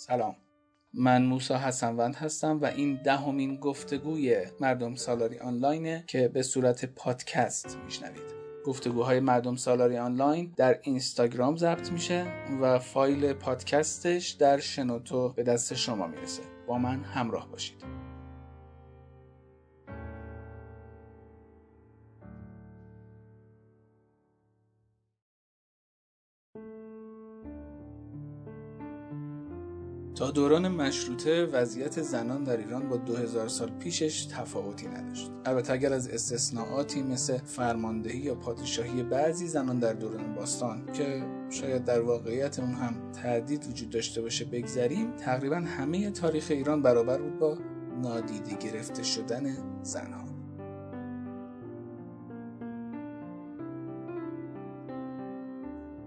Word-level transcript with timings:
سلام. 0.00 0.36
من 0.94 1.22
موسا 1.22 1.58
حسنوند 1.58 2.14
هستم 2.14 2.60
و 2.60 2.64
این 2.64 3.00
دهمین 3.04 3.56
گفتگوی 3.56 4.46
مردم 4.60 4.94
سالاری 4.94 5.38
آنلاینه 5.38 6.04
که 6.06 6.28
به 6.28 6.42
صورت 6.42 6.84
پادکست 6.84 7.78
میشنوید. 7.84 8.34
گفتگوهای 8.64 9.20
مردم 9.20 9.56
سالاری 9.56 9.98
آنلاین 9.98 10.52
در 10.56 10.78
اینستاگرام 10.82 11.56
ضبط 11.56 11.92
میشه 11.92 12.26
و 12.60 12.78
فایل 12.78 13.32
پادکستش 13.32 14.28
در 14.30 14.58
شنوتو 14.58 15.28
به 15.28 15.42
دست 15.42 15.74
شما 15.74 16.06
می‌رسه. 16.06 16.42
با 16.66 16.78
من 16.78 17.04
همراه 17.04 17.48
باشید. 17.50 17.99
تا 30.20 30.30
دوران 30.30 30.68
مشروطه 30.68 31.44
وضعیت 31.44 32.02
زنان 32.02 32.44
در 32.44 32.56
ایران 32.56 32.88
با 32.88 32.96
2000 32.96 33.48
سال 33.48 33.70
پیشش 33.70 34.24
تفاوتی 34.24 34.88
نداشت. 34.88 35.30
البته 35.44 35.72
اگر 35.72 35.92
از 35.92 36.08
استثناءاتی 36.08 37.02
مثل 37.02 37.38
فرماندهی 37.38 38.18
یا 38.18 38.34
پادشاهی 38.34 39.02
بعضی 39.02 39.46
زنان 39.46 39.78
در 39.78 39.92
دوران 39.92 40.34
باستان 40.34 40.92
که 40.92 41.22
شاید 41.50 41.84
در 41.84 42.00
واقعیت 42.00 42.58
اون 42.58 42.70
هم 42.70 43.12
تردید 43.12 43.66
وجود 43.68 43.90
داشته 43.90 44.22
باشه 44.22 44.44
بگذریم 44.44 45.16
تقریبا 45.16 45.56
همه 45.56 46.10
تاریخ 46.10 46.46
ایران 46.50 46.82
برابر 46.82 47.18
بود 47.18 47.38
با 47.38 47.58
نادیده 48.02 48.56
گرفته 48.56 49.02
شدن 49.02 49.56
زنها 49.82 50.29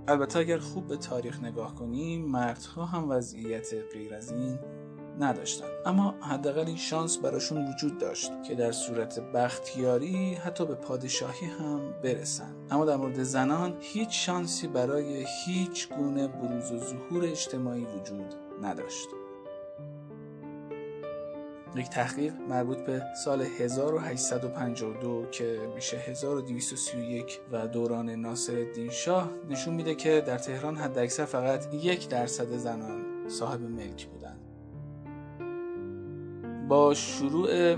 البته 0.08 0.40
اگر 0.40 0.58
خوب 0.58 0.88
به 0.88 0.98
تاریخ 0.98 1.44
نگاه 1.44 1.76
کنیم 1.76 2.26
مردها 2.26 2.86
هم 2.86 3.10
وضعیت 3.10 3.74
غیر 3.94 4.14
از 4.14 4.32
این 4.32 4.60
نداشتن. 5.20 5.68
اما 5.86 6.16
حداقل 6.22 6.68
این 6.68 6.78
شانس 6.78 7.18
براشون 7.18 7.68
وجود 7.68 7.98
داشت 7.98 8.32
که 8.48 8.56
در 8.56 8.72
صورت 8.72 9.20
بختیاری 9.20 10.34
حتی 10.34 10.66
به 10.66 10.76
پادشاهی 10.76 11.48
هم 11.48 11.94
برسن. 12.04 12.56
اما 12.72 12.86
در 12.86 12.96
مورد 12.96 13.24
زنان 13.24 13.78
هیچ 13.80 14.26
شانسی 14.26 14.68
برای 14.68 15.26
هیچ 15.46 15.90
گونه 15.90 16.28
بروز 16.28 16.72
و 16.72 16.78
ظهور 16.78 17.24
اجتماعی 17.24 17.86
وجود 17.86 18.36
نداشت. 18.62 19.08
یک 21.76 21.90
تحقیق 21.90 22.34
مربوط 22.50 22.78
به 22.78 23.04
سال 23.26 23.42
1852 23.42 25.26
که 25.32 25.60
میشه 25.76 25.98
1231 25.98 27.40
و 27.52 27.68
دوران 27.68 28.10
ناصر 28.10 28.54
الدین 28.54 28.90
شاه 28.90 29.30
نشون 29.50 29.74
میده 29.74 29.96
که 29.96 30.24
در 30.28 30.38
تهران 30.38 30.76
حداکثر 30.76 31.26
فقط 31.26 31.74
یک 31.74 32.10
درصد 32.10 32.58
زنان 32.58 33.30
صاحب 33.30 33.62
ملک 33.62 34.08
بودن 34.08 34.38
با 36.68 36.94
شروع 36.94 37.76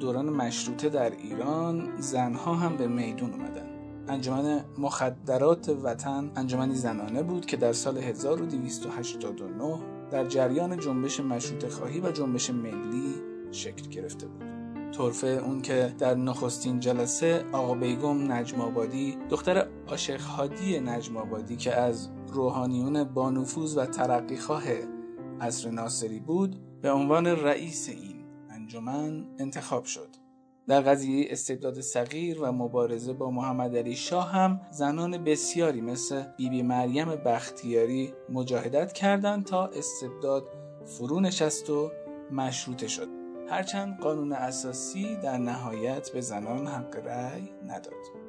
دوران 0.00 0.30
مشروطه 0.30 0.88
در 0.88 1.10
ایران 1.10 1.92
زنها 1.98 2.54
هم 2.54 2.76
به 2.76 2.86
میدون 2.86 3.32
اومدن. 3.32 3.66
انجمن 4.08 4.64
مخدرات 4.78 5.68
وطن 5.68 6.30
انجمنی 6.36 6.74
زنانه 6.74 7.22
بود 7.22 7.46
که 7.46 7.56
در 7.56 7.72
سال 7.72 7.98
1289 7.98 9.93
در 10.14 10.24
جریان 10.24 10.78
جنبش 10.78 11.20
مشروط 11.20 11.68
خواهی 11.68 12.00
و 12.00 12.10
جنبش 12.10 12.50
ملی 12.50 13.14
شکل 13.50 13.88
گرفته 13.88 14.26
بود. 14.26 14.44
طرفه 14.92 15.26
اون 15.26 15.62
که 15.62 15.94
در 15.98 16.14
نخستین 16.14 16.80
جلسه 16.80 17.44
آقا 17.52 17.74
بیگم 17.74 18.32
نجم 18.32 18.60
آبادی 18.60 19.18
دختر 19.30 19.68
عاشق 19.88 20.20
هادی 20.20 20.80
نجم 20.80 21.16
آبادی 21.16 21.56
که 21.56 21.74
از 21.74 22.10
روحانیون 22.32 23.04
با 23.04 23.30
نفوذ 23.30 23.78
و 23.78 23.86
ترقیخواه 23.86 24.62
عصر 25.40 25.70
ناصری 25.70 26.20
بود 26.20 26.80
به 26.82 26.92
عنوان 26.92 27.26
رئیس 27.26 27.88
این 27.88 28.24
انجمن 28.50 29.26
انتخاب 29.38 29.84
شد. 29.84 30.23
در 30.68 30.80
قضیه 30.80 31.26
استبداد 31.30 31.80
صغیر 31.80 32.40
و 32.42 32.52
مبارزه 32.52 33.12
با 33.12 33.30
محمد 33.30 33.76
علی 33.76 33.96
شاه 33.96 34.32
هم 34.32 34.60
زنان 34.70 35.24
بسیاری 35.24 35.80
مثل 35.80 36.22
بیبی 36.36 36.56
بی 36.56 36.62
مریم 36.62 37.16
بختیاری 37.16 38.12
مجاهدت 38.28 38.92
کردند 38.92 39.44
تا 39.44 39.66
استبداد 39.66 40.44
فرو 40.84 41.20
نشست 41.20 41.70
و 41.70 41.90
مشروطه 42.30 42.88
شد. 42.88 43.08
هرچند 43.48 44.00
قانون 44.00 44.32
اساسی 44.32 45.16
در 45.16 45.38
نهایت 45.38 46.10
به 46.10 46.20
زنان 46.20 46.66
حق 46.66 46.96
رأی 47.06 47.50
نداد. 47.66 48.24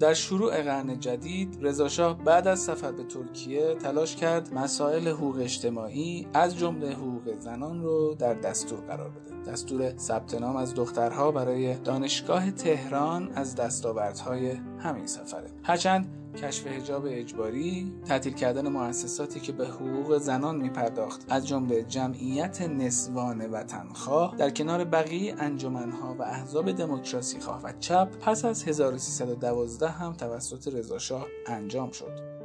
در 0.00 0.14
شروع 0.14 0.62
قرن 0.62 1.00
جدید 1.00 1.58
رضاشاه 1.60 2.24
بعد 2.24 2.48
از 2.48 2.60
سفر 2.60 2.92
به 2.92 3.04
ترکیه 3.04 3.74
تلاش 3.74 4.16
کرد 4.16 4.54
مسائل 4.54 5.08
حقوق 5.08 5.36
اجتماعی 5.36 6.26
از 6.34 6.58
جمله 6.58 6.92
حقوق 6.92 7.38
زنان 7.38 7.82
رو 7.82 8.14
در 8.14 8.34
دستور 8.34 8.80
قرار 8.80 9.10
بده. 9.10 9.35
دستور 9.46 9.96
ثبت 9.96 10.34
نام 10.34 10.56
از 10.56 10.74
دخترها 10.74 11.30
برای 11.30 11.74
دانشگاه 11.74 12.50
تهران 12.50 13.32
از 13.34 13.54
دستاوردهای 13.54 14.50
همین 14.78 15.06
سفره. 15.06 15.50
هرچند 15.62 16.08
کشف 16.36 16.66
هجاب 16.66 17.04
اجباری 17.08 17.92
تعطیل 18.04 18.32
کردن 18.32 18.68
مؤسساتی 18.68 19.40
که 19.40 19.52
به 19.52 19.66
حقوق 19.66 20.18
زنان 20.18 20.56
میپرداخت 20.56 21.26
از 21.28 21.46
جمله 21.46 21.82
جمعیت 21.82 22.62
نسوان 22.62 23.40
وطنخواه 23.50 24.36
در 24.36 24.50
کنار 24.50 24.84
بقیه 24.84 25.34
انجمنها 25.38 26.14
و 26.18 26.22
احزاب 26.22 26.72
دموکراسی 26.72 27.40
خواه 27.40 27.62
و 27.62 27.72
چپ 27.80 28.08
پس 28.20 28.44
از 28.44 28.68
1312 28.68 29.88
هم 29.88 30.12
توسط 30.12 30.74
رضاشاه 30.74 31.26
انجام 31.46 31.90
شد. 31.90 32.35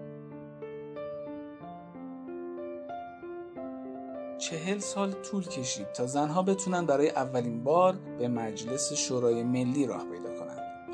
چهل 4.41 4.79
سال 4.79 5.11
طول 5.11 5.43
کشید 5.43 5.91
تا 5.93 6.05
زنها 6.05 6.41
بتونن 6.41 6.85
برای 6.85 7.09
اولین 7.09 7.63
بار 7.63 7.95
به 8.19 8.27
مجلس 8.27 8.93
شورای 8.93 9.43
ملی 9.43 9.85
راه 9.85 10.05
پیدا 10.05 10.31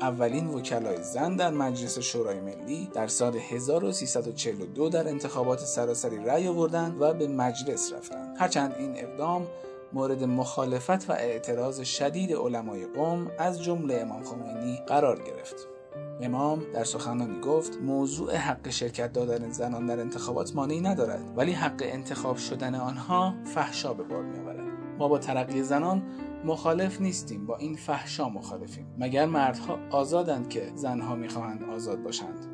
اولین 0.00 0.46
وکلای 0.46 1.02
زن 1.02 1.36
در 1.36 1.50
مجلس 1.50 1.98
شورای 1.98 2.40
ملی 2.40 2.90
در 2.94 3.06
سال 3.06 3.36
1342 3.36 4.88
در 4.88 5.08
انتخابات 5.08 5.60
سراسری 5.60 6.24
رأی 6.24 6.48
آوردند 6.48 7.02
و 7.02 7.14
به 7.14 7.28
مجلس 7.28 7.92
رفتند. 7.92 8.36
هرچند 8.38 8.74
این 8.78 8.92
اقدام 8.96 9.46
مورد 9.92 10.24
مخالفت 10.24 11.10
و 11.10 11.12
اعتراض 11.12 11.80
شدید 11.80 12.32
علمای 12.32 12.86
قوم 12.86 13.30
از 13.38 13.62
جمله 13.62 13.94
امام 13.94 14.22
خمینی 14.22 14.78
قرار 14.86 15.22
گرفت. 15.22 15.77
امام 16.20 16.62
در 16.74 16.84
سخنانی 16.84 17.40
گفت 17.40 17.78
موضوع 17.82 18.34
حق 18.36 18.70
شرکت 18.70 19.12
دادن 19.12 19.50
زنان 19.50 19.86
در 19.86 20.00
انتخابات 20.00 20.56
مانعی 20.56 20.80
ندارد 20.80 21.32
ولی 21.36 21.52
حق 21.52 21.82
انتخاب 21.84 22.36
شدن 22.36 22.74
آنها 22.74 23.34
فحشا 23.44 23.94
به 23.94 24.02
بار 24.02 24.22
میآورد. 24.22 24.58
ما 24.98 25.08
با 25.08 25.18
ترقی 25.18 25.62
زنان 25.62 26.02
مخالف 26.44 27.00
نیستیم 27.00 27.46
با 27.46 27.56
این 27.56 27.76
فحشا 27.76 28.28
مخالفیم. 28.28 28.86
مگر 28.98 29.26
مردها 29.26 29.78
آزادند 29.90 30.48
که 30.48 30.72
زنها 30.74 31.16
می‌خواهند 31.16 31.62
آزاد 31.62 32.02
باشند؟ 32.02 32.46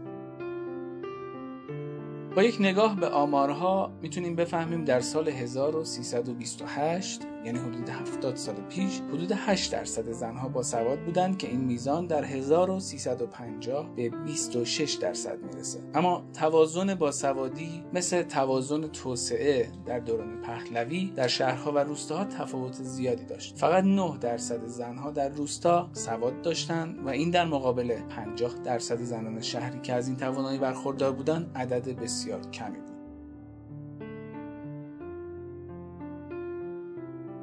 با 2.37 2.43
یک 2.43 2.57
نگاه 2.61 2.97
به 3.01 3.09
آمارها 3.09 3.93
می‌تونیم 4.03 4.37
بفهمیم 4.37 4.85
در 4.85 5.01
سال 5.01 5.29
1328 5.29 7.23
یعنی 7.45 7.59
حدود 7.59 7.89
70 7.89 8.37
سال 8.37 8.55
پیش 8.55 9.01
حدود 9.01 9.33
8 9.33 9.73
درصد 9.73 10.13
زنها 10.13 10.49
با 10.49 10.63
سواد 10.63 11.01
بودند 11.01 11.39
که 11.39 11.49
این 11.49 11.61
میزان 11.61 12.07
در 12.07 12.25
1350 12.25 13.95
به 13.97 14.09
26 14.09 14.95
درصد 14.95 15.39
می‌رسه. 15.43 15.81
اما 15.95 16.25
توازن 16.33 16.95
با 16.95 17.11
سوادی 17.11 17.85
مثل 17.93 18.23
توازن 18.23 18.87
توسعه 18.87 19.69
در 19.87 19.99
دوران 19.99 20.41
پهلوی 20.41 21.13
در 21.17 21.29
شهرها 21.29 21.73
و 21.73 21.79
روستاها 21.79 22.25
تفاوت 22.25 22.75
زیادی 22.75 23.25
داشت. 23.25 23.59
فقط 23.59 23.85
9 23.85 24.19
درصد 24.19 24.67
زنها 24.67 25.11
در 25.11 25.29
روستا 25.29 25.91
سواد 25.93 26.43
داشتند 26.43 27.07
و 27.07 27.09
این 27.09 27.31
در 27.31 27.45
مقابل 27.45 28.01
50 28.01 28.55
درصد 28.65 29.01
زنان 29.01 29.41
شهری 29.41 29.81
که 29.81 29.93
از 29.93 30.09
این 30.09 30.17
توانایی 30.17 30.59
برخوردار 30.59 31.13
بودند 31.13 31.51
عدد 31.55 31.89
بسیار 32.01 32.51
کمی 32.51 32.79
بود. 32.79 32.94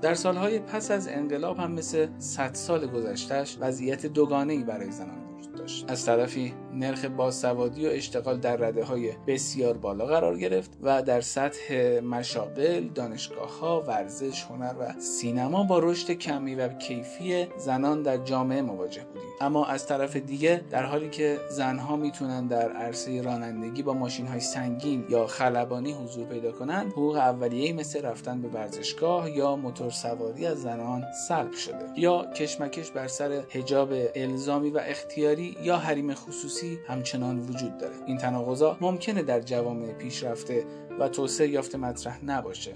در 0.02 0.14
سالهای 0.14 0.60
پس 0.60 0.92
از 0.92 1.08
انقلاب 1.08 1.58
هم 1.58 1.72
مثل 1.72 2.08
100 2.18 2.54
سال 2.54 2.88
گذشتهش 2.88 3.58
وضعیت 3.60 4.06
دوگانه 4.06 4.64
برای 4.64 4.92
زنان 4.92 5.18
وجود 5.38 5.56
داشت. 5.56 5.86
از 5.92 6.06
طرفی 6.06 6.54
نرخ 6.74 7.06
باسوادی 7.06 7.88
و 7.88 7.90
اشتغال 7.90 8.38
در 8.38 8.56
رده 8.56 8.84
های 8.84 9.12
بسیار 9.28 9.78
بالا 9.78 10.06
قرار 10.06 10.38
گرفت 10.38 10.78
و 10.82 11.02
در 11.02 11.22
سطح 11.22 12.00
مشاغل، 12.00 12.88
دانشگاه 12.88 13.60
ها، 13.60 13.82
ورزش، 13.82 14.44
هنر 14.44 14.74
و 14.80 15.00
سینما 15.00 15.64
با 15.64 15.80
رشد 15.80 16.12
کمی 16.12 16.56
و 16.56 16.68
کیفی 16.68 17.48
زنان 17.58 18.02
در 18.02 18.18
جامعه 18.18 18.62
مواجه 18.62 19.04
بودیم. 19.04 19.30
اما 19.42 19.66
از 19.66 19.88
طرف 19.88 20.16
دیگه 20.16 20.62
در 20.70 20.84
حالی 20.84 21.10
که 21.10 21.40
زنها 21.50 21.96
می‌تونن 21.96 22.48
در 22.48 22.72
عرصه 22.72 23.22
رانندگی 23.22 23.84
با 23.84 23.94
ماشین 23.94 24.28
های 24.28 24.40
سنگین 24.40 25.06
یا 25.10 25.28
خلبانی 25.28 25.94
حضور 25.94 26.28
پیدا 26.28 26.52
کنند 26.52 26.92
حقوق 26.92 27.16
اولیه 27.16 27.74
مثل 27.74 28.02
رفتن 28.02 28.42
به 28.42 28.48
ورزشگاه 28.48 29.32
یا 29.32 29.56
موتور 29.56 29.90
سواری 29.90 30.46
از 30.46 30.62
زنان 30.62 31.06
سلب 31.28 31.54
شده 31.54 31.86
یا 31.96 32.26
کشمکش 32.26 32.92
بر 32.92 33.08
سر 33.08 33.44
حجاب 33.50 33.90
الزامی 34.16 34.70
و 34.70 34.82
اختیاری 34.84 35.58
یا 35.64 35.78
حریم 35.78 36.14
خصوصی 36.14 36.61
همچنان 36.88 37.40
وجود 37.40 37.78
داره. 37.78 37.96
این 38.06 38.18
تناقضا 38.18 38.78
ممکنه 38.82 39.24
در 39.24 39.42
جوامع 39.42 39.94
پیشرفته 39.94 40.66
و 41.00 41.08
توسعه 41.08 41.48
یافته 41.48 41.78
مطرح 41.78 42.26
نباشه. 42.26 42.74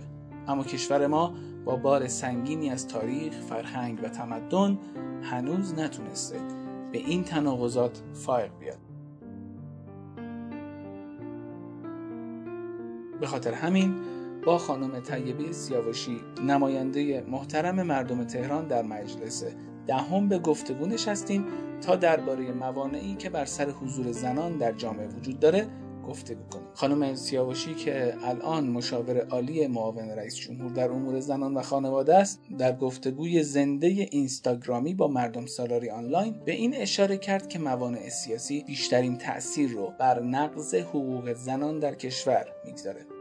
اما 0.48 0.64
کشور 0.64 1.08
ما 1.08 1.34
با 1.66 1.76
بار 1.76 2.08
سنگینی 2.08 2.70
از 2.70 2.88
تاریخ، 2.88 3.34
فرهنگ 3.34 4.00
و 4.04 4.10
تمدن 4.10 4.78
هنوز 5.22 5.74
نتونسته 5.74 6.40
به 6.92 6.98
این 6.98 7.24
تناقضات 7.24 8.02
فائق 8.14 8.52
بیاد. 8.60 8.78
به 13.20 13.28
خاطر 13.28 13.54
همین 13.54 13.96
با 14.46 14.58
خانم 14.58 15.00
طیبه 15.00 15.52
سیاوشی 15.52 16.22
نماینده 16.44 17.26
محترم 17.28 17.84
مردم 17.84 18.24
تهران 18.24 18.68
در 18.68 18.82
مجلس 18.82 19.44
دهم 19.88 20.30
به 20.30 20.40
گفتگو 20.40 20.86
نشستیم 20.86 21.46
تا 21.82 21.96
درباره 21.96 22.52
موانعی 22.52 23.16
که 23.16 23.30
بر 23.30 23.46
سر 23.46 23.70
حضور 23.70 24.12
زنان 24.12 24.58
در 24.58 24.72
جامعه 24.72 25.08
وجود 25.08 25.40
داره 25.40 25.68
گفتگو 26.08 26.44
کنیم. 26.50 26.68
خانم 26.74 27.16
سیاوشی 27.16 27.74
که 27.74 28.14
الان 28.24 28.68
مشاور 28.68 29.28
عالی 29.28 29.68
معاون 29.68 30.10
رئیس 30.10 30.36
جمهور 30.36 30.72
در 30.72 30.92
امور 30.92 31.20
زنان 31.20 31.54
و 31.54 31.62
خانواده 31.62 32.16
است 32.16 32.42
در 32.58 32.76
گفتگوی 32.76 33.44
زنده 33.44 33.88
اینستاگرامی 33.88 34.94
با 34.94 35.08
مردم 35.08 35.46
سالاری 35.46 35.90
آنلاین 35.90 36.36
به 36.46 36.52
این 36.52 36.76
اشاره 36.76 37.18
کرد 37.18 37.50
که 37.50 37.60
موانع 37.60 38.10
سیاسی 38.10 38.64
بیشترین 38.64 39.18
تأثیر 39.18 39.70
رو 39.70 39.94
بر 40.00 40.20
نقض 40.24 40.76
حقوق 40.76 41.34
زنان 41.34 41.80
در 41.80 41.96
کشور 41.96 42.46
می‌گذاره. 42.66 43.15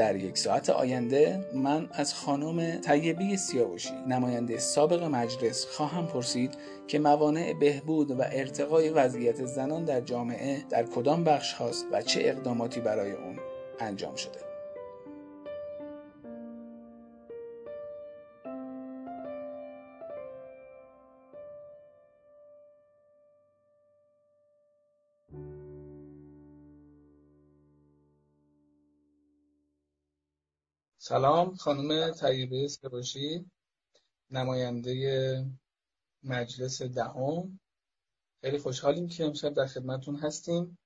در 0.00 0.16
یک 0.16 0.38
ساعت 0.38 0.70
آینده 0.70 1.44
من 1.54 1.88
از 1.92 2.14
خانم 2.14 2.80
طیبه 2.80 3.36
سیاوشی 3.36 3.94
نماینده 4.08 4.58
سابق 4.58 5.02
مجلس 5.02 5.66
خواهم 5.66 6.06
پرسید 6.06 6.54
که 6.88 6.98
موانع 6.98 7.52
بهبود 7.60 8.10
و 8.10 8.22
ارتقای 8.22 8.90
وضعیت 8.90 9.44
زنان 9.44 9.84
در 9.84 10.00
جامعه 10.00 10.62
در 10.70 10.82
کدام 10.82 11.24
بخش 11.24 11.52
هاست 11.52 11.86
و 11.92 12.02
چه 12.02 12.20
اقداماتی 12.24 12.80
برای 12.80 13.12
اون 13.12 13.38
انجام 13.80 14.14
شده. 14.14 14.39
سلام 31.10 31.54
خانم 31.54 32.10
طیبه 32.10 32.68
سباشی 32.68 33.50
نماینده 34.30 35.44
مجلس 36.22 36.82
دهم. 36.82 37.60
خیلی 38.40 38.58
خوشحالیم 38.58 39.08
که 39.08 39.24
امشب 39.24 39.54
در 39.54 39.66
خدمتون 39.66 40.16
هستیم. 40.16 40.78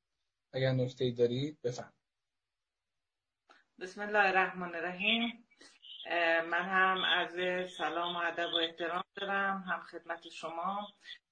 اگر 0.53 0.73
نکته 0.73 1.11
دارید 1.11 1.59
بفهم 1.65 1.93
بسم 3.81 4.01
الله 4.01 4.19
الرحمن 4.19 4.75
الرحیم. 4.75 5.47
من 6.51 6.69
هم 6.69 7.05
از 7.05 7.31
سلام 7.71 8.17
و 8.17 8.19
ادب 8.19 8.53
و 8.53 8.57
احترام 8.57 9.05
دارم. 9.15 9.65
هم 9.69 9.81
خدمت 9.81 10.29
شما 10.29 10.89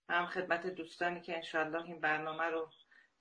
هم 0.09 0.27
خدمت 0.27 0.67
دوستانی 0.67 1.21
که 1.21 1.37
انشالله 1.37 1.85
این 1.85 2.01
برنامه 2.01 2.45
رو 2.45 2.71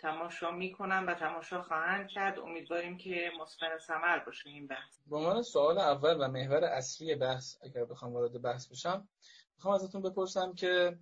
تماشا 0.02 0.52
می‌کنن 0.52 1.06
و 1.06 1.14
تماشا 1.14 1.62
خواهند 1.62 2.08
کرد. 2.10 2.40
امیدواریم 2.40 2.98
که 2.98 3.32
مثمر 3.42 3.78
ثمر 3.78 4.20
باشه 4.20 4.50
این 4.50 4.68
بحث. 4.68 4.98
به 5.08 5.18
عنوان 5.18 5.42
سوال 5.42 5.78
اول 5.78 6.18
و 6.20 6.28
محور 6.28 6.64
اصلی 6.64 7.16
بحث 7.16 7.58
اگر 7.62 7.86
بخوام 7.86 8.14
وارد 8.14 8.42
بحث 8.42 8.68
بشم 8.68 9.10
می‌خوام 9.56 9.74
ازتون 9.74 10.02
بپرسم 10.02 10.54
که 10.54 11.00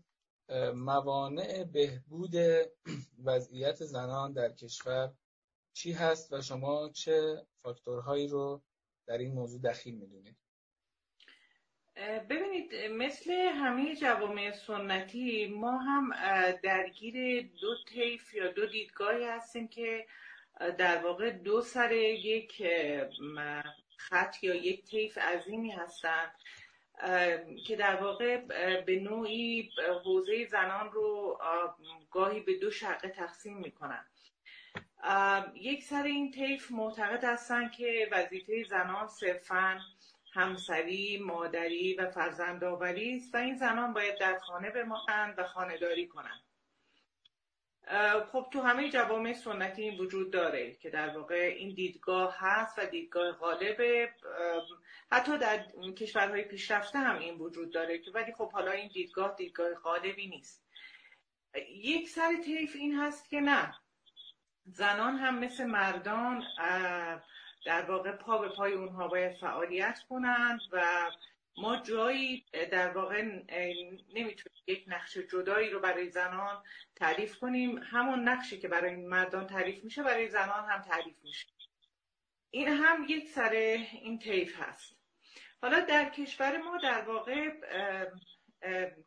موانع 0.75 1.63
بهبود 1.63 2.35
وضعیت 3.25 3.85
زنان 3.85 4.33
در 4.33 4.51
کشور 4.51 5.13
چی 5.73 5.91
هست 5.91 6.33
و 6.33 6.41
شما 6.41 6.89
چه 6.89 7.45
فاکتورهایی 7.61 8.27
رو 8.27 8.61
در 9.07 9.17
این 9.17 9.33
موضوع 9.33 9.61
دخیل 9.61 9.95
می‌دونید؟ 9.95 10.37
ببینید 12.29 12.75
مثل 12.91 13.31
همه 13.31 13.95
جوامع 13.95 14.51
سنتی 14.51 15.47
ما 15.47 15.77
هم 15.77 16.11
درگیر 16.63 17.47
دو 17.61 17.83
طیف 17.87 18.33
یا 18.33 18.51
دو 18.51 18.65
دیدگاهی 18.65 19.23
هستیم 19.23 19.67
که 19.67 20.05
در 20.77 20.97
واقع 21.03 21.29
دو 21.29 21.61
سر 21.61 21.91
یک 21.91 22.63
خط 23.97 24.43
یا 24.43 24.55
یک 24.55 24.85
طیف 24.85 25.17
عظیمی 25.17 25.71
هستند 25.71 26.31
که 27.67 27.75
در 27.75 27.95
واقع 27.95 28.37
به 28.81 28.99
نوعی 28.99 29.71
حوزه 30.03 30.45
زنان 30.45 30.91
رو 30.91 31.39
گاهی 32.11 32.39
به 32.39 32.59
دو 32.59 32.71
شقه 32.71 33.09
تقسیم 33.09 33.57
می‌کنن. 33.57 34.05
یک 35.55 35.83
سر 35.83 36.03
این 36.03 36.31
طیف 36.31 36.71
معتقد 36.71 37.23
هستن 37.23 37.69
که 37.69 38.07
وظیفه 38.11 38.63
زنان 38.63 39.07
صرفاً 39.07 39.79
همسری، 40.33 41.17
مادری 41.17 41.93
و 41.93 42.11
فرزندآوری 42.11 43.15
است 43.15 43.35
و 43.35 43.37
این 43.37 43.55
زنان 43.55 43.93
باید 43.93 44.19
در 44.19 44.39
خانه 44.39 44.69
بمانند 44.69 45.39
و 45.39 45.43
خانهداری 45.43 46.07
کنند. 46.07 46.41
خب 48.31 48.47
تو 48.53 48.61
همه 48.61 48.89
جوامع 48.89 49.33
سنتی 49.33 49.81
این 49.81 49.99
وجود 49.99 50.31
داره 50.31 50.75
که 50.75 50.89
در 50.89 51.17
واقع 51.17 51.55
این 51.57 51.73
دیدگاه 51.73 52.35
هست 52.39 52.79
و 52.79 52.85
دیدگاه 52.85 53.31
غالبه. 53.31 54.09
حتی 55.11 55.37
در 55.37 55.65
کشورهای 55.97 56.43
پیشرفته 56.43 56.99
هم 56.99 57.19
این 57.19 57.37
وجود 57.37 57.73
داره 57.73 57.97
که 57.97 58.11
ولی 58.11 58.33
خب 58.33 58.51
حالا 58.51 58.71
این 58.71 58.87
دیدگاه 58.87 59.35
دیدگاه 59.35 59.73
غالبی 59.73 60.27
نیست. 60.27 60.65
یک 61.69 62.09
سر 62.09 62.31
طیف 62.45 62.75
این 62.75 62.99
هست 62.99 63.29
که 63.29 63.39
نه. 63.39 63.75
زنان 64.65 65.15
هم 65.15 65.39
مثل 65.39 65.65
مردان 65.65 66.43
در 67.65 67.81
واقع 67.81 68.11
پا 68.11 68.37
به 68.37 68.49
پای 68.49 68.73
اونها 68.73 69.07
باید 69.07 69.37
فعالیت 69.37 69.99
کنند 70.09 70.59
و 70.71 71.11
ما 71.57 71.77
جایی 71.77 72.45
در 72.71 72.89
واقع 72.89 73.21
نمی‌تونیم 73.21 74.63
یک 74.67 74.83
نقش 74.87 75.17
جدایی 75.17 75.69
رو 75.69 75.79
برای 75.79 76.09
زنان 76.09 76.63
تعریف 76.95 77.39
کنیم. 77.39 77.77
همون 77.77 78.27
نقشی 78.27 78.59
که 78.59 78.67
برای 78.67 78.95
مردان 78.95 79.47
تعریف 79.47 79.83
میشه 79.83 80.03
برای 80.03 80.29
زنان 80.29 80.69
هم 80.69 80.81
تعریف 80.81 81.23
میشه. 81.23 81.47
این 82.51 82.67
هم 82.67 83.05
یک 83.09 83.27
سر 83.27 83.49
این 83.49 84.19
طیف 84.19 84.61
هست. 84.61 84.95
حالا 85.61 85.79
در 85.79 86.09
کشور 86.09 86.57
ما 86.57 86.77
در 86.77 87.01
واقع 87.01 87.49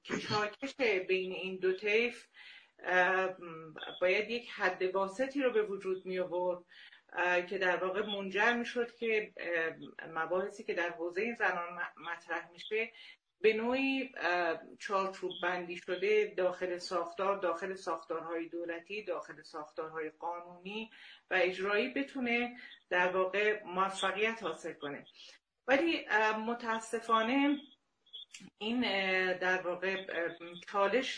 کشاکش 0.04 0.74
بین 1.08 1.32
این 1.32 1.56
دو 1.56 1.72
طیف 1.72 2.26
باید 4.00 4.30
یک 4.30 4.50
حد 4.50 4.82
واسطی 4.82 5.42
رو 5.42 5.52
به 5.52 5.62
وجود 5.62 6.06
می 6.06 6.18
آورد 6.18 6.64
که 7.48 7.58
در 7.58 7.76
واقع 7.76 8.06
منجر 8.06 8.52
می‌شد 8.52 8.96
که 8.96 9.32
مباحثی 10.08 10.64
که 10.64 10.74
در 10.74 10.90
حوزه 10.90 11.34
زنان 11.34 11.80
مطرح 11.96 12.50
میشه 12.50 12.92
به 13.40 13.52
نوعی 13.52 14.12
چارچوب 14.78 15.32
بندی 15.42 15.76
شده 15.76 16.34
داخل 16.36 16.78
ساختار 16.78 17.38
داخل 17.38 17.74
ساختارهای 17.74 18.48
دولتی 18.48 19.04
داخل 19.04 19.42
ساختارهای 19.42 20.10
قانونی 20.10 20.90
و 21.30 21.34
اجرایی 21.34 21.88
بتونه 21.88 22.56
در 22.90 23.08
واقع 23.08 23.62
موفقیت 23.64 24.42
حاصل 24.42 24.72
کنه. 24.72 25.06
ولی 25.66 26.06
متاسفانه 26.46 27.56
این 28.58 28.80
در 29.38 29.62
واقع 29.62 30.06
چالش 30.68 31.16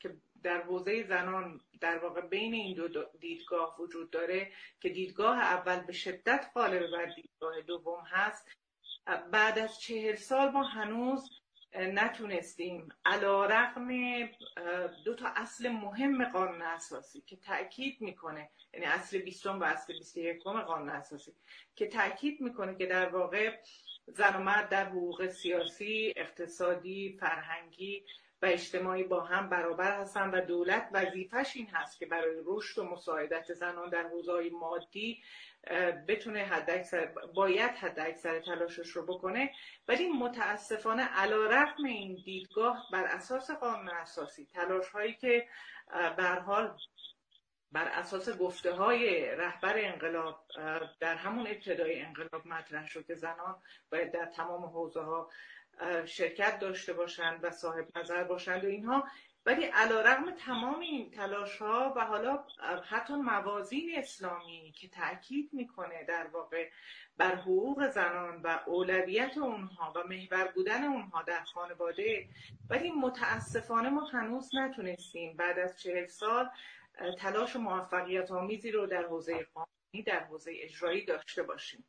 که 0.00 0.16
در 0.42 0.62
حوزه 0.62 1.02
زنان 1.02 1.60
در 1.82 1.98
واقع 1.98 2.20
بین 2.20 2.54
این 2.54 2.74
دو 2.74 3.04
دیدگاه 3.20 3.80
وجود 3.80 4.10
داره 4.10 4.52
که 4.80 4.88
دیدگاه 4.88 5.38
اول 5.38 5.80
به 5.80 5.92
شدت 5.92 6.50
غالب 6.54 6.90
بر 6.90 7.06
دیدگاه 7.06 7.60
دوم 7.60 8.04
هست. 8.10 8.48
بعد 9.32 9.58
از 9.58 9.80
چهل 9.80 10.14
سال 10.14 10.50
ما 10.50 10.62
هنوز 10.62 11.30
نتونستیم 11.74 12.88
علا 13.04 13.46
رقم 13.46 13.88
دو 15.04 15.14
تا 15.14 15.28
اصل 15.36 15.68
مهم 15.68 16.24
قانون 16.24 16.62
اساسی 16.62 17.20
که 17.20 17.36
تأکید 17.36 18.00
می‌کنه 18.00 18.50
یعنی 18.74 18.86
اصل 18.86 19.18
بیستم 19.18 19.60
و 19.60 19.64
اصل 19.64 19.92
بیست 19.92 20.16
یکم 20.16 20.60
قانون 20.60 20.88
اساسی 20.88 21.32
که 21.76 21.86
تأکید 21.86 22.40
می‌کنه 22.40 22.74
که 22.74 22.86
در 22.86 23.08
واقع 23.08 23.56
زن 24.06 24.36
و 24.36 24.38
مرد 24.38 24.68
در 24.68 24.84
حقوق 24.84 25.26
سیاسی، 25.26 26.12
اقتصادی، 26.16 27.16
فرهنگی 27.20 28.04
و 28.42 28.46
اجتماعی 28.46 29.02
با 29.04 29.20
هم 29.20 29.48
برابر 29.48 30.00
هستن 30.00 30.30
و 30.30 30.40
دولت 30.40 30.88
وظیفش 30.92 31.56
این 31.56 31.66
هست 31.66 31.98
که 31.98 32.06
برای 32.06 32.36
رشد 32.44 32.78
و 32.78 32.84
مساعدت 32.84 33.52
زنان 33.52 33.90
در 33.90 34.02
حوزه 34.02 34.50
مادی 34.50 35.22
بتونه 36.08 36.44
حد 36.44 36.70
اکثر 36.70 37.06
باید 37.34 37.70
حد 37.70 38.00
اکثر 38.00 38.40
تلاشش 38.40 38.88
رو 38.88 39.06
بکنه. 39.06 39.50
ولی 39.88 40.08
متاسفانه 40.08 41.02
علا 41.02 41.46
رقم 41.46 41.84
این 41.84 42.22
دیدگاه 42.24 42.86
بر 42.92 43.04
اساس 43.04 43.50
قانون 43.50 43.88
اساسی 43.88 44.46
تلاش 44.46 44.88
هایی 44.88 45.14
که 45.14 45.48
بر 45.92 46.38
حال 46.38 46.76
بر 47.72 47.88
اساس 47.88 48.38
گفته 48.38 48.72
های 48.72 49.26
رهبر 49.26 49.74
انقلاب 49.76 50.44
در 51.00 51.14
همون 51.14 51.46
ابتدای 51.46 52.00
انقلاب 52.00 52.46
مطرح 52.46 52.86
شد 52.86 53.06
که 53.06 53.14
زنان 53.14 53.56
باید 53.90 54.12
در 54.12 54.26
تمام 54.26 54.64
حوزه 54.64 55.00
ها 55.00 55.30
شرکت 56.04 56.58
داشته 56.58 56.92
باشند 56.92 57.44
و 57.44 57.50
صاحب 57.50 57.98
نظر 57.98 58.24
باشند 58.24 58.64
و 58.64 58.68
اینها. 58.68 59.04
ولی 59.46 59.64
علا 59.64 60.00
رقم 60.00 60.30
تمام 60.30 60.80
این 60.80 61.10
تلاش 61.10 61.56
ها 61.58 61.92
و 61.96 62.04
حالا 62.04 62.44
حتی 62.88 63.14
موازین 63.14 63.90
اسلامی 63.96 64.72
که 64.76 64.88
تاکید 64.88 65.50
می‌کنه 65.52 66.04
در 66.04 66.26
واقع 66.26 66.68
بر 67.16 67.34
حقوق 67.34 67.88
زنان 67.88 68.42
و 68.42 68.60
اولویت 68.66 69.38
اونها 69.38 69.92
و 69.96 70.04
محور 70.08 70.52
بودن 70.54 70.84
اونها 70.84 71.22
در 71.22 71.44
خانواده 71.44 72.28
ولی 72.70 72.90
متاسفانه 72.90 73.90
ما 73.90 74.04
هنوز 74.04 74.54
نتونستیم 74.54 75.36
بعد 75.36 75.58
از 75.58 75.80
چهل 75.80 76.06
سال 76.06 76.50
تلاش 77.18 77.56
موفقیت 77.56 78.30
آمیزی 78.30 78.70
رو 78.70 78.86
در 78.86 79.02
حوزه 79.02 79.46
قانونی 79.54 80.02
در 80.06 80.24
حوزه 80.24 80.52
اجرایی 80.54 81.04
داشته 81.04 81.42
باشیم. 81.42 81.84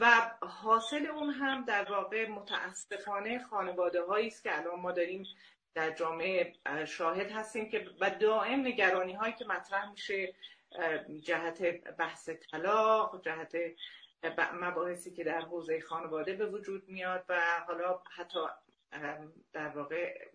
و 0.00 0.30
حاصل 0.42 1.06
اون 1.06 1.30
هم 1.30 1.64
در 1.64 1.92
واقع 1.92 2.28
متاسفانه 2.28 3.38
خانواده 3.38 4.02
هایی 4.02 4.26
است 4.26 4.42
که 4.42 4.58
الان 4.58 4.80
ما 4.80 4.92
داریم 4.92 5.26
در 5.74 5.90
جامعه 5.90 6.52
شاهد 6.86 7.30
هستیم 7.30 7.68
که 7.68 7.90
و 8.00 8.10
دائم 8.10 8.60
نگرانی 8.60 9.12
هایی 9.12 9.32
که 9.32 9.44
مطرح 9.44 9.90
میشه 9.90 10.34
جهت 11.22 11.62
بحث 11.98 12.28
طلاق 12.28 13.22
جهت 13.24 13.56
مباحثی 14.54 15.10
که 15.10 15.24
در 15.24 15.40
حوزه 15.40 15.80
خانواده 15.80 16.32
به 16.32 16.46
وجود 16.46 16.88
میاد 16.88 17.24
و 17.28 17.40
حالا 17.66 18.00
حتی 18.16 18.40
در 19.52 19.68
واقع 19.68 20.28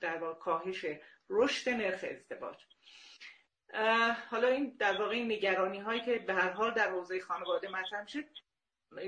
در 0.00 0.18
واقع 0.18 0.38
کاهش 0.38 0.86
رشد 1.30 1.70
نرخ 1.70 2.04
ازدواج. 2.10 2.56
حالا 4.30 4.48
این 4.48 4.76
در 4.78 5.00
واقع 5.02 5.14
این 5.14 5.32
نگرانی 5.32 5.78
هایی 5.78 6.00
که 6.00 6.18
به 6.18 6.34
هر 6.34 6.50
حال 6.50 6.74
در 6.74 6.90
حوزه 6.90 7.20
خانواده 7.20 7.68
مطرح 7.68 8.02
میشه 8.02 8.24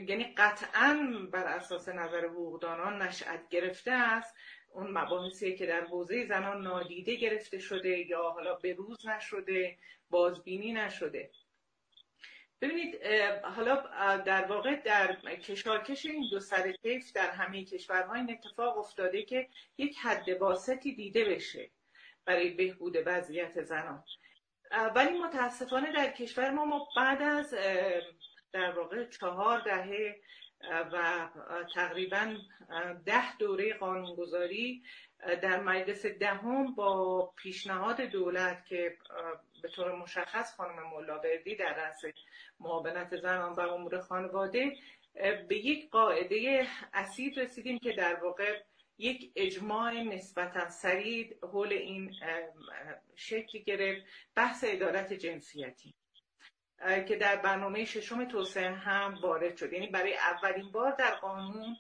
یعنی 0.08 0.34
قطعا 0.36 1.28
بر 1.32 1.44
اساس 1.44 1.88
نظر 1.88 2.26
حقوقدانان 2.26 3.02
نشأت 3.02 3.48
گرفته 3.48 3.92
است. 3.92 4.34
اون 4.72 4.90
مباحثی 4.90 5.56
که 5.56 5.66
در 5.66 5.84
حوزه 5.84 6.26
زنان 6.26 6.62
نادیده 6.62 7.14
گرفته 7.14 7.58
شده 7.58 7.98
یا 7.98 8.22
حالا 8.22 8.54
به 8.54 8.72
روز 8.72 9.06
نشده 9.06 9.78
بازبینی 10.10 10.72
نشده. 10.72 11.30
ببینید 12.60 13.04
حالا 13.42 13.76
در 14.16 14.44
واقع 14.44 14.76
در 14.76 15.16
کشارکش 15.36 16.06
این 16.06 16.28
دو 16.30 16.40
سر 16.40 16.72
کیف 16.72 17.12
در 17.12 17.30
همه 17.30 17.64
کشورها 17.64 18.14
این 18.14 18.30
اتفاق 18.30 18.78
افتاده 18.78 19.22
که 19.22 19.48
یک 19.78 19.98
حد 19.98 20.28
واسطی 20.28 20.94
دیده 20.94 21.24
بشه 21.24 21.70
برای 22.24 22.50
بهبود 22.50 22.96
وضعیت 23.06 23.62
زنان. 23.62 24.04
ولی 24.94 25.18
متاسفانه 25.18 25.92
در 25.92 26.10
کشور 26.10 26.50
ما 26.50 26.64
ما 26.64 26.88
بعد 26.96 27.22
از 27.22 27.54
در 28.52 28.70
واقع 28.70 29.04
چهار 29.04 29.60
دهه 29.60 30.20
و 30.92 31.28
تقریبا 31.74 32.36
ده 33.06 33.36
دوره 33.36 33.74
قانونگذاری 33.74 34.82
در 35.42 35.60
مجلس 35.60 36.06
دهم 36.06 36.74
با 36.74 37.26
پیشنهاد 37.36 38.00
دولت 38.00 38.66
که 38.66 38.96
به 39.62 39.68
طور 39.68 39.96
مشخص 39.96 40.54
خانم 40.56 40.82
ملاوردی 40.94 41.56
در 41.56 41.74
رأس 41.74 42.00
معاونت 42.60 43.16
زنان 43.16 43.52
و 43.52 43.60
امور 43.60 44.00
خانواده 44.00 44.76
به 45.48 45.56
یک 45.56 45.90
قاعده 45.90 46.66
اصیل 46.92 47.38
رسیدیم 47.38 47.78
که 47.78 47.92
در 47.92 48.14
واقع 48.14 48.60
یک 48.98 49.32
اجماع 49.36 49.92
نسبتا 50.02 50.68
سریع 50.68 51.36
حول 51.42 51.72
این 51.72 52.14
شکل 53.16 53.58
گرفت 53.58 54.06
بحث 54.34 54.64
عدالت 54.64 55.12
جنسیتی 55.12 55.94
که 57.08 57.16
در 57.16 57.36
برنامه 57.36 57.84
ششم 57.84 58.24
توسعه 58.24 58.70
هم 58.70 59.18
وارد 59.22 59.56
شد. 59.56 59.72
یعنی 59.72 59.86
برای 59.86 60.14
اولین 60.14 60.70
بار 60.70 60.92
در 60.92 61.14
قانون 61.14 61.76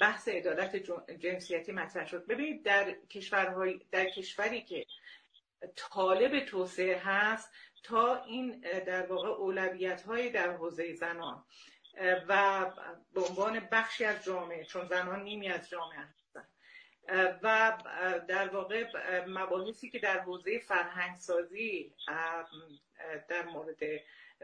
بحث 0.00 0.28
عدالت 0.28 0.76
جنسیتی 1.20 1.72
مطرح 1.72 2.06
شد. 2.06 2.26
ببینید 2.26 2.62
در 2.62 2.92
کشورهای 3.10 3.80
در 3.90 4.10
کشوری 4.10 4.62
که 4.62 4.86
طالب 5.76 6.44
توسعه 6.44 6.98
هست 6.98 7.52
تا 7.82 8.24
این 8.24 8.60
در 8.86 9.06
واقع 9.06 9.28
اولویت 9.28 10.02
های 10.02 10.30
در 10.30 10.52
حوزه 10.52 10.94
زنان 10.94 11.44
و 12.28 12.64
به 13.14 13.20
عنوان 13.20 13.68
بخشی 13.72 14.04
از 14.04 14.24
جامعه 14.24 14.64
چون 14.64 14.86
زنان 14.86 15.22
نیمی 15.22 15.48
از 15.48 15.68
جامعه 15.68 15.98
هستن 15.98 16.46
و 17.42 17.78
در 18.28 18.48
واقع 18.48 18.86
مباحثی 19.26 19.90
که 19.90 19.98
در 19.98 20.20
حوزه 20.20 20.58
فرهنگسازی 20.58 21.94
در 23.28 23.44
مورد 23.44 23.78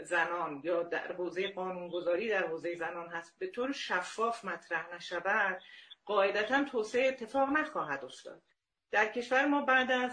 زنان 0.03 0.61
یا 0.65 0.83
در 0.83 1.13
حوزه 1.13 1.49
قانونگذاری 1.49 2.29
در 2.29 2.47
حوزه 2.47 2.77
زنان 2.77 3.09
هست 3.09 3.39
به 3.39 3.47
طور 3.47 3.73
شفاف 3.73 4.45
مطرح 4.45 4.95
نشود 4.95 5.63
قاعدتا 6.05 6.65
توسعه 6.65 7.09
اتفاق 7.09 7.49
نخواهد 7.49 8.05
افتاد. 8.05 8.43
در 8.91 9.13
کشور 9.13 9.47
ما 9.47 9.63
بعد 9.63 9.91
از 9.91 10.13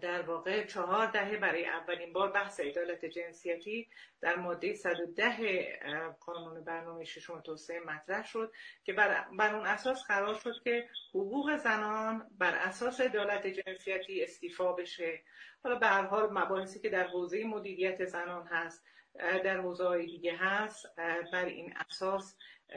در 0.00 0.22
واقع 0.22 0.66
چهار 0.66 1.06
دهه 1.06 1.36
برای 1.36 1.66
اولین 1.66 2.12
بار 2.12 2.32
بحث 2.32 2.60
عدالت 2.60 3.04
جنسیتی 3.04 3.88
در 4.20 4.36
ماده 4.36 4.74
110 4.74 5.78
قانون 6.20 6.64
برنامه 6.64 7.04
ششم 7.04 7.40
توسعه 7.40 7.80
مطرح 7.80 8.26
شد 8.26 8.52
که 8.84 8.92
بر, 8.92 9.24
بر 9.38 9.54
اون 9.54 9.66
اساس 9.66 10.04
قرار 10.08 10.34
شد 10.34 10.62
که 10.64 10.88
حقوق 11.10 11.56
زنان 11.56 12.30
بر 12.38 12.54
اساس 12.54 13.00
عدالت 13.00 13.46
جنسیتی 13.46 14.24
استیفا 14.24 14.72
بشه 14.72 15.22
حالا 15.64 15.78
به 15.78 15.86
هر 15.86 16.02
حال 16.02 16.32
مباحثی 16.32 16.80
که 16.80 16.88
در 16.88 17.06
حوزه 17.06 17.44
مدیریت 17.44 18.04
زنان 18.04 18.46
هست 18.46 18.84
در 19.18 19.60
حوزه 19.60 19.98
دیگه 19.98 20.36
هست 20.36 20.96
بر 21.32 21.44
این 21.44 21.74
اساس 21.90 22.36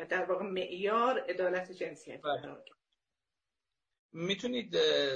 در 0.10 0.26
واقع 0.26 0.46
معیار 0.46 1.20
عدالت 1.20 1.72
جنسیتی. 1.72 2.22
قرار 2.22 2.64
می‌تونید 4.14 4.76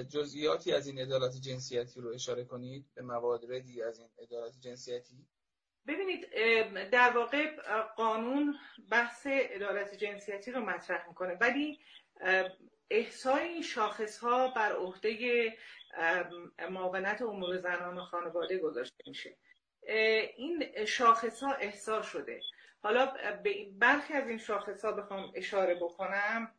جزئیاتی 0.09 0.73
از 0.73 0.87
این 0.87 0.99
عدالت 0.99 1.31
جنسیتی 1.41 2.01
رو 2.01 2.09
اشاره 2.09 2.43
کنید؟ 2.43 2.85
به 2.95 3.01
مواردی 3.01 3.83
از 3.83 3.99
این 3.99 4.09
عدالت 4.19 4.59
جنسیتی؟ 4.59 5.27
ببینید 5.87 6.29
در 6.89 7.11
واقع 7.15 7.55
قانون 7.97 8.55
بحث 8.91 9.27
عدالت 9.27 9.95
جنسیتی 9.95 10.51
رو 10.51 10.61
مطرح 10.61 11.07
می‌کنه. 11.07 11.37
ولی 11.41 11.79
احسای 12.89 13.43
این 13.43 13.61
شاخص 13.61 14.17
ها 14.17 14.47
بر 14.47 14.71
عهده 14.71 15.53
معاونت 16.69 17.21
امور 17.21 17.57
زنان 17.57 17.97
و 17.97 18.01
خانواده 18.01 18.57
گذاشته 18.57 19.03
میشه. 19.07 19.37
این 20.37 20.85
شاخص 20.85 21.43
ها 21.43 21.53
احسا 21.53 22.01
شده. 22.01 22.41
حالا 22.79 23.13
برخی 23.71 24.13
از 24.13 24.27
این 24.27 24.37
شاخص 24.37 24.85
ها 24.85 24.91
بخوام 24.91 25.31
اشاره 25.35 25.75
بکنم. 25.75 26.55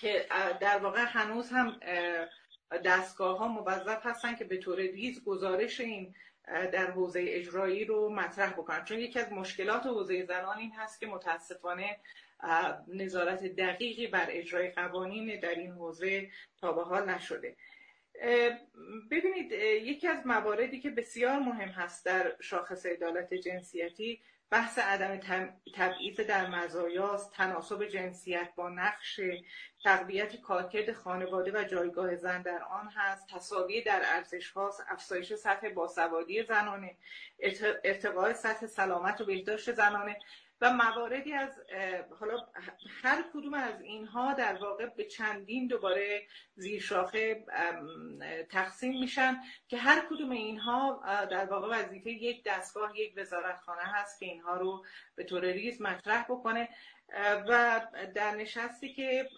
که 0.00 0.26
در 0.60 0.78
واقع 0.78 1.04
هنوز 1.04 1.50
هم 1.50 1.80
دستگاه 2.84 3.38
ها 3.38 3.48
موظف 3.48 4.06
هستن 4.06 4.34
که 4.34 4.44
به 4.44 4.56
طور 4.56 4.78
ریز 4.78 5.24
گزارش 5.24 5.80
این 5.80 6.14
در 6.48 6.90
حوزه 6.90 7.24
اجرایی 7.28 7.84
رو 7.84 8.14
مطرح 8.14 8.52
بکنن. 8.52 8.84
چون 8.84 8.98
یکی 8.98 9.18
از 9.18 9.32
مشکلات 9.32 9.86
حوزه 9.86 10.24
زنان 10.24 10.58
این 10.58 10.72
هست 10.72 11.00
که 11.00 11.06
متاسفانه 11.06 11.96
نظارت 12.88 13.44
دقیقی 13.44 14.06
بر 14.06 14.26
اجرای 14.28 14.70
قوانین 14.70 15.40
در 15.40 15.54
این 15.54 15.70
حوزه 15.70 16.30
تا 16.60 16.72
به 16.72 16.82
حال 16.82 17.10
نشده. 17.10 17.56
ببینید 19.10 19.52
یکی 19.82 20.08
از 20.08 20.26
مواردی 20.26 20.80
که 20.80 20.90
بسیار 20.90 21.38
مهم 21.38 21.68
هست 21.68 22.06
در 22.06 22.36
شاخص 22.40 22.86
عدالت 22.86 23.34
جنسیتی 23.34 24.20
بحث 24.50 24.78
عدم 24.78 25.20
تبعیض 25.74 26.20
در 26.20 26.46
مزایاست 26.46 27.32
تناسب 27.32 27.84
جنسیت 27.84 28.48
با 28.56 28.68
نقش 28.68 29.20
تقویت 29.84 30.40
کارکرد 30.40 30.92
خانواده 30.92 31.52
و 31.52 31.64
جایگاه 31.64 32.16
زن 32.16 32.42
در 32.42 32.62
آن 32.62 32.88
هست. 32.94 33.28
تصاوی 33.28 33.82
در 33.82 34.02
ارزش 34.04 34.50
هاست 34.50 34.82
افزایش 34.88 35.34
سطح 35.34 35.68
باسوادی 35.68 36.42
زنانه 36.42 36.96
ارتقاء 37.84 38.32
سطح 38.32 38.66
سلامت 38.66 39.20
و 39.20 39.24
بهداشت 39.24 39.72
زنانه. 39.72 40.16
و 40.60 40.72
مواردی 40.72 41.32
از 41.32 41.50
حالا 42.20 42.46
هر 43.02 43.24
کدوم 43.34 43.54
از 43.54 43.80
اینها 43.80 44.34
در 44.34 44.54
واقع 44.54 44.86
به 44.86 45.04
چندین 45.04 45.66
دوباره 45.66 46.26
زیر 46.54 46.80
شاخه 46.80 47.44
تقسیم 48.50 49.00
میشن 49.00 49.36
که 49.68 49.76
هر 49.76 50.06
کدوم 50.10 50.30
اینها 50.30 51.02
در 51.30 51.44
واقع 51.44 51.78
وظیفه 51.78 52.10
یک 52.10 52.44
دستگاه 52.44 52.98
یک 52.98 53.14
وزارتخانه 53.16 53.82
هست 53.82 54.18
که 54.18 54.26
اینها 54.26 54.56
رو 54.56 54.84
به 55.14 55.24
طور 55.24 55.44
ریز 55.44 55.82
مطرح 55.82 56.24
بکنه. 56.24 56.68
و 57.48 57.86
در 58.14 58.30
نشستی 58.30 58.94
که 58.94 59.28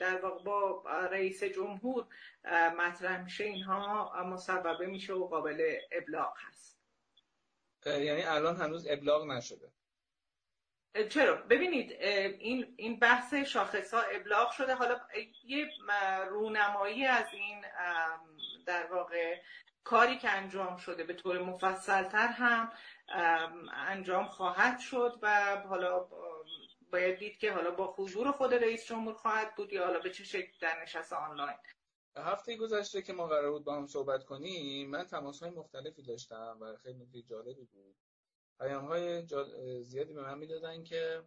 در 0.00 0.20
واقع 0.22 0.44
با 0.44 0.82
رئیس 1.10 1.44
جمهور 1.44 2.06
مطرح 2.76 3.24
میشه 3.24 3.44
اینها 3.44 4.24
مصوبه 4.24 4.86
میشه 4.86 5.12
و 5.12 5.28
قابل 5.28 5.76
ابلاغ 5.92 6.32
هست. 6.36 6.78
یعنی 7.86 8.22
الان 8.22 8.56
هنوز 8.56 8.86
ابلاغ 8.90 9.26
نشده. 9.26 9.73
چرا؟ 11.02 11.34
ببینید 11.34 11.92
این 11.92 12.74
این 12.76 12.98
بحث 12.98 13.34
شاخص 13.34 13.94
ها 13.94 14.00
ابلاغ 14.00 14.50
شده. 14.50 14.74
حالا 14.74 15.00
یه 15.44 15.70
رونمایی 16.28 17.06
از 17.06 17.26
این 17.32 17.64
در 18.66 18.86
واقع 18.92 19.40
کاری 19.84 20.18
که 20.18 20.30
انجام 20.30 20.76
شده 20.76 21.04
به 21.04 21.14
طور 21.14 21.42
مفصلتر 21.42 22.28
هم 22.28 22.72
انجام 23.74 24.26
خواهد 24.26 24.78
شد 24.78 25.18
و 25.22 25.56
حالا 25.68 26.08
باید 26.92 27.18
دید 27.18 27.38
که 27.38 27.52
حالا 27.52 27.70
با 27.70 27.94
حضور 27.98 28.32
خود 28.32 28.54
رئیس 28.54 28.86
جمهور 28.86 29.14
خواهد 29.14 29.54
بود 29.54 29.72
یا 29.72 29.86
حالا 29.86 29.98
به 29.98 30.10
چه 30.10 30.24
شکل 30.24 30.52
در 30.60 30.82
نشست 30.82 31.12
آنلاین. 31.12 31.56
هفته 32.16 32.56
گذشته 32.56 33.02
که 33.02 33.12
ما 33.12 33.26
قرار 33.26 33.50
بود 33.50 33.64
با 33.64 33.76
هم 33.76 33.86
صحبت 33.86 34.24
کنیم 34.24 34.90
من 34.90 35.04
تماس 35.04 35.42
های 35.42 35.50
مختلفی 35.50 36.02
داشتم 36.02 36.58
و 36.60 36.76
خیلی 36.82 36.98
نکته 36.98 37.22
جالبی 37.22 37.64
بود. 37.72 37.96
پیام 38.58 38.86
های 38.86 39.26
زیادی 39.82 40.12
به 40.12 40.22
من 40.22 40.38
می‌دادن 40.38 40.84
که 40.84 41.24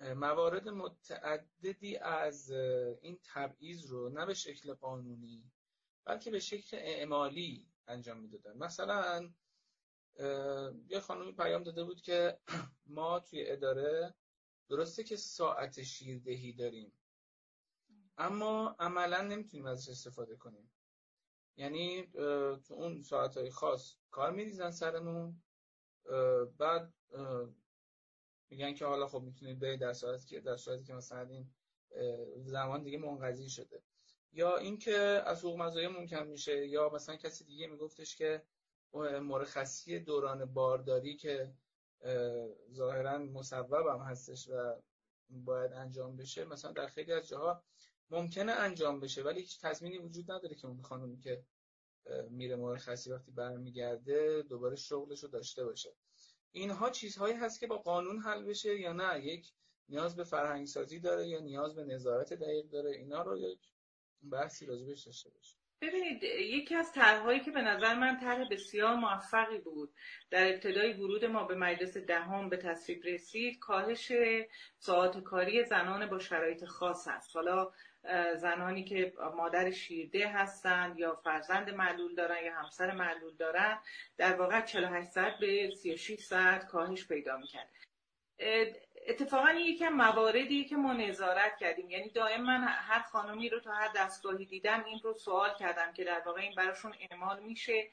موارد 0.00 0.68
متعددی 0.68 1.96
از 1.96 2.50
این 3.00 3.18
تبعیض 3.24 3.86
رو 3.86 4.08
نه 4.08 4.26
به 4.26 4.34
شکل 4.34 4.74
قانونی 4.74 5.50
بلکه 6.04 6.30
به 6.30 6.38
شکل 6.38 6.76
اعمالی 6.80 7.68
انجام 7.86 8.20
می‌دادن. 8.20 8.56
مثلا 8.56 9.30
یه 10.88 11.00
خانومی 11.00 11.32
پیام 11.32 11.62
داده 11.62 11.84
بود 11.84 12.00
که 12.00 12.38
ما 12.86 13.20
توی 13.20 13.50
اداره 13.50 14.14
درسته 14.68 15.04
که 15.04 15.16
ساعت 15.16 15.82
شیردهی 15.82 16.52
داریم 16.52 16.92
اما 18.18 18.76
عملا 18.78 19.22
نمی‌تونیم 19.22 19.66
ازش 19.66 19.88
استفاده 19.88 20.36
کنیم. 20.36 20.72
یعنی 21.56 22.06
تو 22.64 22.74
اون 22.74 23.02
ساعت 23.02 23.48
خاص 23.48 23.94
کار 24.10 24.30
میریزن 24.32 24.70
سرمون 24.70 25.42
بعد 26.58 26.94
میگن 28.50 28.74
که 28.74 28.84
حالا 28.84 29.06
خب 29.06 29.22
می‌تونید 29.22 29.58
برید 29.58 29.80
در 29.80 29.92
صورتی 29.92 30.26
که 30.26 30.40
در 30.40 30.56
صورتی 30.56 30.84
که 30.84 30.94
مثلا 30.94 31.28
این 31.28 31.50
زمان 32.44 32.82
دیگه 32.82 32.98
منقضی 32.98 33.50
شده. 33.50 33.82
یا 34.32 34.56
اینکه 34.56 34.96
از 35.26 35.38
حقوق 35.38 35.58
مزایا 35.58 36.06
کم 36.06 36.26
میشه 36.26 36.66
یا 36.66 36.90
مثلا 36.94 37.16
کسی 37.16 37.44
دیگه 37.44 37.66
میگفتش 37.66 38.16
که 38.16 38.42
مرخصی 39.22 40.00
دوران 40.00 40.44
بارداری 40.44 41.16
که 41.16 41.54
ظاهرا 42.72 43.18
مصوب 43.18 43.74
هم 43.74 44.00
هستش 44.00 44.48
و 44.48 44.74
باید 45.30 45.72
انجام 45.72 46.16
بشه 46.16 46.44
مثلا 46.44 46.72
در 46.72 46.86
خیلی 46.86 47.12
از 47.12 47.28
جاها 47.28 47.62
ممکنه 48.10 48.52
انجام 48.52 49.00
بشه 49.00 49.22
ولی 49.22 49.40
هیچ 49.40 49.60
تضمینی 49.60 49.98
وجود 49.98 50.30
نداره 50.30 50.54
که 50.54 50.66
اون 50.66 50.82
خانومی 50.82 51.18
که 51.18 51.44
میره 52.30 52.56
مرخصی 52.56 53.10
وقتی 53.10 53.30
برمیگرده 53.30 54.42
دوباره 54.42 54.76
شغلش 54.76 55.22
رو 55.22 55.28
داشته 55.28 55.64
باشه. 55.64 55.90
اینها 56.52 56.90
چیزهایی 56.90 57.34
هست 57.34 57.60
که 57.60 57.66
با 57.66 57.78
قانون 57.78 58.18
حل 58.18 58.44
بشه 58.44 58.80
یا 58.80 58.92
نه؟ 58.92 59.24
یک 59.24 59.52
نیاز 59.88 60.16
به 60.16 60.24
فرهنگ 60.24 60.66
سازی 60.66 61.00
داره 61.00 61.28
یا 61.28 61.40
نیاز 61.40 61.74
به 61.74 61.84
نظارت 61.84 62.32
دقیق 62.32 62.66
داره؟ 62.66 62.90
اینا 62.90 63.22
رو 63.22 63.38
یک 63.38 63.58
بحثی 64.30 64.66
راجبش 64.66 65.06
داشته 65.06 65.30
باشه. 65.30 65.56
ببینید 65.82 66.22
یکی 66.22 66.74
از 66.74 66.92
طرحهایی 66.92 67.40
که 67.40 67.50
به 67.50 67.62
نظر 67.62 67.94
من 67.94 68.20
طرح 68.20 68.48
بسیار 68.50 68.94
موفقی 68.94 69.58
بود 69.58 69.94
در 70.30 70.52
ابتدای 70.52 70.92
ورود 70.92 71.24
ما 71.24 71.44
به 71.44 71.54
مجلس 71.54 71.96
دهم 71.96 72.48
به 72.48 72.56
تصویب 72.56 73.04
رسید 73.04 73.58
کاهش 73.58 74.12
ساعات 74.78 75.22
کاری 75.22 75.64
زنان 75.64 76.06
با 76.06 76.18
شرایط 76.18 76.64
خاص 76.64 77.08
است. 77.08 77.36
حالا 77.36 77.72
زنانی 78.36 78.84
که 78.84 79.12
مادر 79.36 79.70
شیرده 79.70 80.28
هستند 80.28 80.98
یا 80.98 81.14
فرزند 81.24 81.70
معلول 81.70 82.14
دارن 82.14 82.44
یا 82.44 82.54
همسر 82.54 82.92
معلول 82.92 83.36
دارن 83.36 83.78
در 84.16 84.34
واقع 84.34 84.60
48 84.60 85.08
ساعت 85.08 85.38
به 85.38 85.70
36 85.82 86.20
ساعت 86.20 86.66
کاهش 86.66 87.08
پیدا 87.08 87.36
می‌کرد. 87.36 87.68
اتفاقا 89.08 89.46
این 89.46 89.66
یکم 89.66 89.88
مواردی 89.88 90.64
که 90.64 90.76
ما 90.76 90.92
نظارت 90.92 91.56
کردیم. 91.56 91.90
یعنی 91.90 92.10
دائم 92.10 92.42
من 92.42 92.64
هر 92.64 93.02
خانمی 93.02 93.48
رو 93.48 93.60
تا 93.60 93.72
هر 93.72 93.88
دستگاهی 93.96 94.44
دیدم 94.44 94.84
این 94.84 95.00
رو 95.02 95.14
سوال 95.14 95.54
کردم 95.58 95.92
که 95.92 96.04
در 96.04 96.20
واقع 96.26 96.40
این 96.40 96.54
براشون 96.54 96.94
اعمال 97.10 97.40
میشه. 97.42 97.90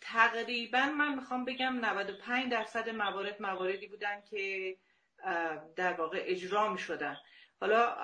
تقریبا 0.00 0.86
من 0.86 1.14
می‌خوام 1.14 1.44
بگم 1.44 1.84
95 1.84 2.52
درصد 2.52 2.88
موارد 2.88 3.42
مواردی 3.42 3.86
بودن 3.86 4.22
که 4.30 4.76
در 5.76 5.92
واقع 5.92 6.22
اجرا 6.26 6.68
می‌شدن. 6.68 7.16
حالا 7.60 7.96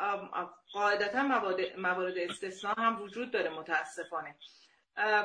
قاعدتا 0.73 1.23
موارد 1.77 2.19
استثناء 2.19 2.75
هم 2.75 3.03
وجود 3.03 3.31
داره 3.31 3.51
متاسفانه. 3.51 4.37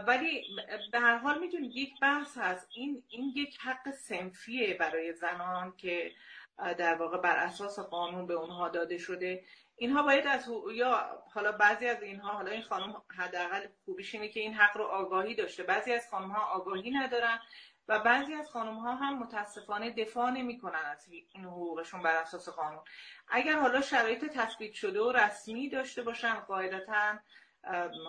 ولی 0.08 0.44
به 0.92 1.00
هر 1.00 1.18
حال 1.18 1.40
می‌دونید 1.40 1.76
یک 1.76 2.00
بحث 2.02 2.38
هست. 2.38 2.68
این 2.76 3.04
این 3.10 3.34
یک 3.36 3.58
حق 3.62 3.92
سنفیه 3.92 4.74
برای 4.74 5.14
زنان 5.14 5.74
که 5.78 6.12
در 6.58 6.96
واقع 6.96 7.18
بر 7.18 7.36
اساس 7.36 7.80
قانون 7.80 8.28
به 8.28 8.34
اونها 8.34 8.70
داده 8.70 8.98
شده. 8.98 9.44
اینها 9.76 10.04
باید 10.04 10.28
از 10.28 10.50
یا 10.74 11.24
حالا 11.34 11.52
بعضی 11.52 11.88
از 11.88 12.04
اینها 12.04 12.32
حالا 12.32 12.52
این 12.52 12.62
خانم 12.62 13.02
حداقل 13.18 13.68
خوبیش 13.86 14.16
اینه 14.16 14.30
که 14.30 14.40
این 14.40 14.54
حق 14.54 14.78
رو 14.78 14.84
آگاهی 14.84 15.36
داشته. 15.36 15.64
بعضی 15.64 15.94
از 15.94 16.10
خانم 16.10 16.32
ها 16.32 16.46
آگاهی 16.46 16.92
ندارن. 16.92 17.40
و 17.88 18.00
بعضی 18.00 18.34
از 18.34 18.50
خانم 18.50 18.78
ها 18.78 18.96
هم 18.96 19.20
متاسفانه 19.20 19.92
دفاع 19.92 20.30
نمی‌کنن 20.30 20.86
از 20.86 21.08
این 21.10 21.46
حقوقشون 21.46 22.02
بر 22.02 22.16
اساس 22.16 22.50
قانون. 22.50 22.84
اگر 23.28 23.60
حالا 23.60 23.82
شرایط 23.82 24.26
تثبیت 24.26 24.74
شده 24.74 25.02
و 25.02 25.12
رسمی 25.12 25.70
داشته 25.70 26.02
باشن 26.04 26.34
قاعدتا 26.34 27.20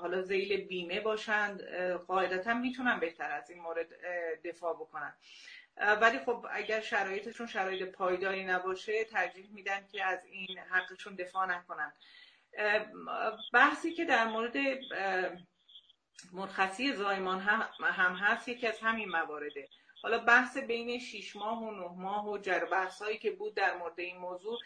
حالا 0.01 0.23
زیل 0.23 0.67
بیمه 0.67 1.01
باشند 1.01 1.63
قاعدتا 2.07 2.55
می‌تونن 2.55 3.01
بهتر 3.01 3.31
از 3.31 3.51
این 3.51 3.63
مورد 3.63 3.89
دفاع 4.45 4.75
بکنن. 4.75 5.15
ولی 6.01 6.19
خب 6.19 6.47
اگر 6.51 6.81
شرایطشون 6.81 7.47
شرایط 7.47 7.89
پایداری 7.89 8.45
نباشه 8.45 9.05
ترجیح 9.05 9.51
میدن 9.53 9.87
که 9.93 10.05
از 10.05 10.25
این 10.25 10.59
حقشون 10.59 11.15
دفاع 11.15 11.47
نکنن. 11.47 11.93
بحثی 13.53 13.95
که 13.95 14.05
در 14.05 14.25
مورد 14.25 14.57
مرخصی 16.33 16.93
زایمان 16.93 17.41
هم 17.81 18.13
هست 18.13 18.49
یکی 18.49 18.67
از 18.67 18.79
همین 18.81 19.09
موارده 19.09 19.69
حالا 20.03 20.19
بحث 20.19 20.57
بین 20.57 20.99
6 20.99 21.37
ماه 21.37 21.63
و 21.63 21.71
9 21.71 22.03
ماه 22.03 22.29
و 22.29 22.39
جر 22.39 22.67
هایی 23.01 23.19
که 23.19 23.31
بود 23.31 23.55
در 23.55 23.77
مورد 23.77 24.01
این 24.01 24.17
موضوع 24.17 24.59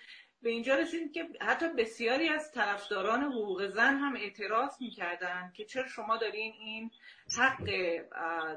به 0.43 0.51
اینجا 0.51 0.75
رسید 0.75 1.13
که 1.13 1.29
حتی 1.41 1.69
بسیاری 1.69 2.29
از 2.29 2.53
طرفداران 2.53 3.23
حقوق 3.23 3.67
زن 3.67 3.97
هم 3.97 4.17
اعتراض 4.17 4.83
می‌کردن 4.83 5.53
که 5.55 5.65
چرا 5.65 5.89
شما 5.89 6.17
دارین 6.17 6.53
این 6.53 6.91
حق 7.39 7.65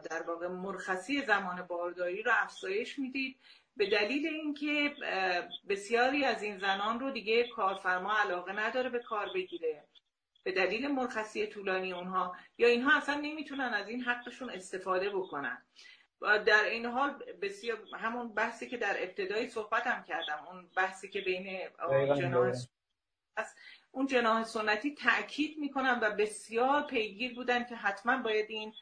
در 0.09 0.23
واقع 0.27 0.47
مرخصی 0.47 1.21
زمان 1.21 1.61
بارداری 1.61 2.23
رو 2.23 2.31
افزایش 2.35 2.99
می‌دید 2.99 3.37
به 3.77 3.89
دلیل 3.89 4.27
اینکه 4.27 4.95
بسیاری 5.69 6.25
از 6.25 6.43
این 6.43 6.57
زنان 6.57 6.99
رو 6.99 7.11
دیگه 7.11 7.47
کارفرما 7.47 8.17
علاقه 8.17 8.53
نداره 8.53 8.89
به 8.89 8.99
کار 8.99 9.29
بگیره. 9.35 9.83
به 10.45 10.51
دلیل 10.51 10.87
مرخصی 10.87 11.47
طولانی 11.47 11.93
اونها 11.93 12.35
یا 12.57 12.67
اینها 12.67 12.97
اصلا 12.97 13.15
نمی‌تونن 13.15 13.73
از 13.73 13.87
این 13.87 14.01
حقشون 14.01 14.49
استفاده 14.49 15.09
بکنن. 15.09 15.65
در 16.21 16.63
این 16.63 16.85
حال 16.85 17.23
بسیار 17.41 17.77
همون 17.95 18.33
بحثی 18.33 18.69
که 18.69 18.77
در 18.77 19.03
ابتدای 19.03 19.49
صحبتم 19.49 20.03
کردم 20.07 20.45
اون 20.47 20.69
بحثی 20.75 21.09
که 21.09 21.21
بین 21.21 21.59
جناح 22.15 22.53
اون 23.91 24.07
جناح 24.07 24.43
سنتی 24.43 24.95
تاکید 24.95 25.57
می‌کنم 25.57 25.99
و 26.01 26.11
بسیار 26.11 26.81
پیگیر 26.81 27.35
بودن 27.35 27.63
که 27.63 27.75
حتما 27.75 28.17
باید 28.17 28.49
این 28.49 28.73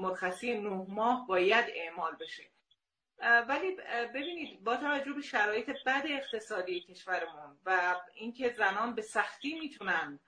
مرخصی 0.00 0.54
نه 0.54 0.86
ماه 0.88 1.26
باید 1.26 1.64
اعمال 1.68 2.16
بشه. 2.20 2.50
ولی 3.48 3.76
ببینید 4.14 4.64
با 4.64 4.76
توجه 4.76 5.12
به 5.12 5.22
شرایط 5.22 5.70
بد 5.86 6.02
اقتصادی 6.08 6.80
کشورمون 6.80 7.58
و 7.66 7.96
اینکه 8.14 8.48
زنان 8.48 8.94
به 8.94 9.02
سختی 9.02 9.58
می‌تونن 9.58 10.20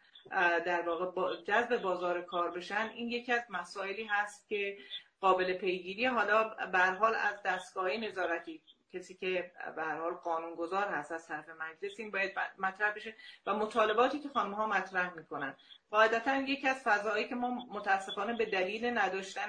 در 0.66 0.82
واقع 0.88 1.36
جذب 1.42 1.82
بازار 1.82 2.22
کار 2.22 2.50
بشن. 2.50 2.90
این 2.94 3.10
یکی 3.10 3.32
از 3.32 3.42
مسائلی 3.50 4.04
هست 4.04 4.48
که 4.48 4.78
قابل 5.20 5.52
پیگیری 5.52 6.06
حالا 6.06 6.48
به 6.72 6.78
حال 6.78 7.14
از 7.14 7.42
دستگاه 7.44 7.96
نظارتی 7.96 8.62
کسی 8.92 9.14
که 9.14 9.52
به 9.76 9.84
حال 9.84 10.12
قانونگذار 10.12 10.88
هست 10.88 11.12
از 11.12 11.26
طرف 11.26 11.48
مجلس 11.48 12.00
این 12.00 12.10
باید 12.10 12.32
مطرح 12.58 12.94
بشه 12.94 13.14
و 13.46 13.54
مطالباتی 13.54 14.20
که 14.20 14.28
خانم 14.28 14.54
ها 14.54 14.66
مطرح 14.66 15.14
می‌کنن. 15.14 15.56
قاعدتا 15.90 16.36
یکی 16.36 16.68
از 16.68 16.82
فضایی 16.84 17.28
که 17.28 17.34
ما 17.34 17.66
متاسفانه 17.70 18.36
به 18.36 18.46
دلیل 18.46 18.98
نداشتن 18.98 19.48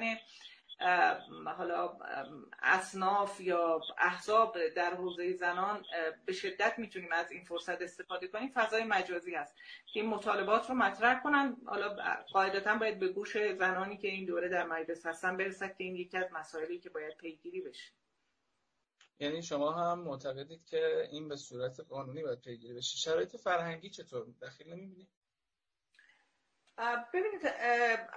حالا 1.58 1.98
اصناف 2.62 3.42
یا 3.42 3.82
احزاب 3.98 4.68
در 4.76 4.94
حوزه 4.94 5.34
زنان 5.34 5.86
به 6.26 6.34
شدت 6.34 6.80
می‌تونیم 6.80 7.12
از 7.12 7.32
این 7.32 7.44
فرصت 7.44 7.82
استفاده 7.82 8.28
کنیم. 8.28 8.52
فضای 8.54 8.84
مجازی 8.84 9.36
هست. 9.36 9.56
که 9.94 10.00
این 10.00 10.10
مطالبات 10.10 10.70
رو 10.70 10.76
مطرح 10.76 11.24
کنن. 11.24 11.58
حالا 11.66 11.96
قاعدتا 12.34 12.76
باید 12.76 13.00
به 13.00 13.08
گوش 13.08 13.38
زنانی 13.54 13.98
که 13.98 14.08
این 14.08 14.26
دوره 14.26 14.50
در 14.50 14.66
مجلس 14.66 15.06
هستن 15.06 15.38
برسد 15.38 15.76
که 15.78 15.84
این 15.84 15.96
یکی 15.96 16.18
از 16.18 16.32
مسائلی 16.32 16.80
که 16.80 16.90
باید 16.90 17.18
پیگیری 17.18 17.62
بشه. 17.62 17.92
یعنی 19.20 19.42
شما 19.42 19.72
هم 19.72 20.00
معتقدید 20.00 20.66
که 20.66 21.08
این 21.12 21.28
به 21.28 21.36
صورت 21.36 21.80
قانونی 21.80 22.24
باید 22.24 22.42
پیگیری 22.42 22.74
بشه. 22.74 22.98
شرایط 22.98 23.36
فرهنگی 23.36 23.90
چطور؟ 23.90 24.26
دخیل 24.42 24.74
نمی‌بینید 24.74 25.10
ببینید 26.78 27.54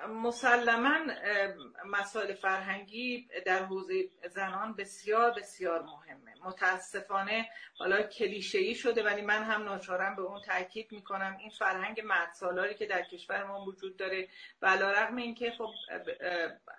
مسلما 0.09 0.99
مسائل 1.85 2.35
فرهنگی 2.35 3.29
در 3.47 3.63
حوزه 3.65 4.11
زنان 4.31 4.75
بسیار 4.75 5.31
بسیار 5.31 5.83
مهمه. 5.83 6.35
متاسفانه 6.45 7.49
حالا 7.79 8.03
کلیشه 8.03 8.75
شده 8.75 9.03
ولی 9.03 9.23
من 9.23 9.43
هم 9.43 9.63
ناچارم 9.63 10.17
به 10.17 10.23
اون 10.23 10.41
تاکید 10.41 10.93
می‌کنم. 10.93 11.37
این 11.41 11.51
فرهنگ 11.51 12.01
مرد 12.01 12.33
سالاری 12.33 12.75
که 12.75 12.87
در 12.87 13.03
کشور 13.03 13.45
ما 13.45 13.65
وجود 13.65 13.97
داره 13.97 14.29
و 14.63 14.67
علیرغم 14.67 15.17
اینکه 15.17 15.51
خب 15.51 15.71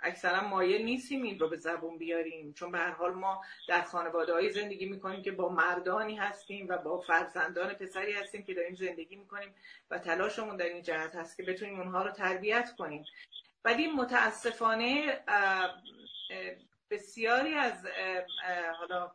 اکثرا 0.03 0.47
مایل 0.47 0.85
نیستیم 0.85 1.23
این 1.23 1.39
رو 1.39 1.49
به 1.49 1.57
زبون 1.57 1.97
بیاریم. 1.97 2.53
چون 2.53 2.71
به 2.71 2.77
هر 2.77 2.91
حال 2.91 3.13
ما 3.13 3.41
در 3.67 3.81
خانواده 3.81 4.49
زندگی 4.49 4.85
می‌کنیم 4.85 5.21
که 5.21 5.31
با 5.31 5.49
مردانی 5.49 6.15
هستیم 6.15 6.67
و 6.69 6.77
با 6.77 7.01
فرزندان 7.01 7.73
پسری 7.73 8.13
هستیم 8.13 8.43
که 8.43 8.53
داریم 8.53 8.75
زندگی 8.75 9.15
می‌کنیم 9.15 9.55
و 9.91 9.97
تلاشمون 9.99 10.57
در 10.57 10.65
این 10.65 10.83
جهت 10.83 11.15
هست 11.15 11.37
که 11.37 11.43
بتونیم 11.43 11.66
اونها 11.69 12.03
رو 12.03 12.11
تربیت 12.11 12.75
کنیم. 12.77 13.05
ولی 13.65 13.87
متاسفانه 13.87 15.19
بسیاری 16.89 17.53
از 17.53 17.85
حالا 18.79 19.11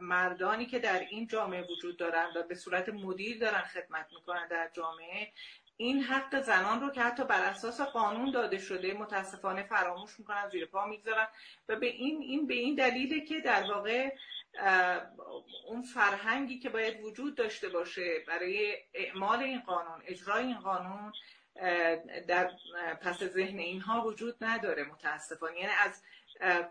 مردانی 0.00 0.66
که 0.66 0.78
در 0.78 1.00
این 1.00 1.26
جامعه 1.26 1.62
وجود 1.62 1.96
دارن 1.96 2.32
و 2.36 2.42
به 2.42 2.54
صورت 2.54 2.88
مدیر 2.88 3.38
دارن 3.38 3.62
خدمت 3.62 4.06
می‌کنن 4.14 4.48
در 4.48 4.70
جامعه 4.72 5.32
این 5.76 6.02
حق 6.02 6.40
زنان 6.40 6.80
رو 6.80 6.90
که 6.90 7.00
حتی 7.02 7.24
بر 7.24 7.42
اساس 7.42 7.80
قانون 7.80 8.30
داده 8.30 8.58
شده 8.58 8.94
متاسفانه 8.94 9.62
فراموش 9.62 10.18
می‌کنن 10.18 10.48
زیر 10.48 10.66
پا 10.66 10.86
می‌گذارن 10.86 11.28
و 11.68 11.76
به 11.76 11.86
این 11.86 12.22
این 12.22 12.46
به 12.46 12.54
این 12.54 12.74
دلیله 12.74 13.20
که 13.20 13.40
در 13.40 13.72
واقع 13.72 14.10
اون 15.66 15.82
فرهنگی 15.82 16.58
که 16.58 16.68
باید 16.68 17.04
وجود 17.04 17.34
داشته 17.34 17.68
باشه 17.68 18.24
برای 18.28 18.76
اعمال 18.94 19.38
این 19.38 19.60
قانون 19.60 20.02
اجرای 20.06 20.44
این 20.44 20.58
قانون 20.58 21.12
در 22.28 22.50
پس 23.02 23.22
ذهن 23.22 23.58
اینها 23.58 24.06
وجود 24.06 24.36
نداره 24.40 24.84
متاسفانه. 24.84 25.56
یعنی 25.60 25.72
از 25.78 26.02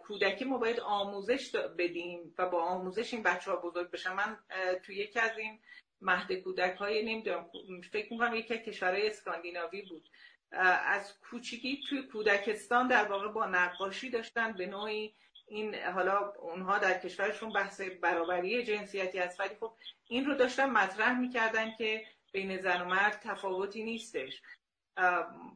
کودکی 0.04 0.46
ما 0.46 0.58
باید 0.58 0.80
آموزش 0.80 1.56
بدیم 1.56 2.36
و 2.38 2.50
با 2.50 2.64
آموزش 2.64 3.14
این 3.14 3.24
بچه 3.24 3.52
ها 3.52 3.58
بزرگ 3.58 3.92
بشن. 3.92 4.14
من 4.14 4.38
توی 4.84 4.96
یکی 4.96 5.20
از 5.20 5.38
این 5.38 5.60
مهد 6.02 6.34
کودک 6.34 6.76
های 6.76 7.06
نمی‌دونم 7.06 7.50
فکر 7.92 8.14
می‌کنم 8.14 8.36
یکی 8.36 8.58
کشورهای 8.58 9.08
اسکاندیناوی 9.10 9.82
بود. 9.82 10.10
از 10.52 11.20
کوچیکی 11.20 11.84
توی 11.90 12.04
کودکستان 12.04 12.88
در 12.88 13.06
واقع 13.06 13.28
با 13.28 13.46
نقاشی 13.46 14.10
داشتن 14.10 14.54
به 14.54 14.66
نوعی 14.66 15.16
این 15.48 15.76
حالا 15.76 16.34
اونها 16.40 16.78
در 16.78 17.00
کشورشون 17.00 17.54
بحث 17.54 17.82
برابری 17.82 18.64
جنسیتی 18.64 19.20
هست 19.20 19.40
ولی 19.40 19.56
خب 19.60 19.74
این 20.08 20.26
رو 20.26 20.36
داشتن 20.36 20.70
مطرح 20.70 21.20
می‌کردن 21.20 21.76
که 21.78 22.06
بین 22.32 22.62
زن 22.62 22.82
و 22.82 22.86
مرد 22.86 23.20
تفاوتی 23.24 23.84
نیستش. 23.84 24.42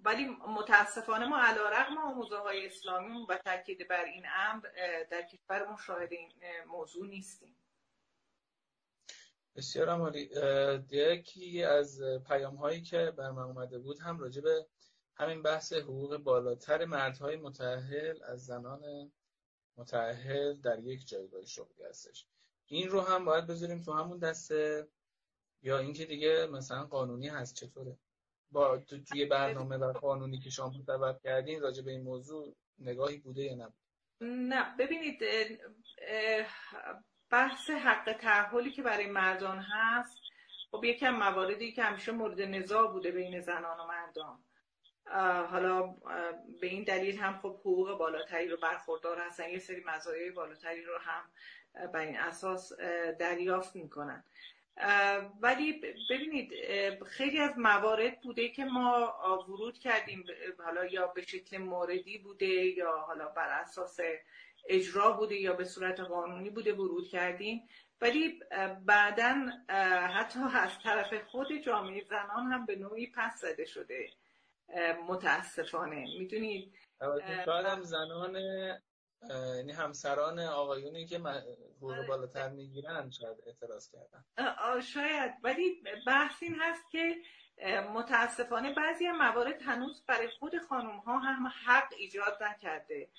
ولی 0.05 0.25
متاسفانه 0.47 1.25
ما 1.25 1.39
علا 1.39 1.69
رقم 1.69 1.97
آموزه 1.97 2.37
های 2.37 2.65
اسلامی 2.65 3.25
و 3.29 3.37
تاکید 3.37 3.87
بر 3.87 4.05
این 4.05 4.25
امر 4.35 4.67
در 5.11 5.21
کشورمون 5.21 5.77
شاهد 5.77 6.13
این 6.13 6.31
موضوع 6.67 7.07
نیستیم. 7.07 7.55
بسیار 9.55 9.89
عالی 9.89 10.29
یکی 10.91 11.63
از 11.63 12.01
پیام 12.27 12.55
هایی 12.55 12.81
که 12.81 13.13
بر 13.17 13.31
من 13.31 13.43
اومده 13.43 13.79
بود 13.79 13.99
هم 13.99 14.19
راجع 14.19 14.41
به 14.41 14.65
همین 15.15 15.41
بحث 15.41 15.73
حقوق 15.73 16.17
بالاتر 16.17 16.85
مردهای 16.85 17.35
متأهل 17.35 18.23
از 18.23 18.45
زنان 18.45 19.11
متأهل 19.77 20.53
در 20.53 20.79
یک 20.79 21.07
جایگاه 21.07 21.45
شغلی 21.45 21.83
هستش. 21.89 22.27
این 22.67 22.89
رو 22.89 23.01
هم 23.01 23.25
باید 23.25 23.47
بذاریم 23.47 23.81
تو 23.81 23.93
همون 23.93 24.17
دسته 24.17 24.87
یا 25.61 25.77
اینکه 25.77 26.05
دیگه 26.05 26.47
مثلا 26.51 26.85
قانونی 26.85 27.27
هست 27.27 27.55
چطوره؟ 27.55 27.97
با 28.51 28.77
توی 29.11 29.25
برنامه 29.25 29.77
و 29.77 29.93
قانونی 29.93 30.39
که 30.39 30.49
شما 30.49 30.69
متوقع 30.69 31.19
کردین 31.23 31.61
راجع 31.61 31.83
به 31.83 31.91
این 31.91 32.01
موضوع 32.01 32.55
نگاهی 32.79 33.17
بوده 33.17 33.41
یا 33.41 33.55
نبود 33.55 33.73
نه. 34.21 34.75
ببینید 34.79 35.19
بحث 37.29 37.69
حق 37.69 38.17
تعهلی 38.21 38.71
که 38.71 38.81
برای 38.81 39.07
مردان 39.07 39.59
هست 39.59 40.17
خب 40.71 40.83
یکم 40.83 41.15
مواردی 41.15 41.71
که 41.71 41.83
همیشه 41.83 42.11
مورد 42.11 42.41
نزاع 42.41 42.91
بوده 42.91 43.11
بین 43.11 43.41
زنان 43.41 43.79
و 43.79 43.87
مردان. 43.87 44.39
حالا 45.45 45.95
به 46.61 46.67
این 46.67 46.83
دلیل 46.83 47.17
هم 47.17 47.39
خب 47.41 47.59
حقوق 47.59 47.97
بالاتری 47.97 48.47
رو 48.47 48.57
برخوردار 48.57 49.19
هستن. 49.19 49.49
یه 49.49 49.59
سری 49.59 49.83
مزایای 49.85 50.31
بالاتری 50.31 50.83
رو 50.83 50.97
هم 51.01 51.23
بر 51.93 51.99
این 51.99 52.17
اساس 52.17 52.73
دریافت 53.19 53.75
می‌کنن. 53.75 54.23
ولی 55.41 55.81
ببینید 56.09 56.51
خیلی 57.03 57.39
از 57.39 57.57
موارد 57.57 58.21
بوده 58.21 58.49
که 58.49 58.65
ما 58.65 59.13
ورود 59.47 59.79
کردیم 59.79 60.25
حالا 60.63 60.85
یا 60.85 61.07
به 61.07 61.21
شکل 61.21 61.57
موردی 61.57 62.17
بوده 62.17 62.45
یا 62.45 62.97
حالا 62.97 63.27
بر 63.27 63.49
اساس 63.49 63.99
اجرا 64.69 65.11
بوده 65.11 65.35
یا 65.35 65.53
به 65.53 65.63
صورت 65.63 65.99
قانونی 65.99 66.49
بوده 66.49 66.73
ورود 66.73 67.07
کردیم. 67.07 67.67
ولی 68.01 68.39
بعدا 68.85 69.49
حتی 70.13 70.39
از 70.63 70.79
طرف 70.83 71.13
خود 71.23 71.57
جامعه 71.65 72.03
زنان 72.03 72.51
هم 72.51 72.65
به 72.65 72.75
نوعی 72.75 73.11
پس 73.15 73.41
زده 73.41 73.65
شده 73.65 74.09
متاسفانه. 75.07 76.05
می‌دونید؟ 76.19 76.73
شاید 77.45 77.65
هم 77.65 77.83
زنان 77.83 78.35
یعنی 79.29 79.71
همسران 79.71 80.39
آقایونی 80.39 81.05
که 81.05 81.19
حقوق 81.19 81.91
آره. 81.91 82.07
بالاتر 82.07 82.49
می‌گیرن 82.49 83.09
شاید 83.09 83.37
اعتراض 83.45 83.91
کردن. 83.91 84.81
شاید. 84.81 85.31
ولی 85.43 85.83
بحث 86.07 86.43
این 86.43 86.55
هست 86.59 86.83
که 86.91 87.15
متاسفانه 87.93 88.73
بعضی 88.73 89.11
موارد 89.11 89.61
هنوز 89.61 90.03
برای 90.07 90.27
خود 90.39 90.57
خانم 90.69 90.97
ها 90.97 91.19
هم 91.19 91.47
حق 91.65 91.93
ایجاد 91.97 92.43
نکرده. 92.43 93.09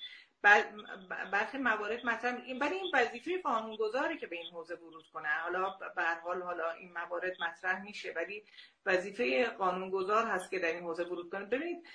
برخی 1.31 1.57
موارد 1.57 2.05
مثلا 2.05 2.41
این 2.45 2.59
برای 2.59 2.77
این 2.77 2.91
وظیفه 2.93 3.41
قانونگذاره 3.41 4.17
که 4.17 4.27
به 4.27 4.35
این 4.35 4.51
حوزه 4.51 4.75
ورود 4.75 5.07
کنه. 5.13 5.27
حالا 5.27 5.77
به 5.95 6.03
حال 6.23 6.41
حالا 6.41 6.71
این 6.71 6.93
موارد 6.93 7.33
مطرح 7.41 7.83
میشه 7.83 8.13
ولی 8.15 8.45
وظیفه 8.85 9.45
قانونگذار 9.45 10.27
هست 10.27 10.51
که 10.51 10.59
در 10.59 10.71
این 10.71 10.83
حوزه 10.83 11.03
ورود 11.03 11.29
کنه. 11.31 11.45
ببینید 11.45 11.87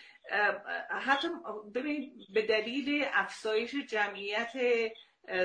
حتی 0.91 1.29
ببینید 1.75 2.13
به 2.35 2.43
دلیل 2.43 3.05
افزایش 3.13 3.75
جمعیت 3.75 4.53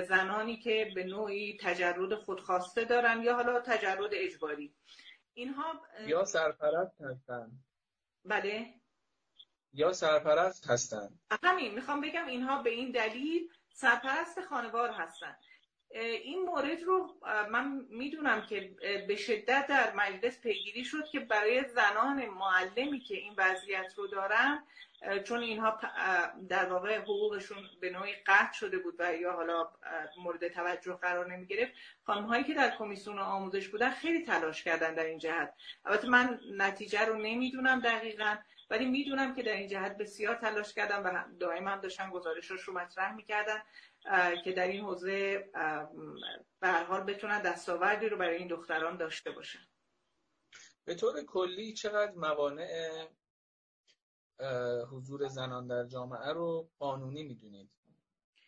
زنانی 0.07 0.57
که 0.57 0.91
به 0.95 1.03
نوعی 1.03 1.57
تجرد 1.61 2.15
خودخواسته 2.15 2.85
دارن 2.85 3.23
یا 3.23 3.35
حالا 3.35 3.59
تجرد 3.59 4.09
اجباری. 4.13 4.73
اینها 5.33 5.81
یا 6.07 6.25
سرپرست 6.25 7.01
هستن. 7.01 7.51
بله. 8.25 8.80
یا 9.73 9.93
سرپرست 9.93 10.69
هستن؟ 10.69 11.09
همین 11.43 11.73
می‌خوام 11.73 12.01
بگم 12.01 12.27
اینها 12.27 12.61
به 12.61 12.69
این 12.69 12.91
دلیل 12.91 13.49
سرپرست 13.73 14.41
خانوار 14.41 14.89
هستن. 14.89 15.35
این 16.23 16.41
مورد 16.41 16.83
رو 16.83 17.15
من 17.51 17.85
می‌دونم 17.89 18.45
که 18.45 18.75
به 19.07 19.15
شدت 19.15 19.67
در 19.67 19.93
مجلس 19.93 20.41
پیگیری 20.41 20.83
شد 20.85 21.05
که 21.11 21.19
برای 21.19 21.63
زنان 21.63 22.25
معلمی 22.25 22.99
که 22.99 23.15
این 23.15 23.33
وضعیت 23.37 23.93
رو 23.97 24.07
دارن 24.07 24.63
چون 25.23 25.39
اینها 25.39 25.79
در 26.49 26.65
واقع 26.65 26.97
حقوقشون 26.97 27.57
به 27.81 27.89
نوعی 27.89 28.13
قطع 28.27 28.53
شده 28.53 28.77
بود 28.77 28.95
و 28.99 29.15
یا 29.15 29.31
حالا 29.31 29.71
مورد 30.17 30.47
توجه 30.47 30.93
قرار 30.93 31.33
نمی 31.33 31.45
گرفت 31.45 31.71
خانم 32.03 32.25
هایی 32.25 32.43
که 32.43 32.53
در 32.53 32.75
کمیسیون 32.77 33.19
آموزش 33.19 33.67
بودن 33.67 33.89
خیلی 33.89 34.25
تلاش 34.25 34.63
کردن 34.63 34.93
در 34.93 35.05
این 35.05 35.17
جهت. 35.17 35.53
البته 35.85 36.07
من 36.07 36.39
نتیجه 36.51 37.05
رو 37.05 37.17
نمی‌دونم 37.17 37.79
دقیقا. 37.79 38.35
ولی 38.71 38.85
می‌دونم 38.85 39.35
که 39.35 39.43
در 39.43 39.51
این 39.51 39.67
جهت 39.67 39.97
بسیار 39.97 40.35
تلاش 40.35 40.73
کردن 40.73 41.03
و 41.03 41.37
دائما 41.39 41.75
داشتن 41.75 42.09
گزارشاش 42.09 42.61
رو 42.61 42.73
مطرح 42.73 43.15
می‌کردن 43.15 43.61
که 44.43 44.51
در 44.51 44.67
این 44.67 44.81
حوزه 44.81 45.49
به 46.59 46.67
هر 46.67 46.83
حال 46.83 47.01
بتونن 47.01 47.41
دستاوردی 47.41 48.09
رو 48.09 48.17
برای 48.17 48.37
این 48.37 48.47
دختران 48.47 48.97
داشته 48.97 49.31
باشن. 49.31 49.59
به 50.85 50.95
طور 50.95 51.23
کلی 51.23 51.73
چقدر 51.73 52.11
موانع 52.11 53.07
حضور 54.91 55.27
زنان 55.27 55.67
در 55.67 55.85
جامعه 55.85 56.33
رو 56.33 56.69
قانونی 56.79 57.23
می‌دونید؟ 57.23 57.69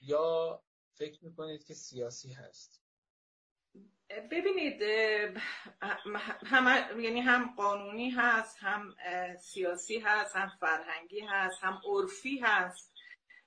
یا 0.01 0.61
فکر 0.93 1.25
می‌کنید 1.25 1.63
که 1.63 1.73
سیاسی 1.73 2.33
هست؟ 2.33 2.82
ببینید 4.31 4.81
هم 6.45 6.67
یعنی 6.99 7.21
هم 7.21 7.53
قانونی 7.57 8.09
هست 8.09 8.57
هم 8.59 8.95
سیاسی 9.39 9.99
هست 9.99 10.35
هم 10.35 10.51
فرهنگی 10.59 11.19
هست 11.19 11.63
هم 11.63 11.81
عرفی 11.85 12.39
هست. 12.39 12.93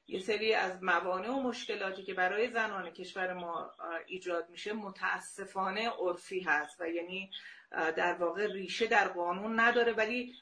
یه 0.08 0.20
سری 0.20 0.54
از 0.54 0.82
موانع 0.82 1.28
و 1.28 1.42
مشکلاتی 1.42 2.02
که 2.02 2.14
برای 2.14 2.50
زنان 2.50 2.90
کشور 2.90 3.32
ما 3.32 3.70
ایجاد 4.06 4.50
میشه 4.50 4.72
متاسفانه 4.72 5.90
عرفی 5.90 6.40
هست 6.40 6.80
و 6.80 6.88
یعنی 6.88 7.30
در 7.70 8.14
واقع 8.14 8.46
ریشه 8.46 8.86
در 8.86 9.08
قانون 9.08 9.60
نداره. 9.60 9.92
ولی 9.92 10.34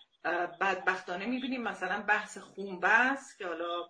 بدبختانه 0.61 1.27
می‌بینیم 1.27 1.63
مثلا 1.63 2.03
بحث 2.03 2.39
خونبست 2.39 3.39
که 3.39 3.47
حالا 3.47 3.89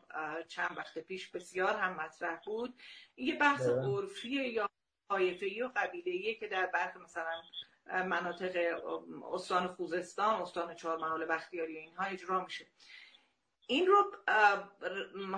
چند 0.48 0.76
وقت 0.76 0.98
پیش 0.98 1.30
بسیار 1.30 1.76
هم 1.76 1.92
مطرح 1.92 2.40
بود. 2.46 2.74
این 3.14 3.28
یه 3.28 3.34
بحث 3.34 3.66
بله. 3.66 3.86
عرفیه 3.86 4.48
یا 4.48 4.70
طایفه 5.08 5.64
و 5.64 5.70
قبیله 5.76 6.34
که 6.34 6.48
در 6.48 6.66
برخی 6.66 6.98
مثلا 6.98 7.42
مناطق 8.04 8.80
استان 9.32 9.66
خوزستان 9.66 10.42
استان 10.42 10.74
چهارمحال 10.74 11.26
بختیاری 11.26 11.78
اینها 11.78 12.04
اجرا 12.04 12.44
میشه. 12.44 12.66
این 13.66 13.86
رو 13.86 14.12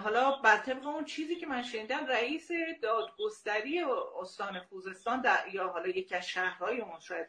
حالا 0.04 0.30
بر 0.30 0.56
طبق 0.56 0.86
اون 0.86 1.04
چیزی 1.04 1.36
که 1.36 1.46
من 1.46 1.62
شنیدم 1.62 2.06
رئیس 2.06 2.48
دادگستری 2.82 3.84
استان 4.20 4.60
خوزستان 4.60 5.24
یا 5.52 5.68
حالا 5.68 5.88
یکی 5.88 6.14
از 6.14 6.28
شهرهای 6.28 6.80
اون 6.80 7.00
شاید 7.00 7.26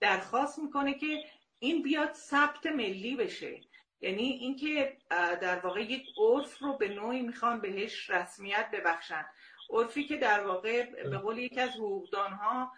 درخواست 0.00 0.58
می‌کنه 0.58 0.94
که 0.94 1.24
این 1.58 1.82
بیاد 1.82 2.12
ثبت 2.12 2.66
ملی 2.66 3.16
بشه. 3.16 3.60
یعنی 4.00 4.22
اینکه 4.22 4.98
در 5.10 5.58
واقع 5.58 5.82
یک 5.82 6.06
عرف 6.18 6.58
رو 6.58 6.76
به 6.76 6.88
نوعی 6.88 7.22
می‌خوان 7.22 7.60
بهش 7.60 8.10
رسمیت 8.10 8.70
ببخشن. 8.72 9.26
عرفی 9.72 10.04
که 10.04 10.16
در 10.16 10.40
واقع 10.46 10.90
به 10.90 11.18
قول 11.18 11.38
یکی 11.38 11.60
از 11.60 11.70
حقوقدانها 11.70 12.72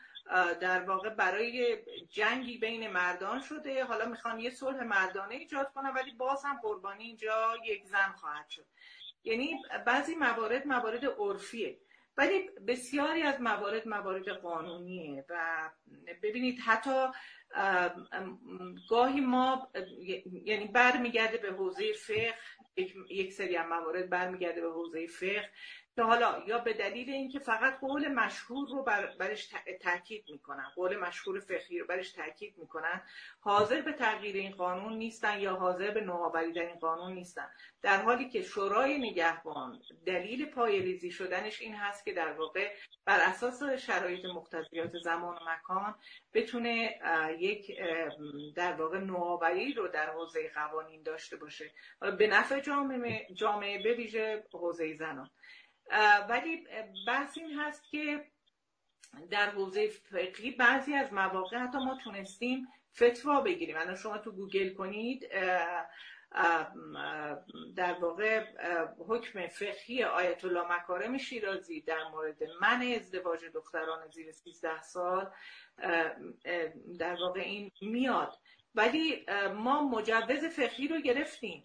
در 0.61 0.85
واقع 0.85 1.09
برای 1.09 1.79
جنگی 2.11 2.59
بین 2.59 2.91
مردان 2.91 3.41
شده. 3.41 3.85
حالا 3.85 4.07
می‌خوان 4.07 4.41
یه 4.41 4.51
صلح 4.51 4.83
مردانه 4.83 5.35
ایجاد 5.35 5.73
کنن 5.73 5.91
ولی 5.91 6.13
باز 6.13 6.45
هم 6.45 6.61
قربانی 6.63 7.05
اینجا 7.05 7.57
یک 7.65 7.85
زن 7.87 8.13
خواهد 8.17 8.49
شد. 8.49 8.67
یعنی 9.25 9.63
بعضی 9.87 10.15
موارد 10.15 10.67
موارد 10.67 11.05
عرفیه. 11.05 11.79
ولی 12.17 12.51
بسیاری 12.69 13.23
از 13.23 13.41
موارد 13.41 13.89
موارد 13.89 14.29
قانونیه 14.29 15.25
و 15.29 15.71
ببینید 16.23 16.61
حتی 16.61 17.07
گاهی 18.89 19.21
ما 19.21 19.71
یعنی 20.45 20.67
برمیگرده 20.67 21.37
به 21.37 21.51
حوزه 21.53 21.93
فقه 21.93 22.35
یک 23.11 23.33
سری 23.33 23.57
از 23.57 23.67
موارد 23.67 24.11
برمیگرده 24.11 24.61
به 24.61 24.71
حوزه 24.71 25.07
فقه. 25.07 25.51
که 25.97 26.03
حالا 26.03 26.43
یا 26.47 26.59
به 26.59 26.73
دلیل 26.73 27.11
اینکه 27.11 27.39
فقط 27.39 27.81
قول 27.81 28.09
مشهور 28.09 28.69
رو 28.69 28.83
بر 28.83 29.07
برش 29.19 29.53
تاکید 29.81 30.25
می‌کنن 30.31 30.67
قول 30.75 30.97
مشهور 30.97 31.41
فقهی 31.41 31.79
رو 31.79 31.87
برش 31.87 32.13
تاکید 32.13 32.59
می‌کنن 32.59 33.03
حاضر 33.41 33.81
به 33.81 33.93
تغییر 33.93 34.37
این 34.37 34.53
قانون 34.53 34.93
نیستن 34.93 35.41
یا 35.41 35.55
حاضر 35.55 35.91
به 35.91 36.01
نوآوری 36.01 36.61
این 36.61 36.79
قانون 36.79 37.13
نیستن. 37.13 37.51
در 37.83 38.03
حالی 38.03 38.29
که 38.29 38.43
شورای 38.43 38.99
نگهبان 38.99 39.81
دلیل 40.07 40.47
پایریزی 40.47 41.11
شدنش 41.11 41.61
این 41.61 41.75
هست 41.75 42.05
که 42.05 42.13
در 42.13 42.33
واقع 42.33 42.75
بر 43.05 43.21
اساس 43.21 43.63
شرایط 43.63 44.25
مقتضیات 44.25 44.93
زمان 45.05 45.35
و 45.35 45.41
مکان 45.49 45.95
بتونه 46.35 47.01
یک 47.39 47.81
در 48.57 48.73
واقع 48.73 48.99
نوآوری 48.99 49.73
رو 49.73 49.89
در 49.89 50.11
حوزه 50.11 50.51
قوانین 50.55 51.03
داشته 51.03 51.37
باشه. 51.37 51.71
به 52.19 52.27
نفع 52.27 52.61
جامعه 52.61 53.27
جامعه 53.35 53.83
به 53.83 53.95
ویژه 53.95 54.45
حوزه 54.53 54.95
زنان. 54.95 55.31
ولی 56.29 56.67
بحث 57.07 57.39
این 57.39 57.61
هست 57.61 57.83
که 57.91 58.25
در 59.31 59.51
حوزه 59.51 59.89
فقهی 59.89 60.51
بعضی 60.51 60.95
از 60.95 61.13
مواقع 61.13 61.59
حتی 61.59 61.79
ما 61.79 61.99
تونستیم 62.05 62.69
فتوا 62.95 63.41
بگیریم. 63.41 63.77
الان 63.77 63.97
شما 63.97 64.19
تو 64.19 64.33
گوگل 64.33 64.75
کنید 64.75 65.29
در 67.77 67.93
واقع 68.01 68.45
حکم 69.09 69.47
فقهی 69.47 70.05
آیت 70.05 70.45
الله 70.45 70.77
مکارم 70.77 71.19
شیرازی 71.19 71.81
در 71.81 72.09
مورد 72.09 72.43
من 72.61 72.83
ازدواج 72.83 73.45
دختران 73.45 74.09
زیر 74.09 74.33
13 74.33 74.83
سال 74.83 75.31
در 76.99 77.15
واقع 77.21 77.41
این 77.41 77.71
میاد. 77.81 78.39
ولی 78.75 79.27
ما 79.55 79.89
مجوز 79.89 80.45
فقهی 80.45 80.89
رو 80.89 81.01
گرفتیم. 81.01 81.63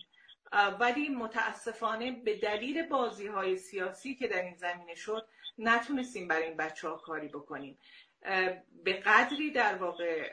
ولی 0.80 1.10
متاسفانه 1.10 2.12
به 2.12 2.38
دلیل 2.38 2.88
بازی 2.88 3.28
های 3.28 3.58
سیاسی 3.58 4.16
که 4.16 4.28
در 4.28 4.42
این 4.42 4.56
زمینه 4.56 4.96
شد 4.96 5.28
نتونستیم 5.58 6.28
برای 6.28 6.44
این 6.44 6.58
بچه 6.58 6.88
ها 6.88 6.98
کاری 6.98 7.28
بکنیم. 7.28 7.78
به 8.84 8.94
قدری 8.94 9.52
در 9.52 9.76
واقع 9.76 10.30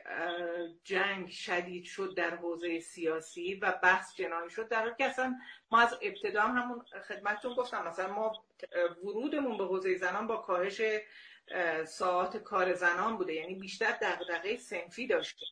جنگ 0.84 1.28
شدید 1.28 1.84
شد 1.84 2.14
در 2.16 2.36
حوزه 2.36 2.80
سیاسی 2.80 3.54
و 3.54 3.78
بحث 3.82 4.14
جنایی 4.14 4.50
شد 4.50 4.68
در 4.68 4.80
حالی 4.80 4.94
که 4.98 5.04
اصلا 5.04 5.36
ما 5.70 5.80
از 5.80 5.98
ابتدا 6.02 6.42
همون 6.42 6.84
خدمتتون 7.08 7.54
گفتم 7.54 7.84
مثلا 7.88 8.12
ما 8.12 8.32
ورودمون 9.04 9.58
به 9.58 9.64
حوزه 9.64 9.96
زنان 9.96 10.26
با 10.26 10.36
کاهش 10.36 10.82
ساعت 11.84 12.36
کار 12.36 12.74
زنان 12.74 13.16
بوده 13.16 13.34
یعنی 13.34 13.54
بیشتر 13.54 13.92
دغدغه 14.02 14.56
سنفی 14.56 15.06
داشتیم. 15.06 15.48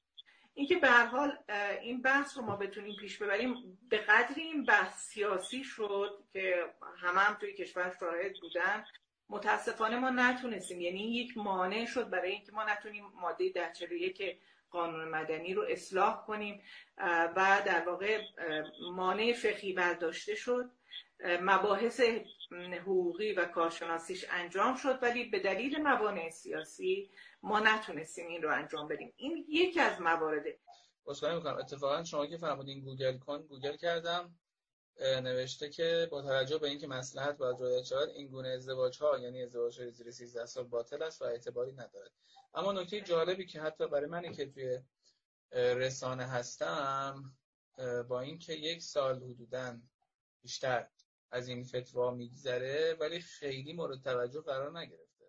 اینکه 0.55 0.77
به 0.77 0.89
هر 0.89 1.07
حال 1.07 1.39
این 1.83 2.03
بحث 2.03 2.37
رو 2.37 2.45
ما 2.45 2.57
بتونیم 2.57 2.97
پیش 2.97 3.19
ببریم 3.19 3.79
به 3.89 3.99
قدری 3.99 4.43
این 4.43 4.65
بحث 4.65 5.09
سیاسی 5.09 5.65
شد 5.65 6.25
که 6.33 6.65
همه 6.97 7.21
هم 7.21 7.35
توی 7.35 7.55
کشور 7.55 7.97
شاهد 8.01 8.41
بودن 8.41 8.85
متاسفانه 9.29 9.97
ما 9.97 10.11
نتونستیم. 10.11 10.81
یعنی 10.81 11.17
یک 11.17 11.37
مانع 11.37 11.85
شد 11.85 12.11
برای 12.11 12.33
اینکه 12.33 12.53
ما 12.53 12.65
نتونیم 12.65 13.05
ماده 13.21 13.49
ده 13.49 13.73
که 14.13 14.39
قانون 14.71 15.09
مدنی 15.09 15.55
رو 15.55 15.65
اصلاح 15.69 16.25
کنیم. 16.27 16.63
و 17.37 17.63
در 17.67 17.83
واقع 17.87 18.21
مانع 18.93 19.33
فقهی 19.33 19.73
برداشته 19.73 20.35
شد. 20.35 20.71
مباحث 21.43 22.01
حقوقی 22.81 23.33
و 23.33 23.45
کارشناسیش 23.45 24.25
انجام 24.31 24.77
شد 24.77 24.99
ولی 25.03 25.25
به 25.25 25.39
دلیل 25.39 25.83
موانع 25.83 26.31
سیاسی 26.31 27.11
ما 27.45 27.61
نتونستیم 27.61 28.29
این 28.29 28.43
رو 28.43 28.53
انجام 28.53 28.89
بدیم. 28.89 29.13
این 29.17 29.47
یکی 29.49 29.81
از 29.81 30.01
موارده 30.01 30.59
سپاسگزاری 31.07 31.37
می‌کنم. 31.37 31.57
اتفاقا 31.57 32.05
شما 32.05 32.27
که 32.27 32.37
فرمودین 32.37 32.81
گوگل 32.81 33.19
کن 33.19 33.43
گوگل 33.43 33.77
کردم. 33.77 34.39
نوشته 35.01 35.71
که 35.71 36.09
با 36.11 36.23
توجه 36.23 36.59
به 36.59 36.69
اینکه 36.69 36.87
مسلحت 36.87 37.37
باید 37.37 37.61
رعایت 37.61 37.85
شود 37.85 38.09
این 38.09 38.29
گونه 38.29 38.49
ازدواج 38.49 39.03
ها 39.03 39.19
یعنی 39.19 39.43
ازدواج 39.43 39.81
های 39.81 39.91
زیر 39.91 40.11
13 40.11 40.47
سال 40.47 40.65
باطل 40.65 41.03
است 41.03 41.23
و 41.23 41.25
اعتباری 41.25 41.73
ندارد. 41.73 42.11
اما 42.55 42.73
نکته 42.73 43.01
جالبی 43.01 43.47
که 43.47 43.61
حتی 43.61 43.87
برای 43.89 44.07
منی 44.07 44.33
که 44.33 44.47
توی 44.47 44.79
رسانه 45.53 46.25
هستم 46.25 47.37
با 48.09 48.21
اینکه 48.21 48.53
یک 48.53 48.83
سال 48.83 49.23
حدودا 49.23 49.79
بیشتر 50.43 50.89
از 51.31 51.49
این 51.49 51.65
فتوا 51.65 52.11
میگذره 52.11 52.97
ولی 53.01 53.21
خیلی 53.21 53.73
مورد 53.73 54.03
توجه 54.03 54.41
قرار 54.41 54.79
نگرفته. 54.79 55.25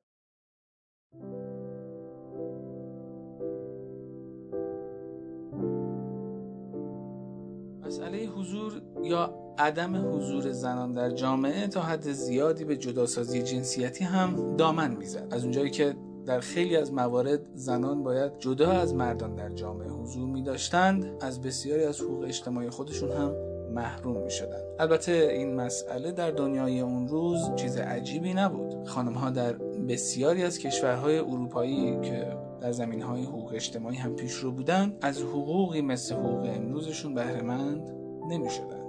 حضور 8.25 8.81
یا 9.03 9.33
عدم 9.57 10.15
حضور 10.15 10.51
زنان 10.51 10.91
در 10.91 11.09
جامعه 11.09 11.67
تا 11.67 11.81
حد 11.81 12.11
زیادی 12.11 12.65
به 12.65 12.77
جداسازی 12.77 13.43
جنسیتی 13.43 14.03
هم 14.03 14.55
دامن 14.57 14.95
می‌زد 14.95 15.27
از 15.31 15.43
اونجایی 15.43 15.69
که 15.69 15.95
در 16.25 16.39
خیلی 16.39 16.75
از 16.75 16.93
موارد 16.93 17.39
زنان 17.55 18.03
باید 18.03 18.37
جدا 18.39 18.71
از 18.71 18.93
مردان 18.93 19.35
در 19.35 19.49
جامعه 19.49 19.89
حضور 19.89 20.27
می 20.27 20.43
داشتند 20.43 21.05
از 21.21 21.41
بسیاری 21.41 21.83
از 21.83 22.01
حقوق 22.01 22.23
اجتماعی 22.23 22.69
خودشون 22.69 23.11
هم 23.11 23.31
محروم 23.73 24.23
می 24.23 24.31
شدن. 24.31 24.59
البته 24.79 25.11
این 25.11 25.55
مسئله 25.55 26.11
در 26.11 26.31
دنیای 26.31 26.79
اون 26.79 27.07
روز 27.07 27.55
چیز 27.55 27.77
عجیبی 27.77 28.33
نبود 28.33 28.87
خانم 28.87 29.13
ها 29.13 29.29
در 29.29 29.53
بسیاری 29.89 30.43
از 30.43 30.59
کشورهای 30.59 31.19
اروپایی 31.19 32.01
که 32.01 32.37
در 32.61 32.71
زمین 32.71 33.01
های 33.01 33.23
حقوق 33.23 33.53
اجتماعی 33.53 33.97
هم 33.97 34.15
پیش 34.15 34.33
رو 34.33 34.51
بودن 34.51 34.93
از 35.01 35.21
حقوقی 35.21 35.81
مثل 35.81 36.15
حقوق 36.15 36.49
امروزشون 36.55 37.13
بهرهمند 37.13 38.04
نمی 38.27 38.49
شدن. 38.49 38.85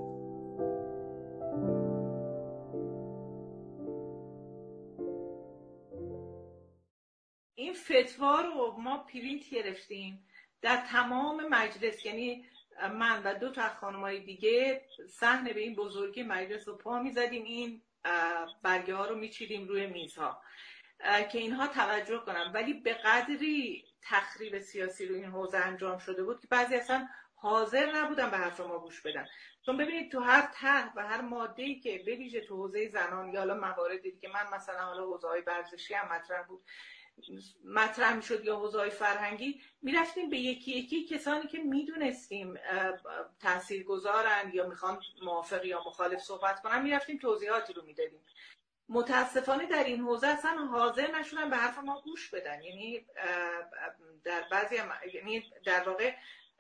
این 7.55 7.75
فتوا 7.75 8.41
رو 8.41 8.77
ما 8.79 8.99
پرینت 8.99 9.51
گرفتیم 9.51 10.27
در 10.63 10.77
تمام 10.77 11.49
مجلس 11.49 12.07
یعنی 12.07 12.45
من 12.83 13.23
و 13.25 13.35
دو 13.35 13.53
تا 13.53 13.69
خانمای 13.69 14.21
دیگه 14.21 14.85
صحنه 15.11 15.53
به 15.53 15.61
این 15.61 15.75
بزرگی 15.75 16.23
مجلس 16.23 16.69
رو 16.69 16.77
پا 16.77 17.03
می‌زدیم 17.03 17.45
این 17.45 17.83
برگه 18.63 18.95
ها 18.95 19.07
رو 19.07 19.15
میچیدیم 19.15 19.69
روی 19.69 19.87
میزها 19.87 20.43
که 21.33 21.39
اینها 21.39 21.67
توجه 21.67 22.19
کنم 22.19 22.51
ولی 22.55 22.75
به 22.75 22.95
قدری 22.95 23.85
تخریب 24.03 24.59
سیاسی 24.59 25.07
رو 25.07 25.15
این 25.15 25.25
حوزه 25.25 25.59
انجام 25.59 25.99
شده 25.99 26.25
بود 26.25 26.41
که 26.41 26.47
بعضی 26.51 26.75
اصلا 26.75 27.09
حاضر 27.39 27.93
نبودن 27.93 28.31
به 28.31 28.37
حرف 28.37 28.61
ما 28.61 28.79
گوش 28.79 29.01
بدن 29.01 29.27
چون 29.67 29.77
ببینید 29.77 30.13
تو 30.13 30.21
هر 30.21 30.51
طرح 30.55 30.93
و 30.97 31.07
هر 31.07 31.21
ماده 31.21 31.63
ای 31.63 31.81
که 31.81 31.99
بویژه 31.99 32.41
تو 32.41 32.57
حوزه 32.57 32.89
زنان 32.89 33.33
یا 33.33 33.41
حالا 33.41 33.55
مواردی 33.55 34.19
که 34.21 34.29
من 34.29 34.57
مثلا 34.57 34.85
حالا 34.85 35.03
حوزه 35.03 35.29
های 35.29 35.41
ورزشی 35.41 35.95
هم 35.95 36.13
مطرح 36.13 36.43
بود 36.43 36.65
مطرح 37.65 38.21
شد 38.21 38.45
یا 38.45 38.57
حوزه 38.57 38.89
فرهنگی 38.89 39.61
می‌رفتیم 39.83 40.31
به 40.31 40.39
یکی 40.39 40.73
یکی 40.73 41.07
کسانی 41.07 41.47
که 41.47 41.59
می‌دونستیم 41.59 42.55
تحصیل 43.41 43.83
گذارن 43.83 44.51
یا 44.55 44.69
می‌خوان 44.69 45.01
موافق 45.23 45.65
یا 45.65 45.83
مخالف 45.87 46.21
صحبت 46.21 46.63
کنن 46.63 46.83
می‌رفتیم 46.83 47.19
توضیحاتی 47.19 47.73
رو 47.73 47.83
می‌دادیم. 47.83 48.25
متاسفانه 48.89 49.67
در 49.67 49.85
این 49.85 50.01
حوزه 50.01 50.27
اصلا 50.27 50.67
حاضر 50.67 51.11
نشدن 51.19 51.51
به 51.51 51.57
حرف 51.57 51.79
ما 51.79 52.01
گوش 52.01 52.31
بدن. 52.31 52.63
یعنی 52.63 53.07
در 54.25 54.45
بعضی 54.51 54.77
یعنی 55.15 55.53
در 55.65 55.89
واقع 55.89 56.15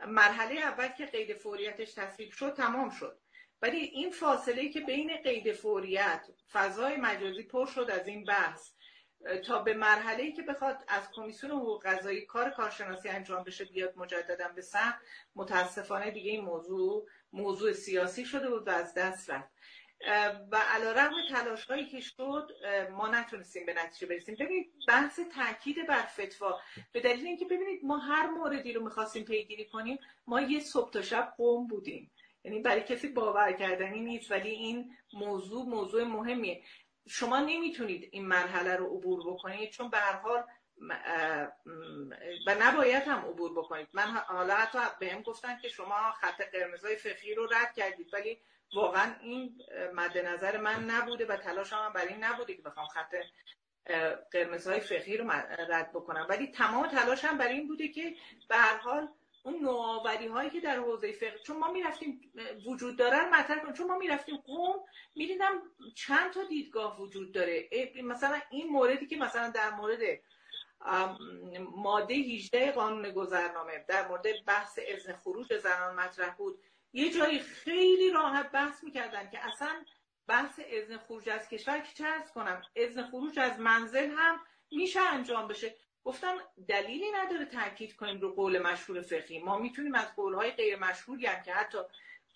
مرحله 0.06 0.61
اول 0.61 0.88
که 0.88 1.06
قید 1.06 1.37
فوریتش 1.37 1.94
تصویب 1.94 2.30
شد 2.30 2.54
تمام 2.54 2.90
شد. 2.90 3.18
ولی 3.62 3.78
این 3.78 4.11
فاصله 4.11 4.68
که 4.68 4.80
بین 4.80 5.16
قید 5.22 5.52
فوریت 5.52 6.26
فضای 6.52 6.96
مجازی 6.96 7.42
پر 7.42 7.66
شد 7.66 7.90
از 7.90 8.09
این 8.09 8.24
بحث 8.24 8.70
تا 9.46 9.62
به 9.62 9.74
مرحله 9.74 10.22
ای 10.22 10.32
که 10.32 10.42
بخواد 10.42 10.85
از 10.88 11.11
کمیسیون 11.14 11.52
حقوق 11.52 11.87
قضایی 11.87 12.20
کار 12.20 12.50
کارشناسی 12.50 13.09
انجام 13.09 13.44
بشه 13.44 13.64
بیاد 13.64 13.92
مجددا 13.96 14.48
به 14.48 14.62
سخت 14.62 15.00
متاسفانه 15.37 16.11
دیگه 16.11 16.30
این 16.30 16.44
موضوع 16.44 17.06
موضوع 17.32 17.72
سیاسی 17.72 18.24
شده 18.24 18.50
بود 18.50 18.68
و 18.68 18.70
از 18.70 18.94
دست 18.94 19.30
رفت. 19.30 19.50
و 20.52 20.56
علا 20.56 20.92
رقم 20.92 21.14
تلاش 21.30 21.64
هایی 21.64 21.87
که 21.87 22.00
شد 22.00 22.50
ما 22.90 23.09
نتونستیم 23.09 23.66
به 23.66 23.74
نتیجه 23.74 24.06
برسیم. 24.06 24.35
ببینید 24.35 24.72
بحث 24.88 25.20
تاکید 25.20 25.87
بر 25.87 26.02
فتوا 26.02 26.61
به 26.92 27.00
دلیل 27.00 27.26
اینکه 27.26 27.44
ببینید 27.44 27.85
ما 27.85 27.98
هر 27.98 28.26
موردی 28.26 28.72
رو 28.72 28.85
می‌خواستیم 28.85 29.24
پیگیری 29.24 29.64
کنیم 29.64 29.98
ما 30.26 30.40
یه 30.40 30.61
صبح 30.61 30.90
تا 30.90 31.02
شب 31.02 31.35
قوم 31.37 31.66
بودیم. 31.66 32.11
یعنی 32.44 32.61
برای 32.61 32.82
کسی 32.82 33.09
باور 33.09 33.52
کردنی 33.52 34.00
نیست 34.00 34.30
ولی 34.30 34.50
این 34.50 34.96
موضوع 35.12 35.66
موضوع 35.66 36.04
مهمیه. 36.04 36.62
شما 37.09 37.38
نمی‌تونید 37.38 38.09
این 38.12 38.26
مرحله 38.26 38.76
رو 38.76 38.87
عبور 38.87 39.32
بکنید 39.32 39.70
چون 39.70 39.90
به 39.90 39.98
هر 39.98 40.20
و 42.46 42.54
نباید 42.61 43.02
هم 43.02 43.18
عبور 43.18 43.52
بکنید. 43.52 43.88
من 43.92 44.02
حالا 44.02 44.54
حتی 44.54 44.78
بهم 45.00 45.22
گفتن 45.22 45.59
که 45.59 45.68
شما 45.68 46.12
خط 46.12 46.42
قرمزای 46.52 46.96
فقهی 46.96 47.35
رو 47.35 47.46
رد 47.46 47.74
کردید 47.76 48.14
ولی 48.14 48.40
واقعا 48.74 49.14
این 49.20 49.62
مد 49.94 50.18
نظر 50.18 50.57
من 50.57 50.85
نبوده 50.85 51.26
و 51.26 51.37
تلاش 51.37 51.72
هم 51.72 51.92
برای 51.92 52.09
این 52.09 52.24
نبوده 52.24 52.55
که 52.55 52.62
بخوام 52.62 52.87
خط 52.87 53.14
قرمزهای 54.33 54.81
فقهی 54.81 55.16
رو 55.16 55.31
رد 55.68 55.92
بکنم. 55.92 56.26
ولی 56.29 56.46
تمام 56.46 56.87
تلاش 56.87 57.24
هم 57.24 57.38
برای 57.38 57.55
این 57.55 57.68
بوده 57.68 57.88
که 57.88 58.14
به 58.48 58.57
هر 58.57 58.76
حال 58.76 59.09
اون 59.44 59.62
نوآوری 59.62 60.26
هایی 60.26 60.50
که 60.50 60.61
در 60.61 60.76
حوزه 60.76 61.12
فقه 61.12 61.38
چون 61.38 61.57
ما 61.57 61.72
می‌رفتیم 61.72 62.33
وجود 62.66 62.96
داره 62.96 63.18
رو 63.18 63.35
مطرح 63.35 63.59
کنیم 63.59 63.72
چون 63.72 63.87
ما 63.87 63.98
می‌رفتیم 63.98 64.37
قوم 64.37 64.85
می‌دیدم 65.16 65.62
چند 65.94 66.33
تا 66.33 66.44
دیدگاه 66.44 67.00
وجود 67.00 67.33
داره. 67.33 67.68
مثلا 68.05 68.40
این 68.50 68.68
موردی 68.68 69.07
که 69.07 69.16
مثلا 69.16 69.50
در 69.50 69.70
مورد 69.70 70.00
ماده 71.76 72.14
18 72.14 72.72
قانون 72.72 73.11
گذرنامه 73.11 73.85
در 73.88 74.09
مورد 74.09 74.44
بحث 74.46 74.79
اذن 74.83 75.12
خروج 75.12 75.59
زنان 75.59 75.94
مطرح 75.94 76.35
بود. 76.35 76.59
یه 76.96 77.11
جایی 77.11 77.38
خیلی 77.38 78.11
راحت 78.11 78.50
بحث 78.50 78.85
می‌کردن 78.85 79.30
که 79.30 79.46
اصلا 79.46 79.85
بحث 80.26 80.61
اذن 80.66 80.96
خروج 80.96 81.28
از 81.28 81.48
کشور 81.48 81.78
که 81.78 81.94
چه 81.94 82.04
کنم؟ 82.35 82.62
اذن 82.76 83.02
خروج 83.02 83.38
از 83.38 83.61
منزل 83.61 84.11
هم 84.16 84.40
میشه 84.70 85.00
انجام 85.00 85.48
بشه. 85.48 85.74
گفتم 86.04 86.37
دلیلی 86.68 87.11
نداره 87.11 87.44
تاکید 87.44 87.96
کنیم 87.96 88.20
رو 88.20 88.35
قول 88.35 88.62
مشهور 88.62 89.02
فقهی. 89.02 89.38
ما 89.38 89.59
می‌تونیم 89.59 89.94
از 89.94 90.14
قولهای 90.16 90.50
غیر 90.50 90.76
مشهوری 90.76 91.26
هم 91.26 91.42
که 91.42 91.52
حتی 91.52 91.78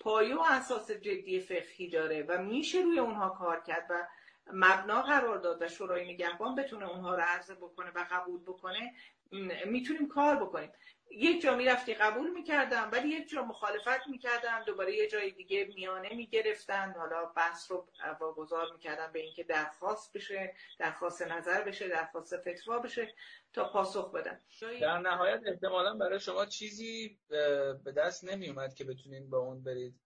پایه 0.01 0.37
و 0.37 0.41
اساس 0.41 0.91
جدی 0.91 1.41
فقهی 1.41 1.89
داره 1.89 2.23
و 2.23 2.43
میشه 2.43 2.79
روی 2.81 2.99
اونها 2.99 3.29
کار 3.29 3.61
کرد 3.61 3.87
و 3.91 4.07
مبنا 4.53 5.03
قرار 5.03 5.39
داد 5.39 5.63
و 5.63 5.69
شورای 5.69 6.13
نگهبان 6.13 6.55
بتونه 6.55 6.89
اونها 6.89 7.15
رو 7.15 7.23
عرضه 7.23 7.55
بکنه 7.55 7.91
و 7.91 8.07
قبول 8.11 8.41
بکنه 8.43 8.95
می‌تونیم 9.67 10.09
کار 10.09 10.37
بکنیم. 10.37 10.73
یک 11.11 11.43
جا 11.43 11.57
می‌رفتی 11.57 11.95
قبول 11.95 12.31
می‌کردم 12.31 12.89
ولی 12.93 13.09
یک 13.09 13.29
جا 13.29 13.45
مخالفت 13.45 14.09
می‌کردم 14.09 14.63
دوباره 14.67 14.97
یه 14.97 15.09
جای 15.09 15.31
دیگه 15.31 15.65
میانه 15.75 16.15
می‌گرفتن. 16.15 16.95
حالا 16.99 17.27
بحث 17.27 17.71
رو 17.71 17.89
واگذار 18.21 18.73
می‌کردن 18.73 19.13
به 19.13 19.21
اینکه 19.21 19.45
درخواست 19.45 20.13
بشه 20.13 20.55
درخواست 20.79 21.23
نظر 21.23 21.65
بشه 21.65 21.89
درخواست 21.89 22.37
فتوا 22.37 22.79
بشه 22.79 23.15
تا 23.53 23.73
پاسخ 23.73 24.13
بدن 24.13 24.41
در 24.81 24.99
نهایت 24.99 25.41
احتمالا 25.47 25.95
برای 25.95 26.21
شما 26.21 26.47
چیزی 26.47 27.19
به 27.85 27.93
دست 27.97 28.25
نمیومد 28.25 28.75
که 28.75 28.85
بتونین 28.85 29.31
با 29.31 29.39
اون 29.39 29.63
برید 29.63 30.01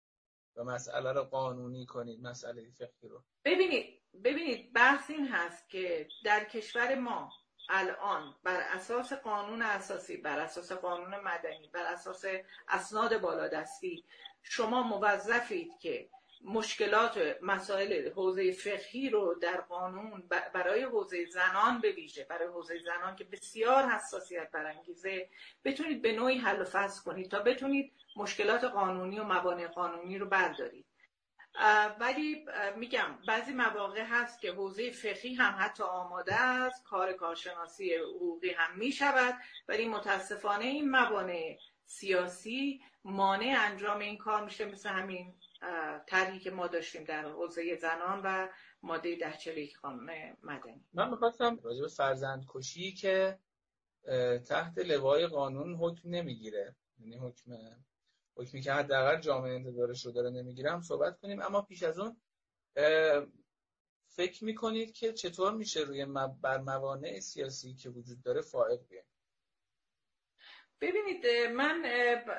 و 0.57 0.64
مسئله 0.64 1.12
رو 1.12 1.23
قانونی 1.25 1.87
کنید 1.87 2.21
مسئله 2.23 2.71
فقهی 2.71 3.09
رو. 3.09 3.25
ببینید 3.45 4.01
ببینید 4.25 4.73
بحث 4.73 5.11
این 5.11 5.29
هست 5.29 5.69
که 5.69 6.09
در 6.25 6.45
کشور 6.45 6.95
ما 6.95 7.31
الان 7.68 8.35
بر 8.42 8.61
اساس 8.61 9.12
قانون 9.12 9.62
اساسی 9.62 10.16
بر 10.16 10.38
اساس 10.38 10.72
قانون 10.72 11.20
مدنی 11.20 11.68
بر 11.72 11.85
اساس 11.85 12.24
اسناد 12.68 13.20
بالادستی 13.20 14.05
شما 14.42 14.83
موظفید 14.83 15.79
که 15.79 16.09
مشکلات 16.44 17.37
مسائل 17.42 18.12
حوزه 18.12 18.53
فقهی 18.53 19.11
رو 19.11 19.35
در 19.35 19.61
قانون 19.61 20.22
برای 20.55 20.83
حوزه 20.83 21.27
زنان 21.27 21.81
به 21.81 21.92
ویژه 21.92 22.24
برای 22.24 22.48
حوزه 22.48 22.79
زنان 22.79 23.16
که 23.16 23.24
بسیار 23.24 23.85
حساسیت 23.85 24.50
برانگیزه 24.50 25.29
بتونید 25.64 26.03
به 26.03 26.12
نوعی 26.12 26.38
حل 26.38 26.61
و 26.61 26.64
فصل 26.64 27.03
کنید 27.03 27.31
تا 27.31 27.38
بتونید 27.38 27.92
مشکلات 28.16 28.64
قانونی 28.64 29.18
و 29.18 29.24
موانع 29.24 29.66
قانونی 29.66 30.18
رو 30.18 30.27
بردارید. 30.27 30.84
ولی 32.01 32.47
میگم 32.77 33.19
بعضی 33.29 33.53
مواقع 33.53 34.05
هست 34.05 34.40
که 34.40 34.53
حوزه 34.53 34.90
فقهی 34.90 35.35
هم 35.35 35.57
حتی 35.59 35.83
آماده 35.83 36.35
است 36.35 36.85
کار 36.85 37.12
کارشناسی 37.12 37.95
حقوقی 37.95 38.51
هم 38.51 38.79
می‌شود 38.79 39.35
ولی 39.69 39.88
متاسفانه 39.88 40.64
این 40.64 40.90
موانع 40.90 41.59
سیاسی 41.87 42.81
مانع 43.05 43.57
انجام 43.59 43.99
این 43.99 44.19
کار 44.19 44.45
میشه 44.45 44.64
مثل 44.64 44.88
همین 44.88 45.35
طرحی 46.07 46.38
که 46.38 46.51
ما 46.51 46.67
داشتیم 46.67 47.05
در 47.05 47.29
حوزه 47.29 47.77
زنان 47.77 48.21
و 48.25 48.49
ماده 48.83 49.17
ده 49.17 49.33
چلیک 49.33 49.79
قانون 49.79 50.11
مدنی. 50.43 50.85
من 50.95 51.11
می‌خواستم 51.11 51.59
راجع 51.62 51.81
به 51.81 51.88
فرزند 51.88 52.45
کشی 52.49 52.93
که 52.93 53.38
تحت 54.49 54.79
لوای 54.79 55.27
قانون 55.27 55.75
حکم 55.75 56.09
نمی‌گیره 56.11 56.77
یعنی 56.99 57.17
حکم 57.17 57.53
حکمی 58.37 58.61
که 58.61 58.73
حداقل 58.73 59.20
جامعه 59.20 59.55
انتظارش 59.55 60.07
رو 60.07 60.12
داره 60.12 60.31
نمی‌گیرم 60.31 60.81
صحبت 60.81 61.20
کنیم. 61.20 61.42
اما 61.42 61.62
پیش 61.62 61.83
از 61.83 61.99
اون 61.99 62.16
فکر 64.09 64.44
می‌کنید 64.44 64.92
که 64.92 65.12
چطور 65.12 65.53
میشه 65.53 65.81
روی 65.81 66.07
بر 66.42 66.59
موانع 66.59 67.20
سیاسی 67.20 67.75
که 67.75 67.90
وجود 67.90 68.23
داره 68.23 68.40
فائق 68.40 68.81
بیایم؟ 68.88 69.07
ببینید 70.81 71.27
من 71.57 71.83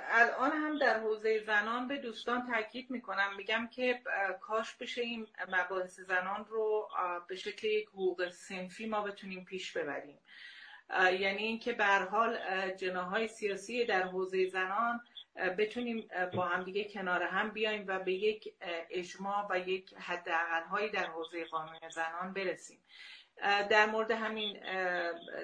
الان 0.09 0.51
هم 0.51 0.79
در 0.79 0.99
حوزه 0.99 1.43
زنان 1.45 1.87
به 1.87 1.97
دوستان 1.97 2.51
تاکید 2.51 2.91
می‌کنم. 2.91 3.35
میگم 3.37 3.67
که 3.71 4.03
کاش 4.41 4.75
بشه 4.75 5.01
این 5.01 5.27
مباحث 5.47 5.99
زنان 5.99 6.45
رو 6.45 6.89
به 7.27 7.35
شکل 7.35 7.67
یک 7.67 7.87
حقوق 7.87 8.29
سنفی 8.29 8.85
ما 8.85 9.01
بتونیم 9.01 9.45
پیش 9.45 9.77
ببریم. 9.77 10.19
یعنی 10.99 11.43
اینکه 11.43 11.73
به 11.73 11.85
حال 11.85 12.37
جناهای 12.75 13.27
سیاسی 13.27 13.85
در 13.85 14.03
حوزه 14.03 14.45
زنان 14.47 14.99
بتونیم 15.35 16.07
با 16.33 16.45
هم 16.45 16.63
دیگه 16.63 16.83
کنار 16.83 17.23
هم 17.23 17.49
بیایم 17.49 17.85
و 17.87 17.99
به 17.99 18.13
یک 18.13 18.53
اجماع 18.89 19.47
و 19.49 19.59
یک 19.59 19.93
حداقل‌هایی 19.93 20.89
در 20.89 21.05
حوزه 21.05 21.45
قانون 21.45 21.79
زنان 21.89 22.33
برسیم. 22.33 22.79
در 23.69 23.85
مورد 23.85 24.11
همین 24.11 24.59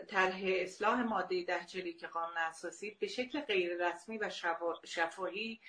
طرح 0.07 0.39
اصلاح 0.43 1.01
ماده 1.03 1.43
ده 1.43 1.65
که 1.99 2.07
قانون 2.07 2.37
اساسی 2.37 2.97
به 2.99 3.07
شکل 3.07 3.41
غیر 3.41 3.87
رسمی 3.87 4.17
و 4.17 4.29
شفاهی 4.85 5.59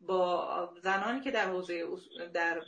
با 0.00 0.74
زنانی 0.82 1.20
که 1.20 1.30
در 1.30 1.46
حوزه 1.46 1.86
در 2.32 2.62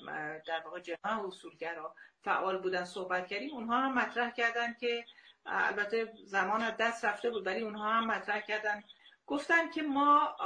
در 0.47 0.61
واقع 0.65 0.81
جمع 0.81 1.27
اصولگرا 1.27 1.95
فعال 2.21 2.59
بودن 2.59 2.85
صحبت 2.85 3.27
کردیم 3.27 3.51
اونها 3.51 3.81
هم 3.81 3.95
مطرح 3.95 4.31
کردن 4.31 4.75
که 4.81 5.05
البته 5.47 6.13
زمان 6.25 6.63
از 6.63 6.77
دست 6.77 7.05
رفته 7.05 7.31
بود 7.31 7.47
ولی 7.47 7.61
اونها 7.61 7.93
هم 7.93 8.07
مطرح 8.07 8.41
کردن 8.41 8.83
گفتن 9.27 9.71
که 9.71 9.83
ما 9.83 10.37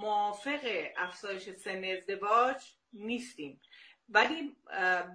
موافق 0.00 0.60
افزایش 0.96 1.50
سن 1.50 1.84
ازدواج 1.84 2.72
نیستیم. 2.92 3.60
ولی 4.08 4.56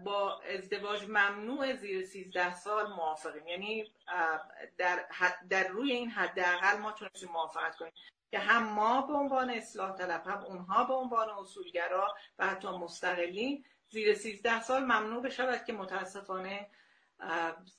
با 0.04 0.42
ازدواج 0.42 1.04
ممنوع 1.04 1.76
زیر 1.76 2.06
13 2.06 2.56
سال 2.56 2.94
موافقیم. 2.94 3.48
یعنی 3.48 3.92
در, 4.78 5.06
در 5.50 5.68
روی 5.68 5.92
این 5.92 6.10
حداقل 6.10 6.78
ما 6.78 6.92
تونستیم 6.92 7.30
موافقت 7.32 7.76
کنیم 7.76 7.94
که 8.32 8.40
هم 8.40 8.64
ما 8.64 9.02
به 9.02 9.14
عنوان 9.14 9.50
اصلاح 9.50 9.98
طلب 9.98 10.28
هم 10.28 10.44
اونها 10.46 10.84
به 10.84 10.94
عنوان 10.94 11.30
اصولگرا 11.30 12.16
و 12.40 12.48
حتی 12.48 12.68
مستقلین 12.68 13.66
زیر 13.90 14.16
13 14.16 14.62
سال 14.62 14.84
ممنوع 14.84 15.24
بشود 15.24 15.66
که 15.66 15.74
متاسفانه 15.74 16.70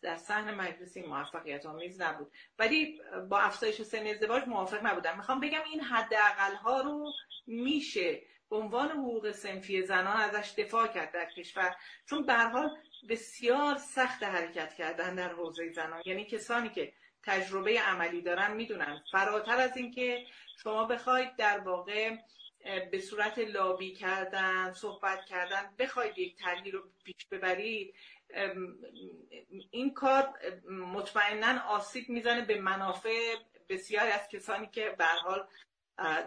در 0.02 0.16
سحن 0.16 0.54
مجلسی 0.54 1.02
موفقیت 1.02 1.66
آمیز 1.66 2.00
نبود. 2.00 2.32
ولی 2.58 3.00
با 3.28 3.38
افزایش 3.38 3.82
سن 3.82 4.06
ازدواج 4.06 4.42
موافق 4.46 4.86
نبودم. 4.86 5.16
می‌خوام 5.16 5.40
بگم 5.40 5.62
این 5.70 5.80
حداقل 5.80 6.54
ها 6.54 6.80
رو 6.80 7.12
میشه 7.46 8.22
به 8.50 8.56
عنوان 8.56 8.90
حقوق 8.90 9.30
سنفی 9.30 9.82
زنان 9.82 10.16
ازش 10.16 10.54
دفاع 10.58 10.86
کرد 10.86 11.12
در 11.12 11.30
کشور. 11.36 11.76
چون 12.08 12.26
به 12.26 12.34
حال 12.34 12.76
بسیار 13.08 13.76
سخت 13.76 14.22
حرکت 14.22 14.74
کردن 14.74 15.14
در 15.14 15.32
حوزه 15.32 15.72
زنان. 15.72 16.02
یعنی 16.06 16.24
کسانی 16.24 16.68
که 16.68 16.92
تجربه 17.22 17.80
عملی 17.80 18.22
دارن 18.22 18.52
می‌دونن. 18.52 19.04
فراتر 19.12 19.60
از 19.60 19.76
اینکه 19.76 20.26
شما 20.62 20.84
بخواید 20.84 21.36
در 21.36 21.58
واقع 21.58 22.16
به 22.90 23.00
صورت 23.00 23.38
لابی 23.38 23.94
کردن 23.94 24.72
صحبت 24.72 25.24
کردن 25.24 25.74
بخواید 25.78 26.18
یک 26.18 26.36
تغییر 26.36 26.74
رو 26.74 26.82
پیش 27.04 27.26
ببرید 27.30 27.94
این 29.70 29.94
کار 29.94 30.38
مطمئنا 30.70 31.60
آسیب 31.60 32.08
می‌زنه 32.08 32.44
به 32.44 32.60
منافع 32.60 33.34
بسیاری 33.68 34.10
از 34.10 34.28
کسانی 34.28 34.66
که 34.66 34.94
به 34.98 35.04
حال 35.04 35.48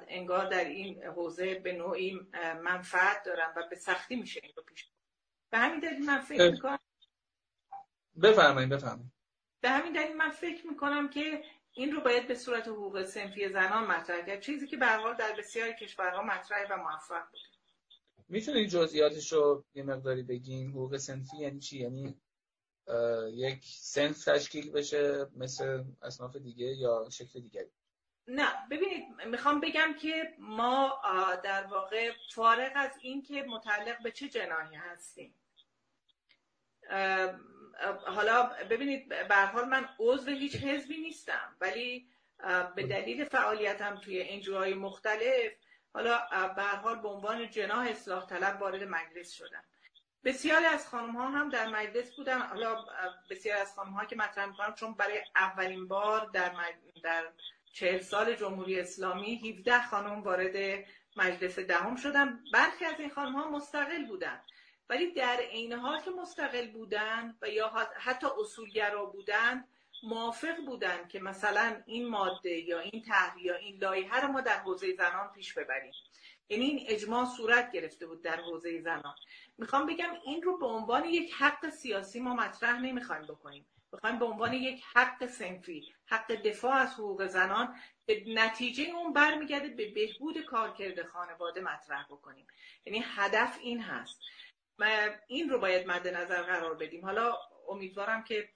انگار 0.08 0.46
در 0.46 0.66
این 0.66 1.04
حوزه 1.04 1.56
به 1.56 1.74
نوعی 1.74 2.20
منفعت 2.62 3.24
دارن 3.24 3.54
و 3.56 3.68
به 3.70 3.76
سختی 3.76 4.16
میشه 4.16 4.40
این 4.44 4.54
رو 4.58 4.64
پیش 4.64 4.90
به 5.50 5.58
همین 5.58 5.80
دلیل 5.80 6.06
من 6.06 6.20
فکر 6.20 6.52
می‌کنم 6.52 6.80
بفرمایید 8.24 8.70
بفرمایید. 8.70 9.12
به 9.62 9.70
همین 9.70 9.94
دلیل 9.94 10.18
من 10.18 10.30
فکر 10.30 10.68
می‌کنم 10.68 11.10
که 11.10 11.44
این 11.74 11.92
رو 11.92 12.02
باید 12.02 12.28
به 12.28 12.36
صورت 12.36 12.68
حقوق 12.68 13.04
سنفی 13.04 13.50
زنان 13.50 13.84
مطرح 13.88 14.26
کرد. 14.26 14.40
چیزی 14.40 14.68
که 14.68 14.78
به 14.78 14.88
حال 14.88 15.14
در 15.14 15.36
بسیاری 15.38 15.74
کشورها 15.74 16.22
مطرح 16.22 16.68
و 16.70 16.78
موفق 16.78 17.24
بوده. 17.32 17.55
می‌تونید 18.28 18.70
جزئیاتش 18.70 19.34
رو 19.34 19.66
یه 19.76 19.84
مقداری 19.84 20.24
بگین؟ 20.24 20.70
حقوق 20.70 20.98
سنفی 20.98 21.38
یعنی 21.38 21.60
چی؟ 21.60 21.80
یعنی 21.80 22.16
یک 23.32 23.64
سنف 23.66 24.24
تشکیل 24.24 24.72
بشه 24.72 25.28
مثل 25.36 25.84
اصناف 26.02 26.36
دیگه 26.36 26.66
یا 26.66 27.08
شکل 27.12 27.40
دیگری؟ 27.40 27.70
نه 28.28 28.68
ببینید 28.72 29.04
می‌خوام 29.28 29.60
بگم 29.60 29.96
که 30.02 30.34
ما 30.40 31.02
در 31.44 31.66
واقع 31.66 32.12
فارغ 32.34 32.72
از 32.76 32.92
این 33.02 33.22
که 33.22 33.44
متعلق 33.44 34.04
به 34.04 34.12
چه 34.12 34.30
جناحی 34.30 34.76
هستیم. 34.76 35.34
حالا 38.06 38.52
ببینید 38.70 39.10
به 39.10 39.36
حال 39.36 39.70
من 39.70 39.90
عضو 40.00 40.32
هیچ 40.32 40.56
حزبی 40.56 40.98
نیستم 40.98 41.56
ولی 41.62 42.08
به 42.76 42.88
دلیل 42.88 43.26
فعالیتم 43.26 43.96
توی 43.96 44.22
انجوهای 44.22 44.74
مختلف 44.74 45.52
حالا 45.96 46.28
به 46.56 46.64
حال 46.64 46.96
به 47.00 47.08
عنوان 47.08 47.50
جناح 47.50 47.88
اصلاح 47.88 48.26
طلب 48.26 48.62
وارد 48.62 48.84
مجلس 48.84 49.32
شدم. 49.32 49.64
بسیاری 50.24 50.66
از 50.66 50.88
خانم 50.88 51.18
ها 51.18 51.28
هم 51.28 51.50
در 51.50 51.68
مجلس 51.68 52.16
بودن. 52.16 52.42
حالا 52.42 52.86
بسیاری 53.30 53.62
از 53.62 53.76
خانم 53.76 53.92
ها 53.92 54.06
که 54.06 54.16
مطرح 54.16 54.46
می‌کنم 54.46 54.74
چون 54.74 54.94
برای 54.94 55.22
اولین 55.36 55.88
بار 55.88 56.30
در 56.34 56.52
در 57.04 57.24
چهل 57.74 58.00
سال 58.00 58.36
جمهوری 58.36 58.80
اسلامی 58.80 59.50
17 59.50 59.82
خانم 59.82 60.22
وارد 60.22 60.86
مجلس 61.16 61.60
دهم 61.60 61.96
شدن. 61.96 62.44
برخی 62.54 62.86
از 62.86 63.00
این 63.00 63.10
خانم 63.10 63.36
ها 63.36 63.50
مستقل 63.50 64.06
بودن. 64.06 64.42
ولی 64.90 65.12
در 65.12 65.38
عین 65.38 65.74
حال 65.74 66.02
که 66.02 66.12
مستقل 66.12 66.72
بودن 66.72 67.38
و 67.42 67.50
یا 67.50 67.68
حتی 67.98 68.28
اصولگرا 68.40 69.06
بودن 69.06 69.68
موافق 70.04 70.66
بودن 70.66 71.08
که 71.08 71.20
مثلا 71.20 71.82
این 71.86 72.08
ماده 72.08 72.50
یا 72.50 72.80
این 72.80 73.02
طرح 73.02 73.36
یا 73.42 73.56
این 73.56 73.78
لایحه 73.78 74.22
رو 74.22 74.28
ما 74.28 74.42
در 74.42 74.60
حوزه 74.60 74.96
زنان 74.96 75.32
پیش 75.32 75.54
ببریم. 75.54 75.94
یعنی 76.50 76.66
این 76.66 76.86
اجماع 76.88 77.26
صورت 77.26 77.72
گرفته 77.72 78.08
بود 78.08 78.22
در 78.22 78.42
حوزه 78.42 78.82
زنان. 78.82 79.16
می‌خوام 79.58 79.86
بگم 79.86 80.14
این 80.26 80.42
رو 80.42 80.58
به 80.58 80.66
عنوان 80.66 81.06
یک 81.06 81.34
حق 81.34 81.70
سیاسی 81.70 82.20
ما 82.20 82.36
مطرح 82.36 82.80
نمی‌خوایم 82.80 83.24
بکنیم. 83.24 83.66
می‌خوایم 83.92 84.20
به 84.20 84.26
عنوان 84.26 84.54
یک 84.54 84.84
حق 84.94 85.26
سنفی 85.26 85.94
حق 86.06 86.32
دفاع 86.32 86.76
از 86.76 86.94
حقوق 86.94 87.28
زنان 87.28 87.76
به 88.06 88.24
نتیجه 88.28 88.84
اون 88.84 89.14
برمیگرده 89.14 89.68
به 89.68 89.92
بهبود 89.92 90.42
کارکرد 90.42 91.06
خانواده 91.06 91.62
مطرح 91.62 92.06
بکنیم. 92.06 92.48
یعنی 92.86 93.04
هدف 93.08 93.58
این 93.62 93.82
هست. 93.82 94.20
این 95.28 95.50
رو 95.50 95.60
باید 95.60 95.88
مد 95.88 96.08
نظر 96.08 96.42
قرار 96.42 96.76
بدیم. 96.76 97.06
حالا 97.06 97.38
امیدوارم 97.70 98.24
که 98.24 98.50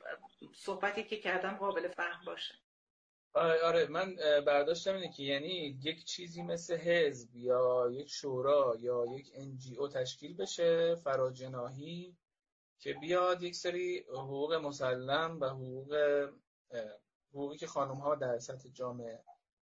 صحبتی 0.56 1.04
که 1.04 1.18
کردم 1.18 1.58
قابل 1.58 1.88
فهم 1.88 2.26
باشه. 2.26 2.56
آره, 3.34 3.62
آره 3.62 3.88
من 3.88 4.16
برداشتم 4.46 4.94
اینه 4.96 5.12
که 5.12 5.24
یعنی 5.24 5.80
یک 5.84 6.06
چیزی 6.06 6.42
مثل 6.42 6.78
حزب 6.78 7.36
یا 7.36 7.90
یک 7.92 8.10
شورا 8.10 8.76
یا 8.80 9.06
یک 9.06 9.32
انجیو 9.36 9.88
تشکیل 9.88 10.38
بشه 10.38 10.96
فراجناهی 10.96 12.18
که 12.80 12.94
بیاد 12.94 13.44
یک 13.44 13.56
سری 13.56 14.06
حقوق 14.10 14.54
مسلم 14.54 15.38
و 15.42 15.46
حقوق 15.46 15.96
حقوقی 17.30 17.58
که 17.58 17.68
خانم 17.68 17.96
ها 17.96 18.16
در 18.16 18.40
سطح 18.40 18.70
جامعه 18.70 19.24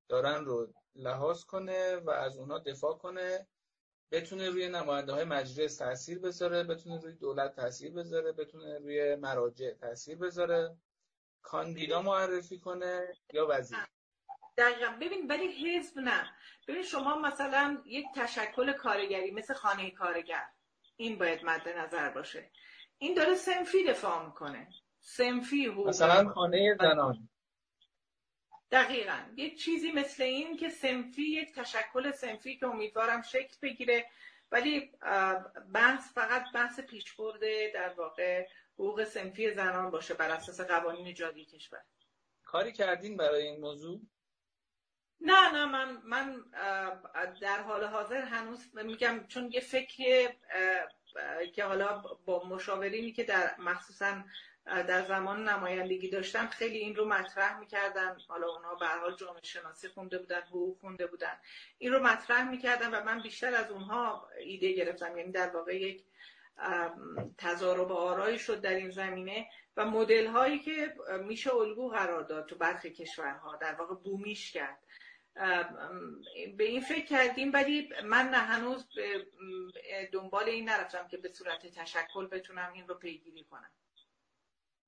دارن 0.07 0.45
رو 0.45 0.67
لحاظ 0.95 1.43
کنه 1.43 1.95
و 1.95 2.09
از 2.09 2.37
اونا 2.37 2.59
دفاع 2.59 2.97
کنه. 2.97 3.47
بتونه 4.11 4.49
روی 4.49 4.69
نماینده 4.69 5.13
های 5.13 5.23
مجلس 5.23 5.77
تاثیر 5.77 6.19
بذاره 6.19 6.63
بتونه 6.63 7.01
روی 7.01 7.13
دولت 7.13 7.55
تاثیر 7.55 7.93
بذاره 7.93 8.31
بتونه 8.31 8.77
روی 8.79 9.15
مراجع 9.15 9.71
تاثیر 9.71 10.17
بذاره. 10.17 10.77
کاندیدا 11.41 12.01
معرفی 12.01 12.59
کنه 12.59 13.07
یا 13.33 13.47
وزیر؟ 13.49 13.77
دقیقا. 14.57 14.97
ببین 15.01 15.27
ولی 15.27 15.47
حزب 15.47 15.99
نه. 15.99 16.35
ببین 16.67 16.83
شما 16.83 17.19
مثلا 17.19 17.81
یک 17.85 18.05
تشکل 18.15 18.73
کارگری 18.73 19.31
مثل 19.31 19.53
خانه 19.53 19.91
کارگر 19.91 20.43
این 20.95 21.17
باید 21.17 21.45
مد 21.45 21.69
نظر 21.69 22.09
باشه. 22.09 22.51
این 22.97 23.13
داره 23.13 23.35
سنفی 23.35 23.83
دفاع 23.83 24.25
می‌کنه. 24.25 24.67
سنفی 24.99 25.65
حقوق 25.65 25.87
مثلا 25.87 26.29
خانه 26.29 26.77
زنان. 26.79 27.29
دقیقا. 28.71 29.19
یک 29.35 29.59
چیزی 29.59 29.91
مثل 29.91 30.23
این 30.23 30.57
که 30.57 30.69
سنفی 30.69 31.21
یک 31.21 31.55
تشکل 31.55 32.11
سنفی 32.11 32.57
که 32.57 32.65
امیدوارم 32.65 33.21
شکل 33.21 33.55
بگیره 33.61 34.05
ولی 34.51 34.91
بحث 35.73 36.13
فقط 36.13 36.51
بحث 36.53 36.79
پیش 36.79 37.13
برده 37.13 37.71
در 37.73 37.89
واقع 37.89 38.47
حقوق 38.73 39.03
سنفی 39.03 39.53
زنان 39.53 39.91
باشه 39.91 40.13
بر 40.13 40.29
اساس 40.29 40.61
قوانین 40.61 41.13
جاری 41.13 41.45
کشور. 41.45 41.81
کاری 42.43 42.71
کردین 42.71 43.17
برای 43.17 43.47
این 43.47 43.61
موضوع؟ 43.61 44.01
نه 45.21 45.51
نه 45.51 45.65
من 45.65 46.01
من 46.03 46.43
در 47.41 47.61
حال 47.61 47.83
حاضر 47.83 48.21
هنوز 48.21 48.75
میگم 48.75 49.27
چون 49.27 49.51
یه 49.51 49.59
فکر 49.59 50.31
که 51.53 51.63
حالا 51.63 51.97
با 52.25 52.43
مشاورینی 52.43 53.11
که 53.11 53.23
در 53.23 53.55
مخصوصا 53.59 54.23
در 54.65 55.01
زمان 55.01 55.49
نمایندگی 55.49 56.09
داشتم 56.09 56.47
خیلی 56.47 56.77
این 56.77 56.95
رو 56.95 57.05
مطرح 57.05 57.59
می‌کردن. 57.59 58.17
حالا 58.27 58.47
اونا 58.47 58.75
به 58.75 58.87
حال 58.87 59.15
جامعه 59.15 59.43
شناسی 59.43 59.87
خونده 59.87 60.17
بودن 60.17 60.41
حقوق 60.41 60.79
خونده 60.79 61.07
بودن. 61.07 61.39
این 61.77 61.91
رو 61.91 61.99
مطرح 62.03 62.49
می‌کردن 62.49 62.91
و 62.93 63.03
من 63.03 63.21
بیشتر 63.21 63.55
از 63.55 63.71
اونها 63.71 64.29
ایده 64.39 64.71
گرفتم. 64.71 65.17
یعنی 65.17 65.31
در 65.31 65.49
واقع 65.49 65.75
یک 65.75 66.03
تضارب 67.37 67.91
آرایی 67.91 68.39
شد 68.39 68.61
در 68.61 68.73
این 68.73 68.91
زمینه 68.91 69.47
و 69.77 69.85
مدل 69.85 70.27
هایی 70.27 70.59
که 70.59 70.95
میشه 71.23 71.55
الگو 71.55 71.89
قرار 71.89 72.23
داد 72.23 72.45
تو 72.45 72.55
برخی 72.55 72.89
کشورها. 72.89 73.55
در 73.55 73.73
واقع 73.73 73.95
بومیش 73.95 74.51
کرد. 74.51 74.77
به 76.57 76.63
این 76.63 76.81
فکر 76.81 77.05
کردیم 77.05 77.53
ولی 77.53 77.89
من 78.03 78.29
نه 78.29 78.37
هنوز 78.37 78.85
دنبال 80.11 80.43
این 80.43 80.69
نرفتم 80.69 81.07
که 81.07 81.17
به 81.17 81.33
صورت 81.33 81.67
تشکل 81.67 82.27
بتونم 82.27 82.71
این 82.73 82.87
رو 82.87 82.95
پیگیری 82.95 83.43
کنم. 83.43 83.69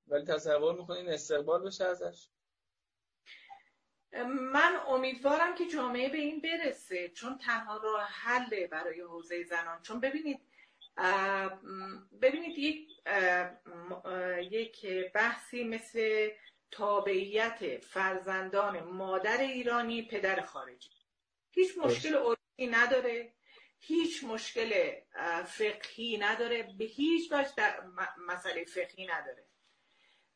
ولی 0.07 0.25
تصور 0.25 0.75
می‌کنین 0.75 1.09
استقبال 1.09 1.63
بشه 1.63 1.85
ازش؟ 1.85 2.27
من 4.25 4.75
امیدوارم 4.87 5.55
که 5.55 5.65
جامعه 5.65 6.09
به 6.09 6.17
این 6.17 6.41
برسه 6.41 7.09
چون 7.09 7.37
تنها 7.37 7.77
راه 7.77 8.01
حل 8.01 8.67
برای 8.67 9.01
حوزه 9.01 9.43
زنان 9.43 9.81
چون 9.81 9.99
ببینید 9.99 10.39
ببینید 12.21 12.57
یک 12.57 12.89
یک 14.51 14.85
بحثی 15.13 15.63
مثل 15.63 16.29
تابعیت 16.71 17.77
فرزندان 17.77 18.79
مادر 18.83 19.37
ایرانی 19.37 20.07
پدر 20.07 20.41
خارجی. 20.41 20.89
هیچ 21.51 21.77
مشکل 21.77 22.15
عرفی 22.15 22.67
نداره 22.67 23.33
هیچ 23.79 24.23
مشکل 24.23 24.91
فقهی 25.45 26.17
نداره 26.17 26.63
به 26.77 26.85
هیچ 26.85 27.31
وجه 27.31 27.53
مسئله 28.17 28.65
فقهی 28.65 29.07
نداره. 29.07 29.46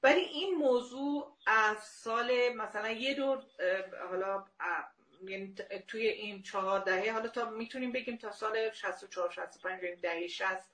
ولی 0.04 0.22
این 0.22 0.56
موضوع 0.56 1.38
از 1.48 1.84
سال 1.84 2.50
مثلا 2.56 2.92
یه 2.92 3.14
دور 3.14 3.44
حالا 4.10 4.46
یعنی 5.28 5.56
توی 5.88 6.08
این 6.08 6.44
چهار 6.44 6.80
دهه 6.80 7.12
حالا 7.12 7.28
تا 7.28 7.50
می‌تونیم 7.50 7.92
بگیم 7.92 8.18
تا 8.18 8.32
سال 8.32 8.72
64 8.72 9.30
65 9.32 9.84
یعنی 9.84 9.96
دهه 9.96 10.28
60 10.28 10.70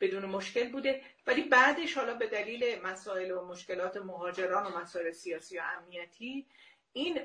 بدون 0.00 0.24
مشکل 0.24 0.68
بوده. 0.68 1.02
ولی 1.26 1.42
بعدش 1.42 1.96
حالا 1.98 2.14
به 2.14 2.26
دلیل 2.26 2.82
مسائل 2.82 3.30
و 3.30 3.44
مشکلات 3.44 3.96
مهاجران 3.96 4.66
و 4.66 4.78
مسائل 4.78 5.10
سیاسی 5.10 5.58
و 5.58 5.62
امنیتی 5.76 6.46
این 6.92 7.20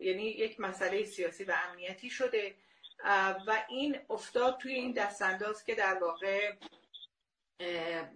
یعنی 0.00 0.22
یک 0.22 0.60
مسئله 0.60 1.04
سیاسی 1.04 1.44
و 1.44 1.54
امنیتی 1.68 2.10
شده. 2.10 2.54
و 3.46 3.64
این 3.68 3.98
افتاد 4.10 4.58
توی 4.58 4.72
این 4.74 4.92
دستانداز 4.92 5.64
که 5.64 5.74
در 5.74 5.94
واقع 5.94 6.52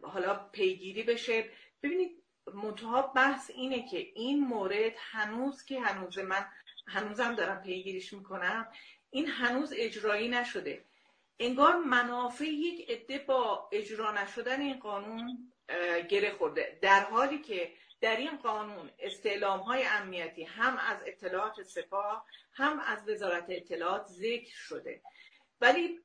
حالا 0.03 0.49
پیگیری 0.53 1.03
بشه. 1.03 1.45
ببینید 1.83 2.18
منتها 2.55 3.03
بحث 3.03 3.51
اینه 3.51 3.89
که 3.89 3.99
این 3.99 4.41
مورد 4.41 4.93
هنوز 4.99 5.65
که 5.65 5.81
هنوز 5.81 6.19
من 6.19 6.47
هنوزم 6.87 7.35
دارم 7.35 7.63
پیگیریش 7.63 8.13
می‌کنم 8.13 8.69
این 9.11 9.27
هنوز 9.27 9.75
اجرایی 9.77 10.29
نشده. 10.29 10.85
انگار 11.41 11.77
منافع 11.77 12.45
یک 12.45 12.91
عده 12.91 13.19
با 13.19 13.69
اجرا 13.73 14.13
نشدن 14.13 14.61
این 14.61 14.79
قانون 14.79 15.53
گره 16.09 16.31
خورده. 16.39 16.79
در 16.83 17.01
حالی 17.01 17.39
که 17.39 17.73
در 18.01 18.17
این 18.17 18.37
قانون 18.37 18.91
استعلام 18.99 19.61
های 19.61 19.85
امنیتی 19.85 20.45
هم 20.45 20.77
از 20.77 20.99
اطلاعات 21.07 21.63
سپاه 21.63 22.27
هم 22.53 22.81
از 22.81 23.09
وزارت 23.09 23.47
اطلاعات 23.49 24.07
ذکر 24.07 24.57
شده. 24.57 25.03
ولی 25.61 26.01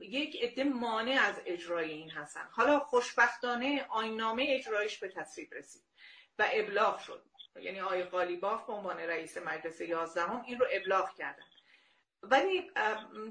یک 0.00 0.42
عده 0.42 0.64
مانع 0.64 1.18
از 1.22 1.40
اجرای 1.46 1.90
این 1.90 2.10
هستن 2.10 2.48
حالا 2.50 2.78
خوشبختانه 2.78 3.86
آینامه 3.88 4.46
اجرایش 4.48 4.98
به 4.98 5.08
تصویب 5.08 5.54
رسید 5.54 5.82
و 6.38 6.48
ابلاغ 6.52 6.98
شد. 6.98 7.22
یعنی 7.60 7.80
آقای 7.80 8.02
قالیباف 8.02 8.66
به 8.66 8.72
عنوان 8.72 9.00
رئیس 9.00 9.36
مجلس 9.36 9.80
یازدهم 9.80 10.44
این 10.46 10.58
رو 10.58 10.66
ابلاغ 10.72 11.14
کردن. 11.14 11.44
ولی 12.22 12.70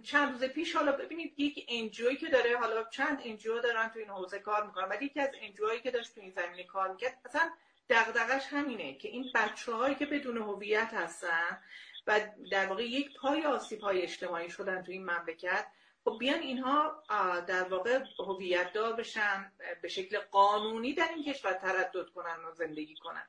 چند 0.03 0.31
روز 0.31 0.43
پیش 0.43 0.75
حالا 0.75 0.91
ببینید 0.91 1.39
یک 1.39 1.65
انجوی 1.69 2.15
که 2.15 2.29
داره 2.29 2.57
حالا 2.57 2.83
چند 2.83 3.21
انجیو 3.23 3.59
دارن 3.59 3.89
تو 3.89 3.99
این 3.99 4.09
حوزه 4.09 4.39
کار 4.39 4.65
می‌کنن 4.65 4.89
ولی 4.89 5.05
یکی 5.05 5.19
از 5.19 5.29
انجوهایی 5.41 5.81
که 5.81 5.91
داشت 5.91 6.15
تو 6.15 6.21
این 6.21 6.31
زمینه 6.31 6.63
کار 6.63 6.91
می‌کرد 6.91 7.19
اصلا 7.25 7.51
دغدغش 7.89 8.45
همینه 8.47 8.97
که 8.97 9.07
این 9.07 9.31
بچه 9.35 9.73
هایی 9.73 9.95
که 9.95 10.05
بدون 10.05 10.37
هویت 10.37 10.93
هستن 10.93 11.63
و 12.07 12.21
در 12.51 12.65
واقع 12.65 12.83
یک 12.83 13.17
پای 13.17 13.45
آسیب 13.45 13.79
های 13.79 14.01
اجتماعی 14.01 14.49
شدن 14.49 14.83
تو 14.83 14.91
این 14.91 15.03
مملکت. 15.03 15.67
خب 16.03 16.17
بیان 16.19 16.39
اینها 16.39 17.03
در 17.47 17.63
واقع 17.63 18.03
هویت 18.19 18.73
دار 18.73 18.93
بشن 18.93 19.51
به 19.81 19.87
شکل 19.87 20.19
قانونی 20.19 20.93
در 20.93 21.07
این 21.15 21.23
کشور 21.23 21.53
تردد 21.53 22.09
کنن 22.09 22.45
و 22.45 22.51
زندگی 22.51 22.95
کنن. 22.95 23.27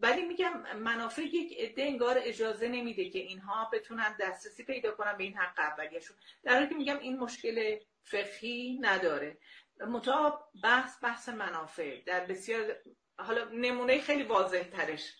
ولی 0.00 0.22
میگم 0.22 0.76
منافع 0.76 1.22
یک 1.22 1.58
عده 1.58 1.82
انگار 1.82 2.16
اجازه 2.18 2.68
نمیده 2.68 3.10
که 3.10 3.18
اینها 3.18 3.70
بتونن 3.72 4.16
دسترسی 4.20 4.64
پیدا 4.64 4.90
کنن 4.90 5.16
به 5.16 5.24
این 5.24 5.36
حق 5.36 5.58
اولیهشون. 5.58 6.16
در 6.42 6.54
حالی 6.54 6.68
که 6.68 6.74
میگم 6.74 6.98
این 6.98 7.18
مشکل 7.18 7.78
فقهی 8.02 8.78
نداره. 8.80 9.38
متا 9.80 10.48
بحث 10.62 11.04
بحث 11.04 11.28
منافع 11.28 12.00
در 12.06 12.26
بسیار 12.26 12.76
حالا 13.18 13.44
نمونه 13.44 14.00
خیلی 14.00 14.22
واضح 14.22 14.62
ترش 14.62 15.14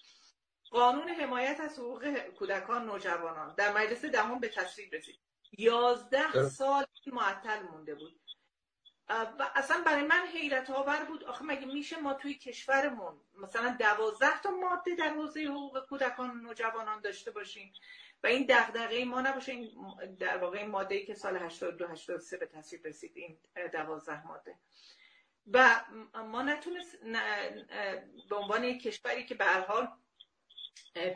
قانون 0.70 1.08
حمایت 1.08 1.60
از 1.60 1.78
حقوق 1.78 2.18
کودکان 2.18 2.86
نوجوانان. 2.86 3.54
در 3.54 3.72
مجلس 3.72 4.04
دهم 4.04 4.40
به 4.40 4.48
تصویب 4.48 4.94
رسید. 4.94 5.18
یازده 5.58 6.48
سال 6.48 6.86
معطل 7.06 7.62
مونده 7.62 7.94
بود. 7.94 8.20
و 9.08 9.50
اصلا 9.54 9.82
برای 9.86 10.02
من 10.02 10.26
حیرت 10.26 10.70
آور 10.70 11.04
بود. 11.04 11.24
آخه 11.24 11.44
مگه 11.44 11.66
میشه 11.66 11.96
ما 12.00 12.14
توی 12.14 12.34
کشورمون 12.34 13.20
مثلا 13.34 13.76
دوازده 13.80 14.40
تا 14.40 14.50
ماده 14.50 14.94
در 14.94 15.08
حوزه 15.08 15.40
حقوق 15.40 15.86
کودکان 15.86 16.30
و 16.30 16.34
نوجوانان 16.34 17.00
داشته 17.00 17.30
باشیم 17.30 17.72
و 18.22 18.26
این 18.26 18.46
دغدغه 18.48 19.04
ما 19.04 19.20
نباشه؟ 19.20 19.52
این 19.52 19.70
در 20.18 20.38
واقع 20.38 20.58
این 20.58 20.70
ماده 20.70 20.94
ای 20.94 21.06
که 21.06 21.14
سال 21.14 21.36
82 21.36 21.88
83 21.88 22.36
به 22.36 22.46
تصویب 22.46 22.86
رسید 22.86 23.12
این 23.14 23.38
دوازده 23.72 24.26
ماده. 24.26 24.58
و 25.52 25.84
ما 26.14 26.42
نتونست 26.42 26.96
به 28.28 28.36
عنوان 28.36 28.64
یک 28.64 28.82
کشوری 28.82 29.26
که 29.26 29.34
به 29.34 29.44
حال 29.44 29.88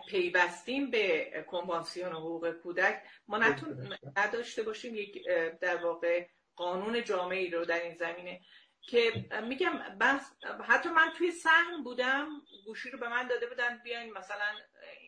پیوستیم 0.08 0.90
به 0.90 1.30
کنوانسیون 1.50 2.12
حقوق 2.12 2.50
کودک. 2.50 3.02
ما 3.28 3.38
نتون 3.38 3.98
نداشته 4.16 4.62
باشیم 4.62 4.94
یک 4.94 5.26
در 5.61 5.76
واقع 5.84 6.26
قانون 6.56 7.04
جامعی 7.04 7.50
رو 7.50 7.64
در 7.64 7.82
این 7.82 7.94
زمینه. 7.94 8.40
که 8.82 9.26
میگم 9.48 9.98
بس 10.00 10.32
حتی 10.68 10.88
من 10.88 11.12
توی 11.18 11.30
سهم 11.30 11.82
بودم 11.82 12.28
گوشی 12.66 12.90
رو 12.90 12.98
به 12.98 13.08
من 13.08 13.28
داده 13.28 13.46
بودن 13.46 13.80
بیاین 13.84 14.12
مثلا 14.12 14.54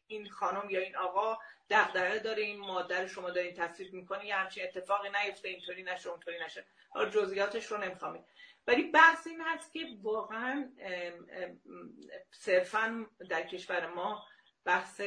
این 0.07 0.31
خانم 0.31 0.71
یا 0.71 0.81
این 0.81 0.97
آقا 0.97 1.39
دغدغه 1.71 2.19
داره 2.19 2.43
این 2.43 2.59
مادر 2.59 3.07
شما 3.07 3.31
دارین 3.31 3.55
تصویب 3.55 3.93
می‌کنی 3.93 4.27
یه 4.27 4.35
همچین 4.35 4.65
اتفاقی 4.65 5.09
نیفته 5.09 5.49
اینطوری 5.49 5.83
نشه 5.83 6.09
اونطوری 6.09 6.45
نشه. 6.45 6.65
حالا 6.91 7.11
جزئیاتش 7.11 7.67
رو 7.67 7.79
نمی‌خوام 7.79 8.25
ولی 8.67 8.83
بحث 8.83 9.27
این 9.27 9.41
هست 9.41 9.73
که 9.73 9.87
واقعا 10.03 10.73
صرفا 12.31 13.07
در 13.29 13.43
کشور 13.43 13.87
ما 13.87 14.25
بحث 14.65 15.01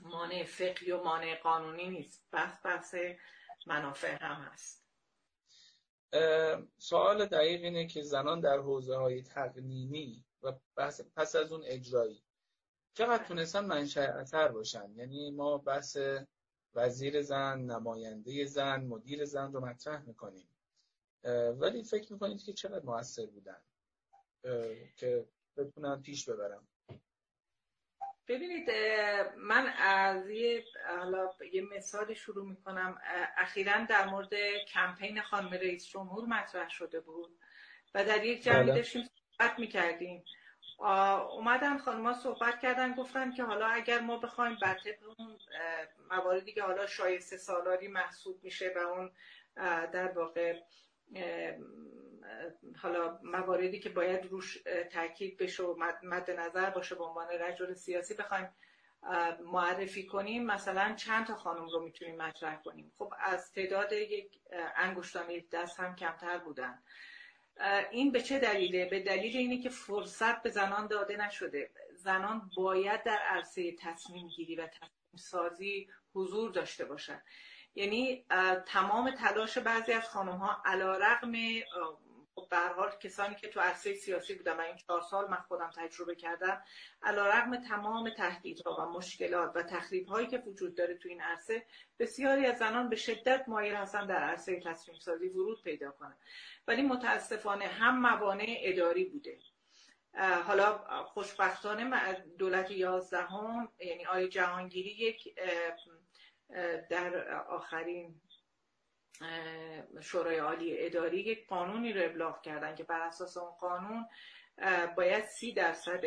مانع 0.00 0.44
فقهی 0.44 0.92
و 0.92 1.02
مانع 1.02 1.40
قانونی 1.42 1.88
نیست. 1.88 2.24
بحث 2.32 2.66
بحث 2.66 2.94
منافع 3.66 4.16
هم 4.20 4.42
هست. 4.42 4.80
سوال 6.78 7.26
دقیق 7.26 7.62
اینه 7.64 7.86
که 7.86 8.02
زنان 8.02 8.40
در 8.40 8.58
حوزه 8.58 8.96
های 8.96 9.22
تقنینی 9.22 10.24
و 10.42 10.52
پس 11.16 11.36
از 11.36 11.52
اون 11.52 11.62
اجرایی 11.64 12.22
چقدر 12.94 13.24
تونستن 13.24 13.64
منشأ 13.64 14.00
اثر 14.00 14.48
باشن؟ 14.48 14.92
یعنی 14.96 15.30
ما 15.30 15.58
بحث 15.58 15.98
وزیر 16.74 17.22
زن 17.22 17.58
نماینده 17.60 18.44
زن 18.44 18.84
مدیر 18.84 19.24
زن 19.24 19.52
رو 19.52 19.66
مطرح 19.66 20.02
می‌کنیم. 20.02 20.48
ولی 21.58 21.84
فکر 21.84 22.12
می‌کنید 22.12 22.42
که 22.42 22.52
چقدر 22.52 22.84
موثر 22.84 23.26
بودن؟ 23.26 23.60
که 24.96 25.28
بتونن 25.56 26.02
پیش 26.02 26.28
ببرم. 26.28 26.68
ببینید 28.30 28.70
من 29.36 29.66
از 29.78 30.30
یه 30.30 30.64
حالا 30.98 31.30
یه 31.52 31.62
مثال 31.76 32.14
شروع 32.14 32.48
می‌کنم 32.48 32.98
اخیرا 33.36 33.84
در 33.84 34.06
مورد 34.06 34.34
کمپین 34.74 35.22
خانم 35.22 35.50
رئیس 35.50 35.88
جمهور 35.88 36.24
مطرح 36.24 36.68
شده 36.68 37.00
بود 37.00 37.38
و 37.94 38.04
در 38.04 38.24
یک 38.24 38.42
جمعی 38.42 38.62
بله. 38.62 38.74
داشتیم 38.74 39.02
صحبت 39.02 39.58
می‌کردیم 39.58 40.24
اومدن 40.78 41.78
خانما 41.78 42.12
صحبت 42.12 42.60
کردن 42.60 42.94
گفتن 42.94 43.32
که 43.32 43.42
حالا 43.42 43.66
اگر 43.66 44.00
ما 44.00 44.16
بخوایم 44.16 44.58
بر 44.62 44.76
اون 45.18 45.38
مواردی 46.10 46.52
که 46.52 46.62
حالا 46.62 46.86
شایسته 46.86 47.36
سالاری 47.36 47.88
محسوب 47.88 48.44
میشه 48.44 48.72
و 48.76 48.78
اون 48.78 49.10
در 49.92 50.12
واقع 50.12 50.60
حالا 52.82 53.18
مواردی 53.22 53.80
که 53.80 53.88
باید 53.88 54.26
روش 54.26 54.58
تاکید 54.92 55.36
بشه 55.36 55.62
و 55.62 55.74
مد 56.02 56.30
نظر 56.30 56.70
باشه 56.70 56.94
به 56.94 57.04
عنوان 57.04 57.28
رجل 57.28 57.74
سیاسی 57.74 58.14
بخوایم 58.14 58.48
معرفی 59.44 60.06
کنیم 60.06 60.46
مثلا 60.46 60.94
چند 60.94 61.26
تا 61.26 61.34
خانم 61.34 61.68
رو 61.68 61.84
می‌تونیم 61.84 62.16
مطرح 62.16 62.62
کنیم؟ 62.62 62.92
خب 62.98 63.14
از 63.20 63.52
تعداد 63.52 63.92
یک 63.92 64.40
انگشتان 64.76 65.30
یک 65.30 65.50
دست 65.50 65.80
هم 65.80 65.96
کمتر 65.96 66.38
بودن. 66.38 66.82
این 67.90 68.12
به 68.12 68.22
چه 68.22 68.38
دلیله؟ 68.38 68.84
به 68.84 69.00
دلیل 69.00 69.36
اینه 69.36 69.62
که 69.62 69.68
فرصت 69.68 70.42
به 70.42 70.50
زنان 70.50 70.86
داده 70.86 71.16
نشده. 71.16 71.70
زنان 71.94 72.50
باید 72.56 73.02
در 73.02 73.18
عرصه 73.18 73.72
تصمیم 73.72 74.28
گیری 74.28 74.56
و 74.56 74.66
تصمیم 74.66 75.16
سازی 75.16 75.88
حضور 76.14 76.50
داشته 76.50 76.84
باشند 76.84 77.22
یعنی 77.74 78.24
تمام 78.66 79.10
تلاش 79.10 79.58
بعضی 79.58 79.92
از 79.92 80.08
خانم 80.08 80.36
ها 80.36 80.62
علا 80.64 80.96
رقم 80.96 81.32
به 82.50 82.58
حال 82.58 82.90
کسانی 82.90 83.34
که 83.34 83.48
تو 83.48 83.60
عرصه 83.60 83.94
سیاسی 83.94 84.34
بودن 84.34 84.56
و 84.56 84.60
این 84.60 84.76
چهار 84.76 85.00
سال 85.00 85.30
من 85.30 85.36
خودم 85.36 85.70
تجربه 85.76 86.14
کردم 86.14 86.62
علا 87.02 87.26
رقم 87.26 87.56
تمام 87.56 88.10
تهدیدها 88.10 88.76
و 88.76 88.92
مشکلات 88.92 89.52
و 89.54 89.62
تخریب 89.62 90.06
هایی 90.06 90.26
که 90.26 90.38
وجود 90.38 90.74
داره 90.74 90.94
تو 90.94 91.08
این 91.08 91.20
عرصه 91.20 91.66
بسیاری 91.98 92.46
از 92.46 92.58
زنان 92.58 92.88
به 92.88 92.96
شدت 92.96 93.44
مایل 93.48 93.74
هستن 93.74 94.06
در 94.06 94.22
عرصه 94.22 94.60
تصمیم 94.60 94.98
سازی 94.98 95.28
ورود 95.28 95.62
پیدا 95.62 95.90
کنن. 95.90 96.16
ولی 96.68 96.82
متاسفانه 96.82 97.66
هم 97.66 98.00
موانع 98.00 98.56
اداری 98.60 99.04
بوده. 99.04 99.38
حالا 100.46 100.78
خوشبختانه 101.04 102.14
دولت 102.38 102.70
یازدهم 102.70 103.72
یعنی 103.80 104.06
آی 104.06 104.28
جهانگیری 104.28 104.90
یک 104.90 105.34
در 106.90 107.34
آخرین 107.34 108.20
شورای 110.00 110.38
عالی 110.38 110.86
اداری 110.86 111.20
یک 111.20 111.46
قانونی 111.46 111.92
رو 111.92 112.04
ابلاغ 112.04 112.42
کردن 112.42 112.74
که 112.74 112.84
بر 112.84 113.00
اساس 113.00 113.36
اون 113.36 113.50
قانون 113.50 114.06
باید 114.96 115.24
سی 115.24 115.52
درصد 115.52 116.00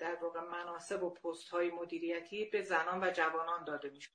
در 0.00 0.14
واقع 0.22 0.40
مناسب 0.40 1.02
و 1.02 1.10
پست 1.10 1.48
های 1.48 1.70
مدیریتی 1.70 2.44
به 2.44 2.62
زنان 2.62 3.04
و 3.04 3.10
جوانان 3.10 3.64
داده 3.64 3.90
میشه 3.90 4.10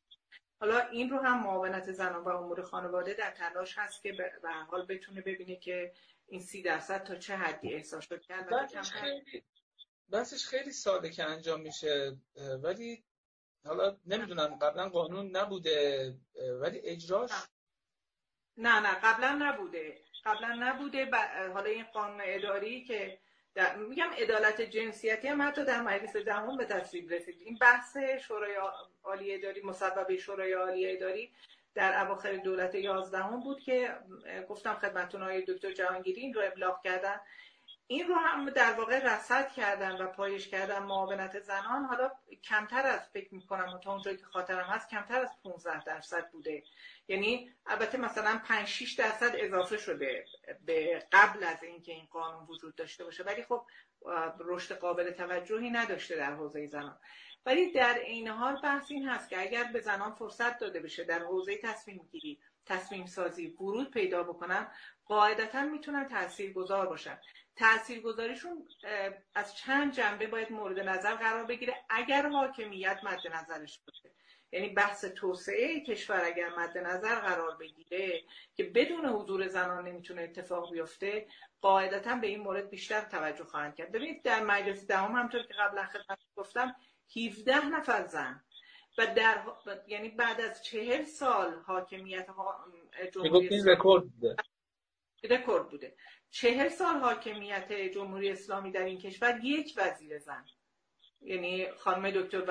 حالا 0.60 0.80
این 0.80 1.10
رو 1.10 1.20
هم 1.20 1.44
معاونت 1.44 1.92
زنان 1.92 2.24
و 2.24 2.30
امور 2.30 2.62
خانواده 2.62 3.14
در 3.14 3.32
تلاش 3.32 3.78
هست 3.78 4.04
که 4.04 4.14
به 4.14 4.50
حال 4.68 4.86
بتونه 4.86 5.22
ببینه 5.22 5.56
که 5.56 5.94
این 6.28 6.42
سی 6.42 6.62
درصد 6.62 7.04
تا 7.04 7.16
چه 7.16 7.36
حدی 7.36 7.74
احساس 7.74 8.08
شد 8.08 8.22
کرد 8.22 8.50
بحثش 10.10 10.46
خیلی 10.48 10.72
ساده 10.72 11.10
که 11.10 11.24
انجام 11.24 11.62
میشه 11.62 12.18
ولی 12.64 13.04
حالا 13.66 13.98
نمی‌دونم 14.06 14.56
قبلا 14.62 14.90
قانون 14.90 15.38
نبوده 15.38 16.14
ولی 16.62 16.80
اجراش؟ 16.80 17.32
نه 18.58 18.80
نه 18.80 18.94
قبلا 19.04 19.32
نبوده. 19.32 19.98
قبلا 20.26 20.56
نبوده 20.60 21.12
حالا 21.54 21.70
این 21.70 21.84
قانون 21.84 22.22
اداری 22.24 22.84
که 22.84 23.20
میگم 23.90 24.10
عدالت 24.18 24.62
جنسیتی 24.62 25.28
هم 25.28 25.42
حتی 25.42 25.66
در 25.66 25.82
مجلس 25.82 26.18
جهان 26.18 26.58
به 26.58 26.66
تصویب 26.66 27.14
رسید. 27.14 27.42
این 27.42 27.58
بحث 27.62 27.98
شورای 27.98 28.56
عالی 29.04 29.34
اداری 29.34 29.62
مصوبه 29.62 30.18
شورای 30.18 30.54
عالی 30.54 30.92
اداری 30.98 31.32
در 31.76 32.06
اواخر 32.06 32.36
دولت 32.36 32.76
یازدهم 32.76 33.40
بود 33.40 33.60
که 33.60 33.98
گفتم 34.50 34.74
خدمتتون 34.74 35.22
های 35.22 35.42
دکتر 35.42 35.72
جهانگیری 35.72 36.22
این 36.22 36.34
رو 36.34 36.42
ابلاغ 36.46 36.84
کردن. 36.84 37.20
این 37.88 38.08
رو 38.08 38.16
هم 38.16 38.50
در 38.50 38.74
واقع 38.74 39.00
رصد 39.00 39.52
کردن 39.52 40.02
و 40.02 40.08
پایش 40.08 40.48
کردن 40.48 40.84
معاونت 40.84 41.40
زنان. 41.40 41.86
حالا 41.86 42.12
کمتر 42.44 42.88
از 42.88 43.10
فکر 43.10 43.36
می‌کنم 43.36 43.80
تا 43.84 43.92
اونجایی 43.92 44.18
که 44.18 44.26
خاطرم 44.26 44.66
هست 44.66 44.90
کمتر 44.90 45.22
از 45.22 45.30
15 45.44 45.84
درصد 45.84 46.30
بوده. 46.32 46.64
یعنی 47.08 47.54
البته 47.66 47.98
مثلا 47.98 48.42
5 48.46 48.68
6 48.68 48.94
درصد 48.94 49.32
اضافه 49.36 49.78
شده 49.78 50.26
به 50.66 51.08
قبل 51.12 51.44
از 51.44 51.64
اینکه 51.64 51.92
این 51.92 52.06
قانون 52.12 52.48
وجود 52.48 52.76
داشته 52.76 53.04
باشه. 53.04 53.24
ولی 53.24 53.44
خب 53.44 53.66
رشد 54.40 54.78
قابل 54.78 55.12
توجهی 55.12 55.70
نداشته 55.70 56.16
در 56.16 56.34
حوزه 56.34 56.68
زنان. 56.68 57.00
ولی 57.46 57.72
در 57.72 58.00
این 58.00 58.28
حال 58.28 58.62
بحث 58.62 58.92
این 58.92 59.08
هست 59.08 59.30
که 59.30 59.42
اگر 59.42 59.64
به 59.64 59.80
زنان 59.80 60.16
فرصت 60.16 60.60
داده 60.60 60.80
بشه 60.80 61.04
در 61.04 61.20
حوزه 61.20 61.58
تصمیم 61.58 62.10
گیری 62.12 62.40
تصمیم 62.66 63.06
سازی 63.06 63.48
ورود 63.48 63.92
پیدا 63.92 64.24
بکنن 64.24 64.72
قاعدتا 65.06 65.62
می‌تونن 65.62 66.08
تاثیر 66.08 66.54
گذار 66.54 66.86
باشن. 66.86 67.20
تاثیرگذاریشون 67.56 68.68
از 69.36 69.56
چند 69.56 69.94
جنبه 69.94 70.28
باید 70.28 70.52
مورد 70.52 70.80
نظر 70.80 71.16
قرار 71.16 71.46
بگیره 71.46 71.76
اگر 71.90 72.30
حاکمیت 72.30 73.00
مد 73.04 73.20
نظرش 73.34 73.80
باشه. 73.88 74.12
یعنی 74.52 74.70
بحث 74.70 75.06
توسعه 75.06 75.80
کشور 75.80 76.22
اگر 76.26 76.50
مد 76.50 76.78
نظر 76.78 77.16
قرار 77.16 77.58
بگیره 77.58 78.22
که 78.56 78.64
بدون 78.64 79.06
حضور 79.06 79.48
زنان 79.48 79.88
نمی‌تونه 79.88 80.22
اتفاق 80.22 80.72
بیفته 80.72 81.28
قاعدتا 81.62 82.16
به 82.16 82.28
این 82.28 82.40
مورد 82.40 82.70
بیشتر 82.70 83.02
توجه 83.02 83.44
خواهند 83.44 83.76
کرد. 83.76 83.92
ببینید 83.92 84.24
در 84.24 84.44
مجلس 84.44 84.88
دهم 84.88 85.12
همطور 85.16 85.44
که 85.44 85.54
قبلا 85.54 85.86
خدمت 85.86 86.20
گفتم 86.36 86.76
17 87.16 87.66
نفر 87.66 88.08
زن 88.08 88.44
و 88.98 89.08
در 89.16 89.44
یعنی 89.88 90.10
بعد 90.10 90.42
از 90.42 90.64
چهل 90.64 91.04
سال 91.04 91.54
حاکمیت 91.54 92.28
جمهوری 93.14 93.64
رکورد 93.66 94.04
بوده. 94.04 94.36
رکورد 95.24 95.70
بوده. 95.70 95.96
چهل 96.32 96.70
سال 96.70 96.96
حاکمیت 96.96 97.72
جمهوری 97.72 98.30
اسلامی 98.30 98.72
در 98.72 98.84
این 98.84 98.98
کشور 98.98 99.40
یک 99.44 99.74
وزیر 99.78 100.20
زن. 100.20 100.46
یعنی 101.22 101.72
خانم 101.72 102.12
دکتر 102.12 102.42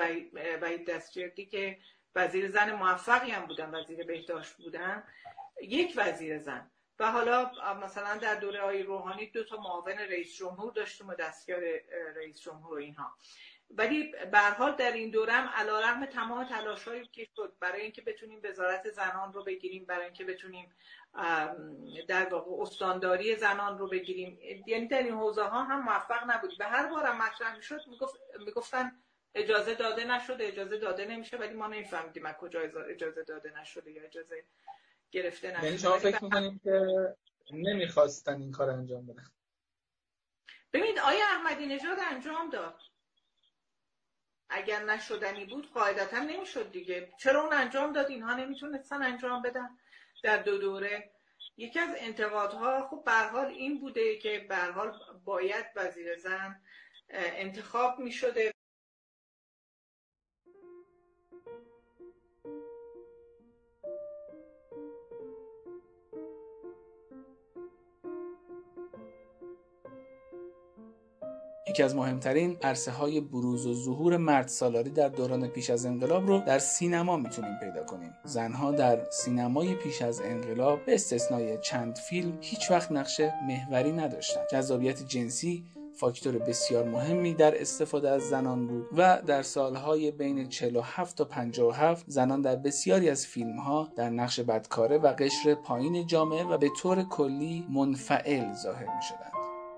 وحید 0.61 0.89
دستجردی 0.89 1.45
که 1.45 1.77
وزیر 2.15 2.51
زن 2.51 2.71
موفقی 2.71 3.31
هم 3.31 3.45
بودن 3.45 3.75
وزیر 3.75 4.03
بهداشت 4.03 4.53
بودن 4.57 5.03
یک 5.61 5.93
وزیر 5.95 6.39
زن. 6.39 6.71
و 6.99 7.11
حالا 7.11 7.51
مثلا 7.83 8.17
در 8.17 8.35
دوره 8.35 8.61
های 8.61 8.83
روحانی 8.83 9.25
دو 9.25 9.43
تا 9.43 9.57
معاون 9.57 9.97
رئیس 9.97 10.35
جمهور 10.35 10.71
داشتیم 10.71 11.07
و 11.07 11.15
دستیار 11.15 11.61
رئیس 12.15 12.41
جمهور 12.41 12.77
اینها. 12.77 13.17
ولی 13.77 14.13
به 14.31 14.39
حال 14.39 14.75
در 14.75 14.91
این 14.91 15.09
دوره 15.09 15.33
هم 15.33 15.49
علیرغم 15.49 16.05
تمام 16.05 16.43
تلاشهایی 16.43 17.09
که 17.11 17.27
شد 17.35 17.53
برای 17.59 17.81
اینکه 17.81 18.01
بتونیم 18.01 18.41
وزارت 18.43 18.89
زنان 18.89 19.33
رو 19.33 19.43
بگیریم 19.43 19.85
برای 19.85 20.05
اینکه 20.05 20.25
بتونیم 20.25 20.75
در 22.07 22.29
واقع 22.29 22.61
استانداری 22.61 23.35
زنان 23.35 23.77
رو 23.77 23.87
بگیریم. 23.87 24.39
یعنی 24.67 24.87
در 24.87 25.03
این 25.03 25.13
حوزه 25.13 25.43
ها 25.43 25.63
هم 25.63 25.83
موفق 25.83 26.31
نبودیم. 26.31 26.57
به 26.57 26.65
هر 26.65 26.87
بارم 26.87 27.17
مطرح 27.17 27.55
می‌شد 27.55 27.81
می‌گفتن 28.45 28.91
اجازه 29.35 29.75
داده 29.75 30.05
نشده 30.05 30.43
اجازه 30.47 30.77
داده 30.77 31.05
نمیشه 31.05 31.37
ولی 31.37 31.53
ما 31.53 31.67
نمیفهمیدیم 31.67 32.25
از 32.25 32.35
کجا 32.35 32.59
اجازه 32.89 33.23
داده 33.23 33.61
نشده 33.61 33.91
یا 33.91 34.03
اجازه 34.03 34.43
گرفته 35.11 35.51
نشده. 35.51 35.65
یعنی 35.65 35.77
شما 35.77 35.97
فکر 35.97 36.23
می‌کنیم 36.23 36.59
که 36.63 36.81
نمی‌خواستن 37.51 38.41
این 38.41 38.51
کار 38.51 38.69
انجام 38.69 39.07
بدن؟ 39.07 39.31
ببینید 40.73 40.99
آیا 40.99 41.25
احمدی 41.25 41.65
نژاد 41.65 41.97
انجام 42.11 42.49
داد. 42.49 42.81
اگر 44.51 44.83
نشدنی 44.85 45.45
بود 45.45 45.71
قاعدتا 45.73 46.19
نمی‌شد 46.19 46.71
دیگه. 46.71 47.13
چرا 47.17 47.41
اون 47.41 47.53
انجام 47.53 47.93
داد؟ 47.93 48.07
اینها 48.09 48.35
نمی‌تونستن 48.35 49.03
انجام 49.03 49.41
بدن 49.41 49.69
در 50.23 50.37
دو 50.37 50.57
دوره. 50.57 51.11
یکی 51.57 51.79
از 51.79 51.89
انتقادها 51.97 52.87
خب 52.87 53.03
به 53.05 53.11
حال 53.11 53.45
این 53.45 53.79
بوده 53.79 54.17
که 54.17 54.45
به 54.49 54.55
حال 54.57 54.99
باید 55.25 55.65
وزیر 55.75 56.15
زن 56.17 56.61
انتخاب 57.13 57.99
می‌شده. 57.99 58.53
یکی 71.71 71.83
از 71.83 71.95
مهمترین 71.95 72.57
عرصه 72.63 72.91
های 72.91 73.21
بروز 73.21 73.65
و 73.65 73.73
ظهور 73.73 74.17
مرد 74.17 74.47
سالاری 74.47 74.89
در 74.89 75.09
دوران 75.09 75.47
پیش 75.47 75.69
از 75.69 75.85
انقلاب 75.85 76.27
رو 76.27 76.39
در 76.39 76.59
سینما 76.59 77.17
می‌تونیم 77.17 77.59
پیدا 77.59 77.83
کنیم 77.83 78.13
زنها 78.23 78.71
در 78.71 78.99
سینمای 79.11 79.75
پیش 79.75 80.01
از 80.01 80.21
انقلاب 80.21 80.85
به 80.85 80.93
استثنای 80.93 81.57
چند 81.57 81.95
فیلم 81.95 82.37
هیچ 82.41 82.71
وقت 82.71 82.91
نقش 82.91 83.21
محوری 83.47 83.91
نداشتند 83.91 84.47
جذابیت 84.51 85.03
جنسی 85.07 85.63
فاکتور 85.93 86.37
بسیار 86.37 86.83
مهمی 86.83 87.33
در 87.33 87.61
استفاده 87.61 88.09
از 88.09 88.21
زنان 88.21 88.67
بود 88.67 88.87
و 88.97 89.21
در 89.25 89.41
سالهای 89.41 90.11
بین 90.11 90.49
47 90.49 91.17
تا 91.17 91.25
57 91.25 92.05
زنان 92.07 92.41
در 92.41 92.55
بسیاری 92.55 93.09
از 93.09 93.27
فیلم 93.27 93.57
ها 93.57 93.91
در 93.95 94.09
نقش 94.09 94.39
بدکاره 94.39 94.97
و 94.97 95.07
قشر 95.07 95.55
پایین 95.55 96.07
جامعه 96.07 96.43
و 96.43 96.57
به 96.57 96.69
طور 96.81 97.03
کلی 97.03 97.65
منفعل 97.69 98.53
ظاهر 98.53 98.95
می 98.95 99.01
شدند. 99.09 99.31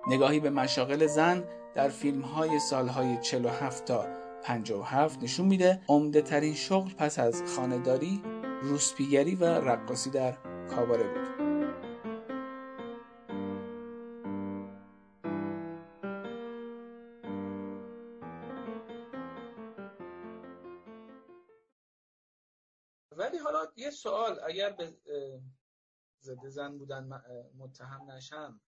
نگاهی 0.08 0.40
به 0.40 0.50
مشاغل 0.50 1.08
زن 1.08 1.44
در 1.76 1.90
فیلم 1.90 2.22
های 2.22 2.60
سالهای 2.60 3.18
47 3.22 3.86
تا 3.86 4.06
57 4.44 5.24
نشون 5.24 5.46
میده 5.48 5.82
عمده 5.90 6.22
ترین 6.22 6.54
شغل 6.54 6.94
پس 6.94 7.20
از 7.20 7.44
خانداری 7.56 8.22
روسپیگری 8.62 9.36
و 9.36 9.46
رقاصی 9.46 10.10
در 10.10 10.32
کاباره 10.68 11.04
بود. 11.04 11.34
ولی 23.12 23.38
حالا 23.38 23.68
یه 23.76 23.90
سوال 23.90 24.40
اگر 24.48 24.70
به 24.70 24.94
ضد 26.22 26.48
زن 26.48 26.78
بودن 26.78 27.10
متهم 27.58 28.12
نشم 28.12 28.62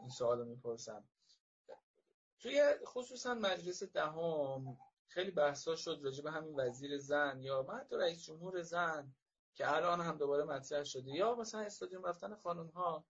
این 0.00 0.08
سوال 0.08 0.38
رو 0.38 0.44
می‌پرسم. 0.44 1.04
توی 2.42 2.62
خصوصا 2.86 3.34
مجلس 3.34 3.82
دهم 3.82 4.78
خیلی 5.06 5.30
بحثا 5.30 5.76
شد 5.76 6.00
راجع 6.02 6.22
به 6.22 6.30
همین 6.30 6.60
وزیر 6.60 6.98
زن 6.98 7.40
یا 7.40 7.62
حتی 7.62 7.96
رئیس 7.96 8.24
جمهور 8.24 8.62
زن 8.62 9.14
که 9.54 9.76
الان 9.76 10.00
هم 10.00 10.18
دوباره 10.18 10.44
مطرح 10.44 10.84
شده 10.84 11.10
یا 11.10 11.34
مثلا 11.34 11.60
استادیوم 11.60 12.04
رفتن 12.04 12.34
خانم 12.34 12.66
ها 12.66 13.06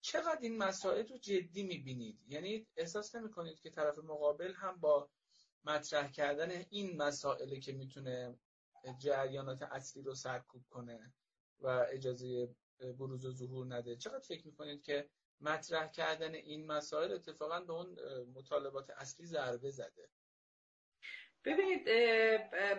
چقدر 0.00 0.38
این 0.40 0.58
مسائل 0.58 1.08
رو 1.08 1.18
جدی 1.18 1.62
می‌بینید؟ 1.62 2.18
یعنی 2.28 2.66
احساس 2.76 3.14
نمی 3.14 3.30
کنید 3.30 3.60
که 3.60 3.70
طرف 3.70 3.98
مقابل 3.98 4.52
هم 4.52 4.80
با 4.80 5.08
مطرح 5.64 6.10
کردن 6.10 6.50
این 6.70 6.96
مسائله 6.96 7.60
که 7.60 7.72
می‌تونه 7.72 8.38
جریانات 8.98 9.62
اصلی 9.62 10.02
رو 10.02 10.14
سرکوب 10.14 10.64
کنه 10.70 11.12
و 11.60 11.86
اجازه 11.90 12.54
بروز 12.98 13.24
و 13.24 13.32
ظهور 13.32 13.74
نده 13.74 13.96
چقدر 13.96 14.26
فکر 14.28 14.46
می‌کنید 14.46 14.82
که 14.82 15.10
مطرح 15.40 15.88
کردن 15.88 16.34
این 16.34 16.66
مسائل 16.66 17.12
اتفاقا 17.12 17.60
به 17.60 17.72
اون 17.72 17.96
مطالبات 18.34 18.90
اصلی 18.90 19.26
ضربه 19.26 19.70
زده. 19.70 20.08
ببینید 21.44 21.84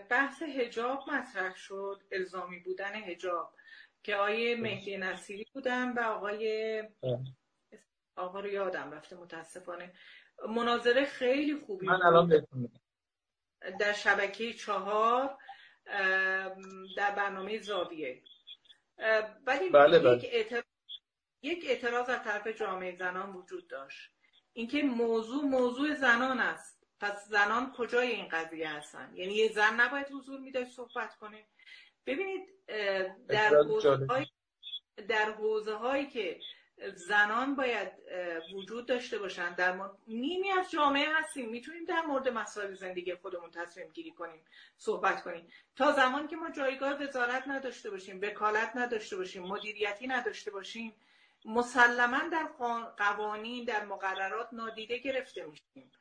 بحث 0.09 0.41
هجاب 0.41 1.09
مطرح 1.09 1.55
شد 1.55 2.03
الزامی 2.11 2.59
بودن 2.59 2.95
هجاب 2.95 3.55
که 4.03 4.15
آقای 4.15 4.55
مهدی 4.55 4.97
نصیری 4.97 5.47
بودن 5.53 5.93
و 5.93 5.99
آقای 5.99 6.83
آقا 8.15 8.39
رو 8.39 8.47
یادم 8.47 8.91
رفته 8.91 9.15
متاسفانه. 9.15 9.93
مناظره 10.49 11.05
خیلی 11.05 11.55
خوبی 11.55 11.87
من 11.87 12.01
الان 12.01 12.47
در 13.79 13.93
شبکه 13.93 14.53
چهار 14.53 15.37
در 16.97 17.15
برنامه 17.15 17.59
زاویه. 17.59 18.23
ولی 19.45 19.69
بله 19.69 19.99
بله. 19.99 20.17
یک 20.17 20.65
یک 21.45 21.65
اعتراض 21.67 22.09
از 22.09 22.23
طرف 22.23 22.47
جامعه 22.47 22.95
زنان 22.95 23.33
وجود 23.33 23.67
داشت. 23.67 24.11
اینکه 24.53 24.83
موضوع 24.83 25.43
موضوع 25.43 25.93
زنان 25.93 26.39
است. 26.39 26.75
پس 26.99 27.27
زنان 27.27 27.73
کجای 27.77 28.07
این 28.11 28.27
قضیه 28.27 28.69
هستن؟ 28.69 29.11
یعنی 29.15 29.33
یه 29.33 29.51
زن 29.51 29.79
نباید 29.81 30.07
حضور 30.11 30.39
میداشت 30.39 30.71
صحبت 30.71 31.15
کنه. 31.15 31.45
ببینید 32.05 32.49
در 33.27 33.55
حوزه 33.55 34.05
های 34.09 34.25
در 35.07 35.31
حوزه 35.31 35.73
هایی 35.73 36.07
که 36.07 36.39
زنان 36.95 37.55
باید 37.55 37.91
وجود 38.55 38.85
داشته 38.85 39.19
باشن 39.19 39.55
در 39.55 39.79
نیمی 40.07 40.51
از 40.51 40.71
جامعه 40.71 41.13
هستیم. 41.13 41.49
می‌تونیم 41.49 41.85
در 41.85 42.01
مورد 42.01 42.27
مسائل 42.27 42.73
زندگی 42.73 43.15
خودمون 43.15 43.51
تصمیم 43.51 43.87
گیری 43.91 44.11
کنیم 44.11 44.45
صحبت 44.77 45.23
کنیم. 45.23 45.47
تا 45.75 45.91
زمانی 45.91 46.27
که 46.27 46.35
ما 46.35 46.49
جایگاه 46.49 47.03
وزارت 47.03 47.47
نداشته 47.47 47.89
باشیم 47.89 48.19
وکالت 48.21 48.71
نداشته 48.75 49.17
باشیم 49.17 49.43
مدیریتی 49.43 50.07
نداشته 50.07 50.51
باشیم 50.51 50.93
مسلما 51.45 52.19
در 52.31 52.47
قوانین 52.97 53.65
در 53.65 53.85
مقررات 53.85 54.49
نادیده 54.51 54.97
گرفته 54.97 55.45
میشیم. 55.45 55.91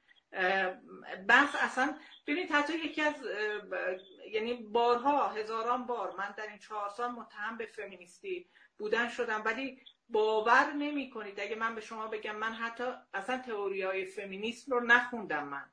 بحث 1.28 1.56
اصلا 1.60 1.98
ببینید 2.26 2.52
حتی 2.52 2.78
یکی 2.78 3.02
از 3.02 3.14
یعنی 4.32 4.54
بارها 4.54 5.28
هزاران 5.28 5.86
بار 5.86 6.16
من 6.16 6.34
در 6.36 6.46
این 6.46 6.58
چهار 6.58 6.88
سال 6.88 7.10
متهم 7.10 7.56
به 7.56 7.66
فمینیستی 7.66 8.46
بودن 8.78 9.08
شدم 9.08 9.42
ولی 9.44 9.80
باور 10.08 10.72
نمی 10.72 11.10
کنید 11.10 11.40
اگه 11.40 11.56
من 11.56 11.74
به 11.74 11.80
شما 11.80 12.08
بگم 12.08 12.36
من 12.36 12.52
حتی 12.52 12.84
اصلا 13.14 13.38
تئوری 13.38 13.82
های 13.82 14.04
فمینیسم 14.04 14.72
رو 14.72 14.80
نخوندم 14.80 15.48
من. 15.48 15.70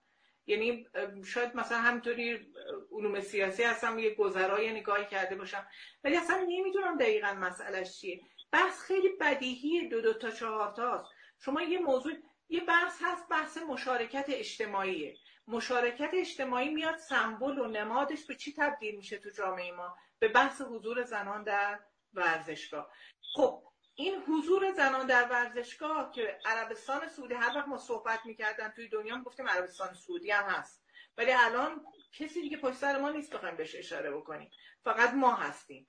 یعنی 0.47 0.87
شاید 1.25 1.55
مثلا 1.55 1.77
همینطوری 1.77 2.53
علوم 2.91 3.19
سیاسی 3.19 3.63
هستم 3.63 3.99
یه 3.99 4.15
گذرای 4.15 4.73
نگاهی 4.73 5.05
کرده 5.05 5.35
باشم 5.35 5.67
ولی 6.03 6.17
اصلا 6.17 6.45
نمی‌دونم 6.47 6.97
دقیقا 6.97 7.33
مسئلهش 7.33 7.99
چیه. 7.99 8.21
بحث 8.51 8.81
خیلی 8.81 9.09
بدیهی 9.09 9.87
دو 9.87 10.01
دو 10.01 10.13
تا 10.13 10.31
چهار 10.31 10.71
تاست. 10.71 11.11
شما 11.39 11.61
یه 11.61 11.79
موضوع 11.79 12.13
یه 12.49 12.61
بحث 12.61 12.97
هست 13.01 13.29
بحث 13.29 13.57
مشارکت 13.57 14.25
اجتماعیه. 14.27 15.17
مشارکت 15.47 16.09
اجتماعی 16.13 16.69
میاد 16.69 16.97
سمبل 16.97 17.59
و 17.59 17.67
نمادش 17.67 18.25
به 18.25 18.35
چی 18.35 18.53
تبدیل 18.57 18.95
میشه 18.95 19.17
تو 19.17 19.29
جامعه 19.29 19.71
ما؟ 19.71 19.97
به 20.19 20.27
بحث 20.27 20.61
حضور 20.61 21.03
زنان 21.03 21.43
در 21.43 21.79
ورزشگاه. 22.13 22.91
خب 23.33 23.63
این 23.95 24.23
حضور 24.27 24.71
زنان 24.71 25.07
در 25.07 25.27
ورزشگاه 25.29 26.11
که 26.11 26.39
عربستان 26.45 27.07
سعودی 27.07 27.33
هر 27.33 27.57
وقت 27.57 27.67
ما 27.67 27.77
صحبت 27.77 28.19
می‌کردن 28.25 28.69
توی 28.69 28.89
دنیا 28.89 29.21
گفتیم 29.21 29.47
عربستان 29.47 29.93
سعودی 29.93 30.31
هم 30.31 30.45
هست. 30.45 30.83
ولی 31.17 31.31
الان 31.31 31.85
کسی 32.13 32.41
دیگه 32.41 32.57
پشت 32.57 32.75
سر 32.75 32.99
ما 32.99 33.09
نیست 33.09 33.33
بخوایم 33.33 33.55
بهش 33.55 33.75
اشاره 33.75 34.11
بکنیم. 34.11 34.51
فقط 34.83 35.13
ما 35.13 35.33
هستیم. 35.33 35.87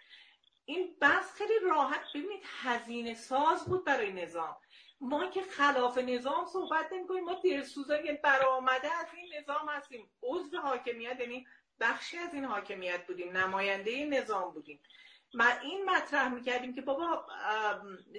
این 0.64 0.96
بحث 1.00 1.34
خیلی 1.34 1.54
راحت 1.62 2.04
ببینید 2.14 2.42
هزینه 2.62 3.14
ساز 3.14 3.64
بود 3.64 3.84
برای 3.84 4.12
نظام. 4.12 4.56
ما 5.00 5.26
که 5.26 5.42
خلاف 5.42 5.98
نظام 5.98 6.46
صحبت 6.46 6.92
نمی 6.92 7.06
کنیم 7.06 7.24
ما 7.24 7.34
دلسوزا 7.44 7.96
یعنی 7.96 8.18
برآمده 8.18 8.94
از 8.94 9.06
این 9.14 9.34
نظام 9.38 9.68
هستیم. 9.68 10.10
عضو 10.22 10.58
حاکمیت 10.58 11.20
یعنی 11.20 11.46
بخشی 11.80 12.18
از 12.18 12.34
این 12.34 12.44
حاکمیت 12.44 13.06
بودیم 13.06 13.36
نماینده 13.36 14.04
نظام 14.04 14.52
بودیم. 14.52 14.80
ما 15.34 15.44
این 15.62 15.90
مطرح 15.90 16.34
می‌کردیم 16.34 16.74
که 16.74 16.82
بابا 16.82 17.26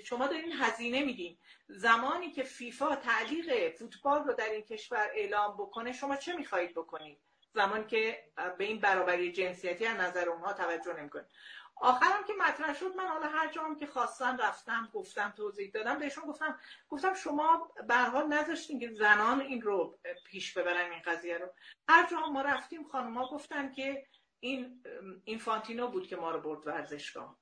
شما 0.03 0.27
دارین 0.27 0.51
هزینه 0.51 1.03
میدین. 1.03 1.37
زمانی 1.67 2.31
که 2.31 2.43
فیفا 2.43 2.95
تعلیق 2.95 3.75
فوتبال 3.75 4.23
رو 4.23 4.33
در 4.33 4.49
این 4.49 4.61
کشور 4.61 5.09
اعلام 5.13 5.53
بکنه 5.57 5.91
شما 5.91 6.15
چه 6.15 6.35
می‌خواهید 6.35 6.71
بکنید؟ 6.71 7.17
زمانی 7.53 7.85
که 7.85 8.23
به 8.57 8.63
این 8.63 8.79
برابری 8.79 9.31
جنسیتی 9.31 9.85
از 9.85 9.97
نظر 9.97 10.29
اونها 10.29 10.53
توجه 10.53 10.93
نمی‌کنید. 10.93 11.27
آخرم 11.83 12.23
که 12.27 12.33
مطرح 12.33 12.73
شد 12.73 12.95
من 12.95 13.07
حالا 13.07 13.27
هر 13.27 13.47
جام 13.47 13.79
که 13.79 13.87
خواستم 13.87 14.37
رفتم 14.37 14.89
گفتم 14.93 15.33
توضیح 15.37 15.71
دادم. 15.71 15.99
بهشون 15.99 16.23
گفتم 16.23 16.59
گفتم 16.89 17.13
شما 17.13 17.71
حال 17.89 18.27
نذاشتین 18.27 18.79
که 18.79 18.93
زنان 18.93 19.41
این 19.41 19.61
رو 19.61 19.99
پیش 20.25 20.57
ببرن 20.57 20.91
این 20.91 21.01
قضیه 21.05 21.37
رو. 21.37 21.53
هر 21.89 22.07
جا 22.11 22.19
ما 22.19 22.41
رفتیم 22.41 22.89
خانم‌ها 22.89 23.27
گفتن 23.27 23.71
که 23.71 24.07
این 24.39 24.83
اینفانتینو 25.23 25.87
بود 25.87 26.07
که 26.07 26.15
ما 26.15 26.31
رو 26.31 26.41
برد 26.41 26.67
ورزشگاه. 26.67 27.39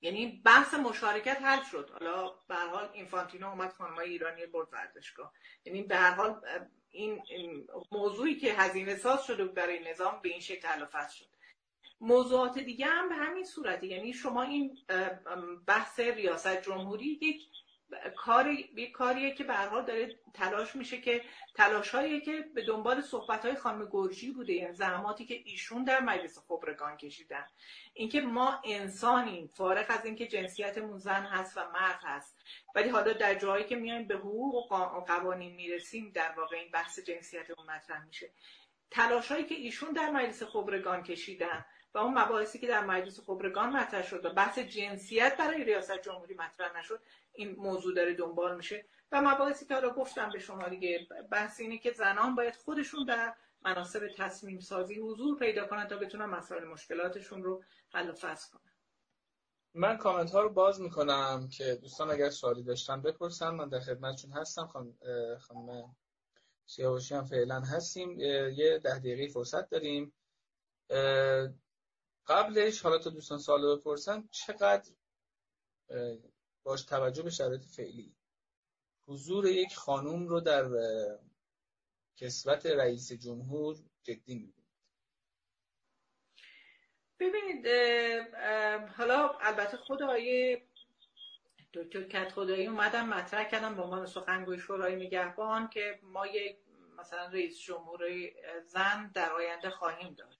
یعنی 0.00 0.42
بحث 0.44 0.74
مشارکت 0.74 1.42
حل 1.42 1.62
شد. 1.62 1.90
حالا 1.90 2.28
به 2.48 2.54
هر 2.54 2.68
حال 2.68 2.90
اینفانتینو 2.92 3.48
اومد 3.48 3.72
خانمای 3.72 4.08
ایرانی 4.08 4.46
برد 4.46 4.68
ورزشگاه. 4.72 5.32
یعنی 5.64 5.82
به 5.82 5.96
هر 5.96 6.10
حال 6.10 6.40
این 6.90 7.66
موضوعی 7.92 8.36
که 8.36 8.52
هزینه 8.52 8.96
ساز 8.96 9.26
شده 9.26 9.44
بود 9.44 9.54
برای 9.54 9.90
نظام 9.90 10.20
به 10.22 10.28
این 10.28 10.40
شکل 10.40 10.68
حل 10.68 11.08
شد. 11.08 11.39
موضوعات 12.00 12.58
دیگه 12.58 12.86
هم 12.86 13.08
به 13.08 13.14
همین 13.14 13.44
صورتی 13.44 13.86
یعنی 13.86 14.12
شما 14.12 14.42
این 14.42 14.78
بحث 15.66 16.00
ریاست 16.00 16.62
جمهوری 16.62 17.18
یک 17.22 17.42
کاری 18.16 18.70
یک 18.76 18.92
کاریه 18.92 19.34
که 19.34 19.44
به 19.44 19.54
حال 19.54 19.84
داره 19.84 20.18
تلاش 20.34 20.76
میشه 20.76 21.00
که 21.00 21.22
تلاش 21.54 21.88
هایی 21.88 22.20
که 22.20 22.44
به 22.54 22.64
دنبال 22.64 23.00
صحبت 23.00 23.44
های 23.44 23.54
خانم 23.54 23.88
گرجی 23.90 24.30
بوده. 24.30 24.52
یعنی 24.52 24.72
زحماتی 24.72 25.26
که 25.26 25.42
ایشون 25.44 25.84
در 25.84 26.00
مجلس 26.00 26.38
خبرگان 26.38 26.96
کشیدن. 26.96 27.46
اینکه 27.94 28.20
ما 28.20 28.60
انسانیم 28.64 29.46
فارغ 29.46 29.86
از 29.88 30.04
اینکه 30.04 30.26
جنسیتمون 30.26 30.98
زن 30.98 31.22
هست 31.22 31.56
و 31.56 31.60
مرد 31.70 32.00
هست 32.02 32.36
ولی 32.74 32.88
حالا 32.88 33.12
در 33.12 33.34
جایی 33.34 33.64
که 33.64 33.76
میایم 33.76 34.06
به 34.06 34.14
حقوق 34.16 34.72
و 34.72 35.00
قوانین 35.00 35.54
می‌رسیم 35.54 36.10
در 36.14 36.32
واقع 36.36 36.56
این 36.56 36.70
بحث 36.70 36.98
جنسیتمون 36.98 37.70
مطرح 37.70 38.06
میشه. 38.06 38.30
تلاش 38.90 39.32
هایی 39.32 39.44
که 39.44 39.54
ایشون 39.54 39.92
در 39.92 40.10
مجلس 40.10 40.42
خبرگان 40.42 41.02
کشیدن 41.02 41.64
و 41.94 41.98
اون 41.98 42.18
مباحثی 42.18 42.58
که 42.58 42.66
در 42.66 42.84
مجلس 42.84 43.20
خبرگان 43.20 43.76
مطرح 43.76 44.02
شد 44.02 44.24
و 44.24 44.30
بحث 44.30 44.58
جنسیت 44.58 45.36
برای 45.38 45.64
ریاست 45.64 46.02
جمهوری 46.02 46.34
مطرح 46.34 46.78
نشد 46.78 47.00
این 47.32 47.56
موضوع 47.56 47.94
داره 47.94 48.14
دنبال 48.14 48.56
میشه. 48.56 48.84
و 49.12 49.22
مباحثی 49.22 49.66
که 49.66 49.74
حالا 49.74 49.90
گفتم 49.90 50.30
به 50.32 50.38
شما 50.38 50.68
دیگه 50.68 51.08
بحث 51.30 51.60
اینه 51.60 51.78
که 51.78 51.92
زنان 51.92 52.34
باید 52.34 52.56
خودشون 52.56 53.04
در 53.04 53.34
مناسب 53.62 54.08
تصمیم 54.16 54.60
سازی 54.60 55.00
حضور 55.00 55.38
پیدا 55.38 55.66
کنن 55.66 55.88
تا 55.88 55.96
بتونن 55.96 56.24
مسائل 56.24 56.64
مشکلاتشون 56.64 57.42
رو 57.42 57.64
حل 57.88 58.10
و 58.10 58.12
فصل 58.12 58.50
کنن. 58.52 58.72
من 59.74 59.96
کامنت 59.96 60.30
ها 60.30 60.40
رو 60.40 60.50
باز 60.50 60.80
می‌کنم 60.80 61.48
که 61.48 61.74
دوستان 61.74 62.10
اگر 62.10 62.30
سوالی 62.30 62.62
داشتن 62.62 63.02
بپرسن 63.02 63.50
من 63.50 63.68
در 63.68 63.80
خدمتشون 63.80 64.32
هستم. 64.32 64.66
خانم 64.66 64.94
خانم 65.40 65.96
سیاوشی 66.66 67.14
هم 67.14 67.24
فعلا 67.24 67.60
هستیم. 67.60 68.20
یه 68.20 68.80
ده 68.84 68.98
دقیقه 68.98 69.32
فرصت 69.32 69.70
داریم. 69.70 70.12
قبلش 72.26 72.80
حالا 72.82 72.98
تا 72.98 73.10
دوستان 73.10 73.38
سوال 73.38 73.76
بپرسن 73.76 74.28
چقدر 74.30 74.90
باش 76.62 76.82
توجه 76.82 77.22
به 77.22 77.30
شرایط 77.30 77.62
فعلی؟ 77.62 78.14
حضور 79.06 79.46
یک 79.46 79.74
خانوم 79.76 80.28
رو 80.28 80.40
در 80.40 80.68
کسوت 82.16 82.66
رئیس 82.66 83.12
جمهور 83.12 83.76
جدی 84.02 84.34
می‌دونید 84.34 84.60
ببینید 87.20 87.66
حالا 88.96 89.28
البته 89.40 89.76
خود 89.76 90.00
دکتر 91.74 92.02
کت 92.02 92.32
خدایی 92.32 92.66
اومدم 92.66 93.08
مطرح 93.08 93.48
کردم 93.48 93.76
به 93.76 93.82
عنوان 93.82 94.06
سخنگوی 94.06 94.58
شورای 94.58 94.96
نگهبان 94.96 95.68
که 95.68 95.98
ما 96.02 96.26
یک 96.26 96.56
مثلا 96.98 97.26
رئیس 97.26 97.60
جمهور 97.60 98.00
زن 98.66 99.10
در 99.14 99.32
آینده 99.32 99.70
خواهیم 99.70 100.14
داشت. 100.14 100.39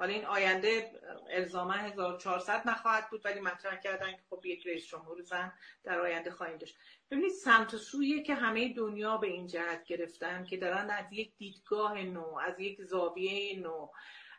حالا 0.00 0.12
این 0.12 0.24
آینده 0.24 0.92
الزاما 1.30 1.72
1400 1.72 2.68
نخواهد 2.68 3.10
بود 3.10 3.26
ولی 3.26 3.40
مطرح 3.40 3.80
کردن 3.80 4.12
که 4.12 4.22
خب 4.30 4.46
یک 4.46 4.66
رئیس 4.66 4.86
جمهور 4.86 5.22
زن 5.22 5.52
در 5.84 6.00
آینده 6.00 6.30
خواهیم 6.30 6.58
داشت. 6.58 6.78
ببینید 7.10 7.32
سمت 7.32 7.76
سویه 7.76 8.22
که 8.22 8.34
همه 8.34 8.74
دنیا 8.74 9.16
به 9.16 9.26
این 9.26 9.46
جهت 9.46 9.84
گرفتن 9.84 10.44
که 10.44 10.56
دارن 10.56 10.90
از 10.90 11.12
یک 11.12 11.32
دیدگاه 11.36 12.02
نو 12.02 12.36
از 12.36 12.60
یک 12.60 12.82
زاویه 12.82 13.58
نو 13.58 13.88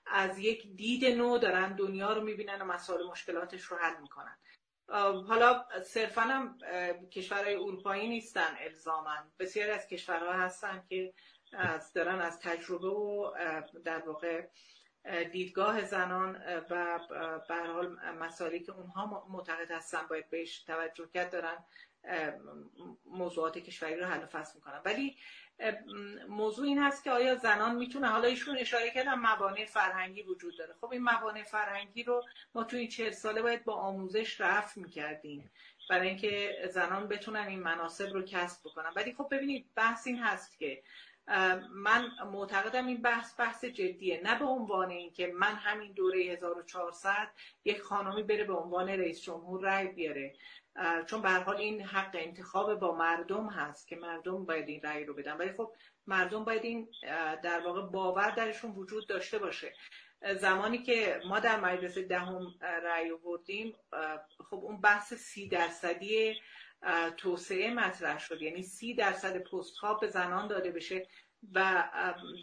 از 0.06 0.40
یک 0.40 0.68
دید 0.76 1.06
نو 1.06 1.38
دارن 1.38 1.76
دنیا 1.76 2.14
رو 2.14 2.22
می‌بینن 2.22 2.62
و 2.62 2.66
مسائل 2.66 3.08
مشکلاتش 3.08 3.64
رو 3.64 3.78
حل 3.78 4.02
می‌کنن. 4.02 4.38
حالا 5.28 5.66
صرفا 5.86 6.22
هم 6.22 6.58
کشورهای 7.12 7.56
اروپایی 7.56 8.08
نیستن 8.08 8.56
الزاما. 8.60 9.16
بسیاری 9.40 9.72
از 9.72 9.88
کشورها 9.88 10.34
هستن 10.34 10.84
که 10.90 11.14
از 11.54 11.94
دارن 11.94 12.20
از 12.20 12.40
تجربه 12.40 12.88
و 12.88 13.32
در 13.86 14.00
واقع 14.00 14.48
دیدگاه 15.32 15.86
زنان 15.86 16.36
و 16.70 17.00
به 17.48 17.56
حال 17.56 17.98
مسائلی 18.20 18.60
که 18.60 18.72
اونها 18.72 19.28
معتقد 19.30 19.72
هستن 19.72 20.08
باید 20.10 20.30
بهش 20.30 20.64
توجه 20.64 21.10
کرد 21.14 21.32
دارن 21.32 21.58
موضوعات 23.06 23.58
کشوری 23.58 23.96
رو 23.96 24.06
حل 24.06 24.24
و 24.24 24.26
فصل 24.26 24.56
می‌کنن. 24.56 24.82
ولی 24.86 25.18
موضوع 26.30 26.66
این 26.66 26.80
هست 26.80 27.04
که 27.04 27.12
آیا 27.12 27.36
زنان 27.36 27.76
می‌تونه 27.76 28.08
حالا 28.08 28.28
ایشون 28.28 28.58
اشاره 28.58 28.92
کردن 28.92 29.14
موانع 29.14 29.66
فرهنگی 29.66 30.24
وجود 30.24 30.58
داره. 30.58 30.74
خب 30.82 30.92
این 30.92 31.04
موانع 31.04 31.44
فرهنگی 31.44 32.04
رو 32.04 32.24
ما 32.56 32.64
توی 32.64 32.80
این 32.80 32.90
چهل 32.90 33.12
ساله 33.12 33.42
باید 33.42 33.64
با 33.64 33.74
آموزش 33.74 34.42
رفع 34.42 34.82
می‌کردیم 34.82 35.52
برای 35.90 36.08
اینکه 36.08 36.56
زنان 36.72 37.08
بتونن 37.08 37.48
این 37.48 37.60
مناسب 37.60 38.14
رو 38.14 38.22
کسب 38.22 38.70
بکنن. 38.70 38.92
ولی 38.96 39.14
خب 39.14 39.28
ببینید 39.32 39.70
بحث 39.76 40.08
این 40.08 40.20
هست 40.20 40.60
که 40.60 40.84
من 41.74 42.12
معتقدم 42.32 42.88
این 42.88 43.02
بحث 43.02 43.40
بحث 43.40 43.66
جدیه. 43.66 44.22
نه 44.24 44.40
به 44.40 44.46
عنوان 44.46 44.90
اینکه 44.90 45.28
من 45.28 45.56
همین 45.56 45.92
دوره 45.92 46.24
1400 46.24 47.28
یک 47.66 47.82
خانمی 47.82 48.24
بره 48.24 48.44
به 48.44 48.54
عنوان 48.54 48.90
رئیس 48.90 49.22
جمهور 49.22 49.62
رای 49.62 49.88
بیاره. 49.88 50.36
چون 51.08 51.22
به 51.22 51.30
حال 51.30 51.56
این 51.56 51.82
حق 51.82 52.12
انتخاب 52.14 52.76
با 52.76 52.96
مردم 52.96 53.48
هست 53.48 53.88
که 53.88 53.96
مردم 53.96 54.46
باید 54.46 54.68
این 54.68 54.82
رأی 54.82 55.06
رو 55.06 55.14
بدن. 55.14 55.38
ولی 55.38 55.52
خب 55.52 55.72
مردم 56.08 56.44
باید 56.44 56.64
این 56.64 56.88
در 57.44 57.60
واقع 57.60 57.82
باور 57.82 58.30
درشون 58.30 58.72
وجود 58.72 59.08
داشته 59.08 59.38
باشه. 59.40 59.74
زمانی 60.36 60.84
که 60.84 61.22
ما 61.26 61.40
در 61.40 61.60
مجلس 61.60 61.98
دهم 61.98 62.56
رأی 62.62 63.12
آوردیم 63.12 63.76
خب 64.50 64.56
اون 64.56 64.82
بحث 64.82 65.14
سی 65.14 65.48
درصدی 65.48 66.42
توسعه 67.18 67.74
مطرح 67.74 68.20
شد. 68.20 68.42
یعنی 68.42 68.64
سی 68.64 68.94
درصد 68.94 69.38
پست 69.38 69.78
ها 69.78 69.94
به 69.94 70.08
زنان 70.08 70.48
داده 70.48 70.72
بشه 70.72 71.08
و 71.54 71.90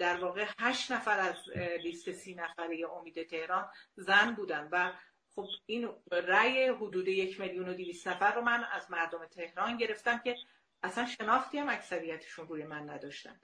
در 0.01 0.17
واقع 0.17 0.47
هشت 0.59 0.93
نفر 0.93 1.19
از 1.19 1.37
لیست 1.83 2.13
سی 2.13 2.35
نفره 2.35 2.93
امید 2.93 3.27
تهران 3.27 3.71
زن 3.97 4.35
بودن 4.35 4.69
و 4.73 4.93
خب 5.35 5.47
این 5.67 5.89
رأی 6.13 6.69
حدود 6.69 7.09
یک 7.09 7.41
میلیون 7.41 7.69
و 7.69 7.75
دیویست 7.75 8.09
نفر 8.09 8.35
رو 8.35 8.41
من 8.43 8.65
از 8.73 8.91
مردم 8.91 9.27
تهران 9.27 9.77
گرفتم 9.77 10.19
که 10.19 10.37
اصلا 10.83 11.07
شناختی 11.07 11.59
هم 11.59 11.69
اکثریتشون 11.69 12.49
روی 12.49 12.65
من 12.65 12.91
نداشتن. 12.91 13.41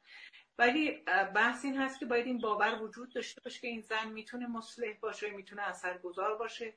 ولی 0.59 0.90
بحث 1.34 1.64
این 1.64 1.76
هست 1.76 1.99
که 1.99 2.07
باید 2.07 2.26
این 2.26 2.38
باور 2.38 2.82
وجود 2.82 3.14
داشته 3.14 3.40
باشه 3.40 3.61
که 3.61 3.66
این 3.66 3.80
زن 3.80 4.09
می‌تونه 4.09 4.47
مصلح 4.47 4.92
باشه 5.01 5.30
می‌تونه 5.30 5.62
اثرگذار 5.62 6.36
باشه. 6.36 6.74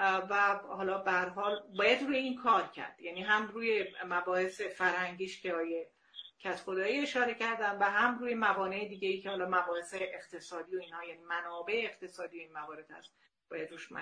و 0.00 0.60
حالا 0.68 0.98
به 0.98 1.12
حال 1.12 1.62
باید 1.76 2.02
روی 2.02 2.16
این 2.16 2.36
کار 2.36 2.66
کرد. 2.68 3.00
یعنی 3.00 3.22
هم 3.22 3.48
روی 3.48 3.86
مباحث 4.06 4.60
فرهنگیش 4.60 5.42
که 5.42 5.54
آیه 5.54 5.90
کت 6.38 6.56
خدایی 6.56 7.00
اشاره 7.00 7.34
کردن 7.34 7.78
و 7.78 7.82
هم 7.84 8.18
روی 8.18 8.34
موانع 8.34 8.88
دیگه 8.88 9.08
ای 9.08 9.20
که 9.20 9.30
حالا 9.30 9.46
مباحث 9.46 9.94
اقتصادی 9.94 10.76
و 10.76 10.80
اینها 10.80 11.04
یعنی 11.04 11.22
منابع 11.22 11.82
اقتصادی 11.84 12.40
این 12.40 12.52
موارد 12.52 12.90
هست 12.90 13.14
باید 13.50 13.70
روش 13.70 13.92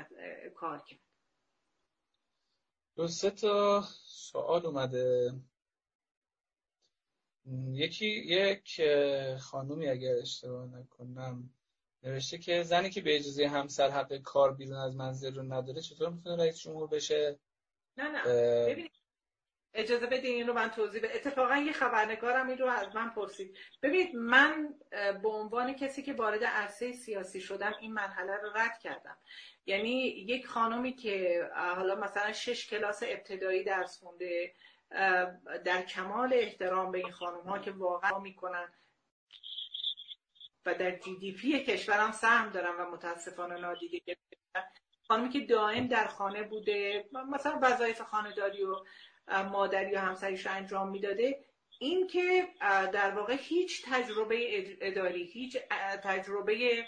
کار 0.54 0.78
کرد. 0.78 1.00
دو 2.96 3.08
سه 3.08 3.30
تا 3.30 3.80
سوال 4.04 4.66
اومده. 4.66 5.32
یکی 7.72 8.06
یک 8.06 8.80
خانومی 9.40 9.88
اگر 9.88 10.14
اشتباه 10.14 10.66
نکنم. 10.66 11.50
نوشته 12.02 12.38
که 12.38 12.62
زنی 12.62 12.90
که 12.90 13.00
به 13.00 13.16
اجازه 13.16 13.48
همسر 13.48 13.90
حق 13.90 14.16
کار 14.16 14.54
بیرون 14.54 14.76
از 14.76 14.96
منزل 14.96 15.34
رو 15.34 15.42
نداره 15.42 15.80
چطور 15.80 16.10
می‌تونه 16.10 16.42
رئیس 16.42 16.58
جمهور 16.58 16.88
بشه؟ 16.88 17.38
نه 17.96 18.08
نه. 18.08 18.22
ببینید 18.66 18.92
اجازه 19.74 20.06
بده 20.06 20.28
این 20.28 20.46
رو 20.46 20.54
من 20.54 20.70
توضیح 20.70 21.02
بده 21.02 21.14
اتفاقا 21.14 21.56
یه 21.56 21.72
خبرنگارم 21.72 22.48
این 22.48 22.58
رو 22.58 22.66
از 22.66 22.94
من 22.94 23.10
پرسید. 23.10 23.56
ببینید 23.82 24.16
من 24.16 24.74
به 25.22 25.28
عنوان 25.28 25.72
کسی 25.72 26.02
که 26.02 26.12
وارد 26.12 26.44
عرصه 26.44 26.92
سیاسی 26.92 27.40
شدم 27.40 27.74
این 27.80 27.92
مرحله 27.92 28.36
رو 28.36 28.50
رد 28.54 28.78
کردم. 28.78 29.16
یعنی 29.66 30.02
یک 30.06 30.46
خانمی 30.46 30.92
که 30.92 31.40
حالا 31.54 31.94
مثلا 31.94 32.32
شش 32.32 32.66
کلاس 32.66 33.02
ابتدایی 33.06 33.64
درس 33.64 33.98
خونده 33.98 34.54
در 35.64 35.82
کمال 35.82 36.34
احترام 36.34 36.92
به 36.92 36.98
این 36.98 37.12
خانم 37.12 37.40
ها 37.40 37.58
که 37.58 37.70
واقعا 37.70 38.18
می‌کنن. 38.18 38.72
و 40.66 40.74
در 40.74 40.98
جی 40.98 41.16
دی 41.16 41.32
پی 41.32 41.64
کشورم 41.64 42.12
سهم 42.12 42.50
دارم 42.50 42.80
و 42.80 42.90
متاسفانه 42.90 43.60
نادیده 43.60 43.98
گرفتن 44.06 44.70
خانمی 45.08 45.28
که 45.28 45.40
دائم 45.40 45.86
در 45.86 46.06
خانه 46.06 46.42
بوده 46.42 47.04
مثلا 47.32 47.58
وظایف 47.62 48.00
خانهداری 48.00 48.62
و 48.62 48.76
مادری 49.28 49.94
و 49.94 49.98
همسریش 49.98 50.46
رو 50.46 50.52
انجام 50.52 50.90
می‌داده 50.90 51.44
این 51.78 52.06
که 52.06 52.48
در 52.92 53.10
واقع 53.10 53.36
هیچ 53.40 53.84
تجربه 53.84 54.66
اداری 54.80 55.24
هیچ 55.24 55.56
تجربه 56.02 56.86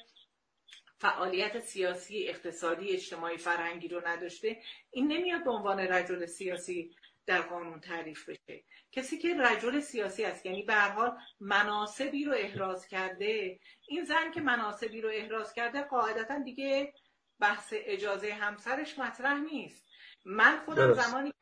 فعالیت 0.98 1.60
سیاسی 1.60 2.28
اقتصادی 2.28 2.90
اجتماعی 2.90 3.36
فرهنگی 3.36 3.88
رو 3.88 4.08
نداشته 4.08 4.62
این 4.90 5.12
نمیاد 5.12 5.44
به 5.44 5.50
عنوان 5.50 5.80
رجل 5.80 6.26
سیاسی 6.26 6.96
در 7.26 7.40
قانون 7.40 7.80
تعریف 7.80 8.28
بشه. 8.28 8.64
کسی 8.92 9.18
که 9.18 9.36
رجل 9.40 9.80
سیاسی 9.80 10.24
است 10.24 10.46
یعنی 10.46 10.62
به 10.62 10.74
حال 10.74 11.18
مناسبی 11.40 12.24
رو 12.24 12.34
احراز 12.36 12.86
کرده 12.86 13.60
این 13.88 14.04
زن 14.04 14.30
که 14.30 14.40
مناسبی 14.40 15.00
رو 15.00 15.10
احراز 15.12 15.52
کرده 15.52 15.82
قاعدتا 15.82 16.38
دیگه 16.38 16.94
بحث 17.40 17.74
اجازه 17.76 18.32
همسرش 18.32 18.98
مطرح 18.98 19.40
نیست. 19.40 19.84
من 20.24 20.58
خودم 20.64 20.92
زمانی 20.92 21.32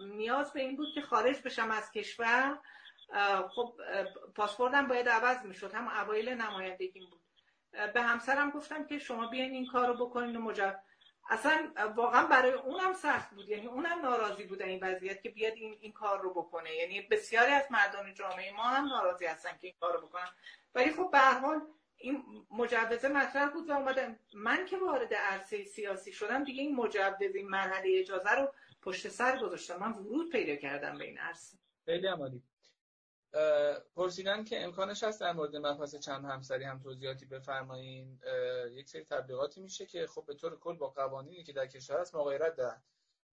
نیاز 0.00 0.52
به 0.52 0.60
این 0.60 0.76
بود 0.76 0.94
که 0.94 1.00
خارج 1.00 1.42
بشم 1.42 1.70
از 1.70 1.90
کشور. 1.90 2.58
خب 3.50 3.80
پاسپورتم 4.36 4.86
باید 4.86 5.08
عوض 5.08 5.44
می‌شد. 5.44 5.74
هم 5.74 5.88
اوایل 5.88 6.28
نمایندگیم 6.28 7.10
بود. 7.10 7.22
به 7.94 8.02
همسرم 8.02 8.50
گفتم 8.50 8.86
که 8.86 8.98
شما 8.98 9.26
بیاین 9.26 9.52
این 9.52 9.66
کار 9.66 9.88
رو 9.88 10.06
بکنین 10.06 10.36
و 10.36 10.40
مجرد 10.40 10.84
اصلا 11.30 11.72
واقعا 11.96 12.26
برای 12.26 12.52
اونم 12.52 12.92
سخت 12.92 13.30
بود. 13.30 13.48
یعنی 13.48 13.66
اونم 13.66 14.00
ناراضی 14.02 14.44
بود 14.44 14.62
این 14.62 14.80
وضعیت 14.82 15.22
که 15.22 15.30
بیاد 15.30 15.52
این, 15.52 15.78
این 15.80 15.92
کار 15.92 16.20
رو 16.20 16.30
بکنه. 16.30 16.74
یعنی 16.74 17.00
بسیاری 17.00 17.52
از 17.52 17.64
مردان 17.70 18.14
جامعه 18.14 18.52
ما 18.52 18.62
هم 18.62 18.84
ناراضی 18.84 19.26
هستن 19.26 19.50
که 19.50 19.66
این 19.66 19.76
کار 19.80 19.92
رو 19.92 20.06
بکنن. 20.06 20.28
ولی 20.74 20.92
خب 20.92 21.10
به 21.12 21.18
هر 21.18 21.38
حال 21.38 21.60
این 21.96 22.24
مجوزه 22.50 23.08
مطرح 23.08 23.50
بود 23.50 23.70
و 23.70 23.72
اومدم 23.72 24.18
من 24.34 24.66
که 24.66 24.76
وارد 24.76 25.14
عرصه 25.14 25.64
سیاسی 25.64 26.12
شدم 26.12 26.44
دیگه 26.44 26.62
این 26.62 26.76
مجوز 26.76 27.34
این 27.34 27.48
مرحله 27.48 27.98
اجازه 27.98 28.30
رو 28.30 28.52
پشت 28.82 29.08
سر 29.08 29.38
گذاشتم. 29.38 29.76
من 29.76 29.92
ورود 29.92 30.32
پیدا 30.32 30.56
کردم 30.56 30.98
به 30.98 31.04
این 31.04 31.18
عرصه. 31.18 31.56
خیلی 31.84 32.06
عمالی. 32.06 32.42
پرسیدن 33.94 34.44
که 34.44 34.64
امکانش 34.64 35.04
هست 35.04 35.20
در 35.20 35.32
مورد 35.32 35.56
مبحث 35.56 35.94
چند 35.94 36.24
همسری 36.24 36.64
هم 36.64 36.78
توضیحاتی 36.78 37.26
بفرمایین. 37.26 38.20
یک 38.70 38.88
سری 38.88 39.04
تبلیغاتی 39.04 39.60
میشه 39.60 39.86
که 39.86 40.06
خب 40.06 40.26
به 40.26 40.34
طور 40.34 40.58
کل 40.58 40.76
با 40.76 40.88
قوانینی 40.88 41.44
که 41.44 41.52
در 41.52 41.66
کشور 41.66 42.00
هست 42.00 42.14
مغایرت 42.14 42.56
دارن. 42.56 42.82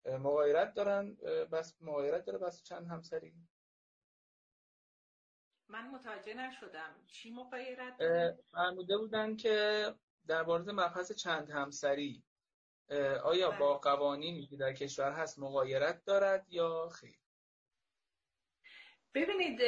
مغایرت 0.06 0.74
دارن 0.74 1.16
بس 1.52 1.76
مغایرت 1.82 2.26
داره 2.26 2.38
بس 2.38 2.64
چند 2.64 2.88
همسری؟ 2.88 3.34
من 5.68 5.88
متوجه 5.88 6.34
نشدم. 6.34 6.96
چی 7.08 7.32
مغایرت 7.32 7.94
فرموده 8.52 8.98
بودن 8.98 9.36
که 9.36 9.86
در 10.28 10.44
مورد 10.44 10.70
مبحث 10.70 11.12
چند 11.12 11.50
همسری 11.50 12.24
آیا 13.24 13.52
با 13.52 13.78
بله. 13.78 13.96
قوانینی 13.96 14.48
که 14.48 14.58
در 14.58 14.74
کشور 14.74 15.12
هست 15.12 15.40
مغایرت 15.40 16.06
دارد 16.06 16.46
یا 16.50 16.90
خیر؟ 16.90 17.27
ببینید 19.14 19.62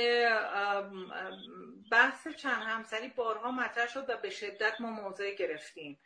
بحث 1.91 2.27
چند 2.27 2.63
همسری 2.63 3.07
بارها 3.07 3.51
مطرح 3.51 3.87
شد 3.87 4.09
و 4.09 4.17
به 4.17 4.29
شدت 4.29 4.81
ما 4.81 4.91
موضع 4.91 5.35
گرفتیم. 5.35 5.99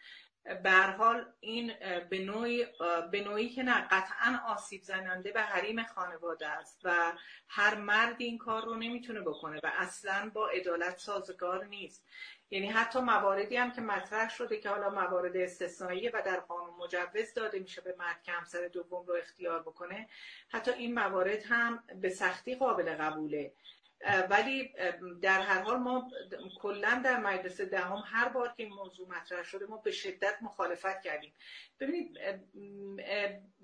حال 0.97 1.25
این 1.39 1.73
به 2.09 2.19
نوعی, 2.19 2.65
به 3.11 3.21
نوعی 3.21 3.49
که 3.49 3.63
نه 3.63 3.87
قطعا 3.87 4.39
آسیب 4.47 4.81
زننده 4.81 5.31
به 5.31 5.41
حریم 5.41 5.83
خانواده 5.83 6.47
است 6.47 6.81
و 6.83 7.13
هر 7.47 7.75
مرد 7.75 8.15
این 8.17 8.37
کار 8.37 8.65
رو 8.65 8.75
نمی‌تونه 8.75 9.21
بکنه 9.21 9.59
و 9.63 9.71
اصلا 9.77 10.31
با 10.33 10.47
عدالت 10.47 10.97
سازگار 10.97 11.65
نیست. 11.65 12.05
یعنی 12.51 12.67
حتی 12.67 12.99
مواردی 12.99 13.57
هم 13.57 13.71
که 13.71 13.81
مطرح 13.81 14.29
شده 14.29 14.57
که 14.57 14.69
حالا 14.69 14.89
موارد 14.89 15.37
استثنایی 15.37 16.09
و 16.09 16.21
در 16.25 16.39
قانون 16.39 16.75
مجوز 16.79 17.33
داده 17.33 17.59
میشه 17.59 17.81
به 17.81 17.95
مرد 17.99 18.23
که 18.23 18.31
همسر 18.31 18.67
دوم 18.67 19.05
رو 19.05 19.15
اختیار 19.15 19.61
بکنه 19.61 20.09
حتی 20.49 20.71
این 20.71 20.93
موارد 20.93 21.43
هم 21.43 21.83
به 22.01 22.09
سختی 22.09 22.55
قابل 22.55 22.95
قبوله. 22.95 23.53
ولی 24.29 24.73
در 25.21 25.41
هر 25.41 25.61
حال 25.61 25.77
ما 25.77 26.11
کلا 26.61 27.01
در 27.05 27.19
مجلس 27.19 27.61
دهم 27.61 28.03
هر 28.05 28.29
بار 28.29 28.47
که 28.47 28.63
این 28.63 28.73
موضوع 28.73 29.07
مطرح 29.09 29.43
شده 29.43 29.65
ما 29.65 29.77
به 29.77 29.91
شدت 29.91 30.37
مخالفت 30.41 31.01
کردیم. 31.01 31.33
ببینید 31.79 32.17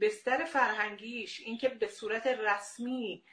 بستر 0.01 0.45
فرهنگیش 0.45 1.39
اینکه 1.39 1.69
به 1.69 1.87
صورت 1.87 2.27
رسمی 2.27 3.23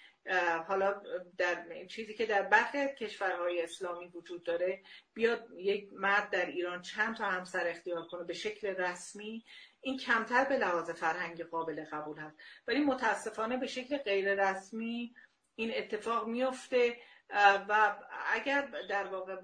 حالا 0.69 1.03
در 1.39 1.85
چیزی 1.87 2.15
که 2.15 2.27
در 2.27 2.43
برخی 2.43 2.79
کشورهای 2.89 3.63
اسلامی 3.63 4.07
وجود 4.07 4.43
داره 4.43 4.83
بیاد 5.15 5.49
یک 5.57 5.89
مرد 5.93 6.31
در 6.31 6.47
ایران 6.47 6.83
چند 6.83 7.17
تا 7.17 7.25
همسر 7.25 7.69
اختیار 7.69 8.07
کنه 8.07 8.25
به 8.25 8.35
شکل 8.35 8.69
رسمی 8.69 9.45
این 9.81 9.99
کمتر 9.99 10.45
به 10.45 10.59
لحاظ 10.59 10.91
فرهنگی 10.91 11.43
قابل 11.43 11.85
قبول 11.85 12.19
هست. 12.19 12.37
ولی 12.69 12.81
متاسفانه 12.81 13.57
به 13.57 13.67
شکل 13.67 13.97
غیر 13.97 14.51
رسمی 14.51 15.15
این 15.57 15.73
اتفاق 15.77 16.27
میفته 16.27 16.97
و 17.69 17.97
اگر 18.33 18.69
در 18.89 19.07
واقع 19.07 19.37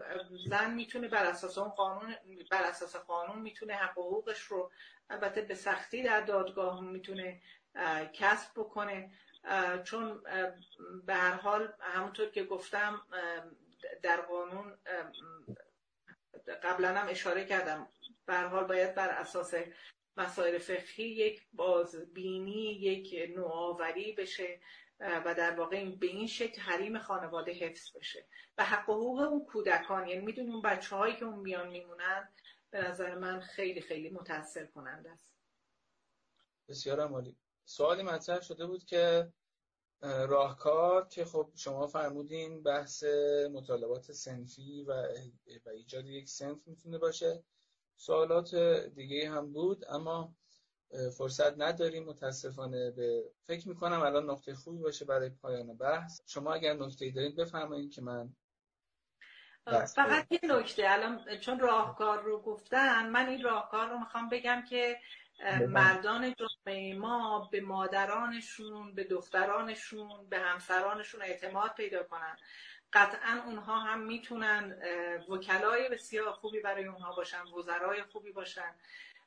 زن 0.49 0.75
می‌تونه 0.75 1.09
بر 1.09 1.25
اساس 1.25 1.59
اون 1.59 1.69
قانون 1.69 2.17
بر 2.51 2.63
اساس 2.63 2.97
قانون 2.97 3.39
می‌تونه 3.39 3.75
حق 3.75 3.99
و 3.99 4.03
حقوقش 4.03 4.41
رو 4.41 4.71
البته 5.11 5.43
به 5.43 5.55
سختی 5.55 6.03
در 6.03 6.21
دادگاه 6.21 6.81
می‌تونه 6.81 7.43
کسب 8.13 8.51
بکنه. 8.57 9.11
چون 9.85 10.23
به 11.07 11.15
هر 11.15 11.35
حال 11.35 11.73
همونطور 11.81 12.31
که 12.31 12.45
گفتم 12.45 13.03
در 14.03 14.21
قانون 14.21 14.79
قبلا 16.63 16.89
هم 16.89 17.09
اشاره 17.09 17.45
کردم 17.45 17.89
به 18.27 18.35
هر 18.35 18.47
حال 18.47 18.65
باید 18.65 18.95
بر 18.95 19.09
اساس 19.09 19.55
مسائل 20.17 20.59
فقهی 20.59 21.05
یک 21.05 21.43
بازبینی 21.53 22.73
یک 22.73 23.31
نوآوری 23.37 24.13
بشه. 24.13 24.61
و 25.03 25.35
در 25.35 25.59
واقع 25.59 25.77
این 25.77 25.97
به 25.97 26.07
این 26.07 26.27
شکل 26.27 26.61
حریم 26.61 26.99
خانواده 26.99 27.53
حفظ 27.53 27.97
بشه. 27.97 28.27
و 28.59 28.65
حق 28.65 28.89
و 28.89 28.93
حقوق 28.93 29.19
اون 29.19 29.45
کودکان 29.45 30.09
یعنی 30.09 30.25
می‌دونیم 30.25 30.53
اون 30.53 30.63
بچه 30.63 30.97
هایی 30.97 31.17
که 31.17 31.25
اون 31.25 31.39
میان 31.39 31.69
میمونن 31.69 32.29
به 32.71 32.89
نظر 32.89 33.15
من 33.15 33.41
خیلی 33.41 33.81
خیلی 33.81 34.11
متاثر 34.11 34.67
کننده 34.67 35.11
است. 35.11 35.33
بسیار 36.69 37.01
عالی. 37.01 37.37
سوالی 37.65 38.03
مطرح 38.03 38.41
شده 38.41 38.67
بود 38.67 38.85
که 38.85 39.33
راهکار 40.03 41.09
که 41.09 41.25
خب 41.25 41.51
شما 41.55 41.87
فرمودین 41.87 42.63
بحث 42.63 43.05
مطالبات 43.53 44.13
سنفی 44.13 44.83
و, 44.83 44.93
و 45.67 45.69
ایجاد 45.69 46.07
یک 46.07 46.29
سنف 46.29 46.67
می‌تونه 46.67 46.99
باشه. 46.99 47.45
سوالات 47.97 48.55
دیگه 48.95 49.31
هم 49.31 49.53
بود 49.53 49.85
اما 49.89 50.35
فرصت 51.19 51.61
نداریم 51.61 52.05
متاسفانه 52.05 52.91
به 52.91 53.25
فکر 53.43 53.69
می‌کنم 53.69 54.01
الان 54.01 54.31
نقطه 54.31 54.55
خوبی 54.55 54.79
باشه 54.79 55.05
برای 55.05 55.31
پایان 55.31 55.77
بحث. 55.77 56.21
شما 56.27 56.55
اگر 56.55 56.75
نکته 56.75 57.11
دارید 57.11 57.37
بفرمایید 57.37 57.93
که 57.93 58.03
من 58.03 58.29
فقط 59.95 60.27
یه 60.31 60.41
نکته 60.43 60.85
الان 60.87 61.39
چون 61.41 61.59
راهکار 61.59 62.23
رو 62.23 62.43
گفتن 62.43 63.11
من 63.11 63.29
این 63.29 63.43
راهکار 63.43 63.89
رو 63.89 63.99
می‌خوام 63.99 64.29
بگم 64.29 64.63
که 64.71 64.99
مردان 65.69 66.35
جامعه 66.35 66.95
ما 66.95 67.49
به 67.53 67.61
مادرانشون 67.61 68.95
به 68.95 69.05
دخترانشون 69.05 70.29
به 70.29 70.39
همسرانشون 70.39 71.23
اعتماد 71.23 71.75
پیدا 71.75 72.03
کنن. 72.03 72.37
قطعا 72.93 73.43
اونها 73.47 73.79
هم 73.79 74.03
می‌تونن 74.03 74.83
وکلای 75.29 75.89
بسیار 75.89 76.33
خوبی 76.33 76.61
برای 76.61 76.85
اونها 76.85 77.13
باشن 77.15 77.43
وزرای 77.59 78.03
خوبی 78.03 78.33
باشن. 78.33 78.75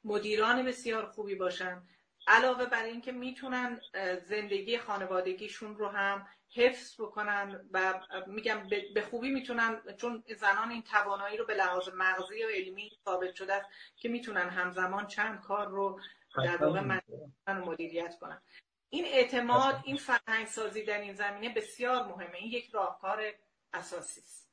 مدیران 0.06 0.66
بسیار 0.66 1.06
خوبی 1.06 1.36
باشن. 1.36 1.84
علاوه 2.28 2.66
بر 2.66 2.84
اینکه 2.84 3.12
می‌تونن 3.12 3.82
زندگی 4.24 4.78
خانوادگیشون 4.78 5.76
رو 5.76 5.88
هم 5.88 6.28
حفظ 6.56 7.01
بکنن 7.01 7.70
و 7.72 8.01
میگم 8.28 8.70
به 8.93 9.01
خوبی 9.01 9.30
می‌تونن 9.30 9.82
چون 9.97 10.24
زنان 10.38 10.72
این 10.72 10.84
توانایی 10.84 11.38
رو 11.38 11.45
به 11.45 11.53
لحاظ 11.53 11.89
مغزی 11.95 12.43
و 12.43 12.49
علمی 12.49 12.91
ثابت 13.06 13.36
شده 13.36 13.53
است 13.53 13.70
که 13.95 14.10
می‌تونن 14.10 14.49
همزمان 14.49 15.08
چند 15.08 15.41
کار 15.41 15.68
رو 15.68 16.01
در 16.43 16.58
واقع 16.58 16.80
من 16.80 17.01
مدیریت 17.47 18.16
کنن. 18.20 18.41
این 18.89 19.06
اعتماد 19.06 19.82
این 19.84 19.97
فرهنگ 19.97 20.47
سازی 20.47 20.84
در 20.84 21.01
این 21.01 21.14
زمینه 21.14 21.53
بسیار 21.53 22.08
مهمه. 22.08 22.36
این 22.36 22.51
یک 22.51 22.70
راهکار 22.74 23.34
اساسی 23.74 24.22
است. 24.22 24.45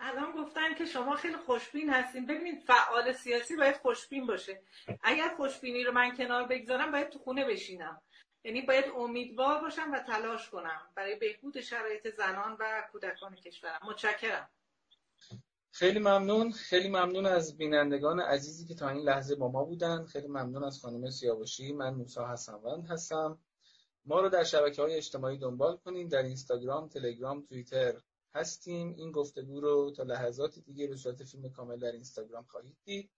الان 0.00 0.32
گفتن 0.32 0.74
که 0.74 0.86
شما 0.86 1.16
خیلی 1.16 1.36
خوشبین 1.36 1.90
هستین. 1.90 2.26
ببینید 2.26 2.62
فعال 2.62 3.12
سیاسی 3.12 3.56
باید 3.56 3.76
خوشبین 3.76 4.26
باشه. 4.26 4.62
اگر 5.02 5.34
خوشبینی 5.36 5.84
رو 5.84 5.92
من 5.92 6.16
کنار 6.16 6.46
بگذارم 6.46 6.92
باید 6.92 7.08
تو 7.08 7.18
خونه 7.18 7.44
بشینم. 7.44 8.02
یعنی 8.44 8.62
باید 8.62 8.84
امیدوار 8.96 9.60
باشم 9.60 9.92
و 9.92 9.98
تلاش 9.98 10.50
کنم 10.50 10.80
برای 10.94 11.16
بهبود 11.16 11.60
شرایط 11.60 12.16
زنان 12.16 12.56
و 12.60 12.82
کودکان 12.92 13.34
کشورم. 13.34 13.80
متشکرم. 13.88 14.48
خیلی 15.70 15.98
ممنون. 15.98 16.52
خیلی 16.52 16.88
ممنون 16.88 17.26
از 17.26 17.56
بینندگان 17.56 18.20
عزیزی 18.20 18.66
که 18.66 18.74
تا 18.74 18.88
این 18.88 19.02
لحظه 19.02 19.34
با 19.34 19.48
ما 19.48 19.64
بودن. 19.64 20.04
خیلی 20.04 20.28
ممنون 20.28 20.64
از 20.64 20.80
خانم 20.80 21.10
سیاوشی. 21.10 21.72
من 21.72 21.94
موسا 21.94 22.32
حسنوند 22.32 22.86
هستم. 22.86 23.38
ما 24.04 24.20
رو 24.20 24.28
در 24.28 24.44
شبکه 24.44 24.82
های 24.82 24.96
اجتماعی 24.96 25.38
دنبال 25.38 25.76
کنید 25.76 26.10
در 26.10 26.22
اینستاگرام 26.22 26.88
تلگرام 26.88 27.42
توییتر. 27.42 27.94
هستیم. 28.36 28.94
این 28.96 29.12
گفتگو 29.12 29.60
رو 29.60 29.90
تا 29.96 30.02
لحظات 30.02 30.58
دیگه 30.58 30.86
به 30.86 30.96
صورت 30.96 31.24
فیلم 31.24 31.50
کامل 31.50 31.78
در 31.78 31.92
اینستاگرام 31.92 32.44
خواهید 32.44 32.76
دید. 32.84 33.10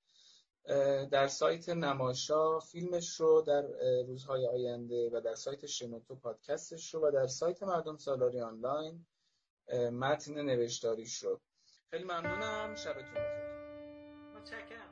در 1.11 1.27
سایت 1.27 1.69
نماشا 1.69 2.59
فیلمش 2.59 3.21
رو 3.21 3.43
در 3.47 3.62
روزهای 4.07 4.47
آینده 4.47 5.11
و 5.12 5.21
در 5.21 5.35
سایت 5.35 5.66
شنوتو 5.66 6.14
پادکستش 6.14 6.95
رو 6.95 7.09
و 7.09 7.11
در 7.11 7.27
سایت 7.27 7.62
مردم 7.62 7.97
سالاری 7.97 8.41
آنلاین 8.41 9.07
متن 9.93 10.43
نوشتاریش 10.43 11.23
رو. 11.23 11.41
خیلی 11.91 12.05
ممنونم. 12.05 12.75
شبتون 12.75 13.14
بخیر. 13.14 13.49
متشکرم. 14.37 14.88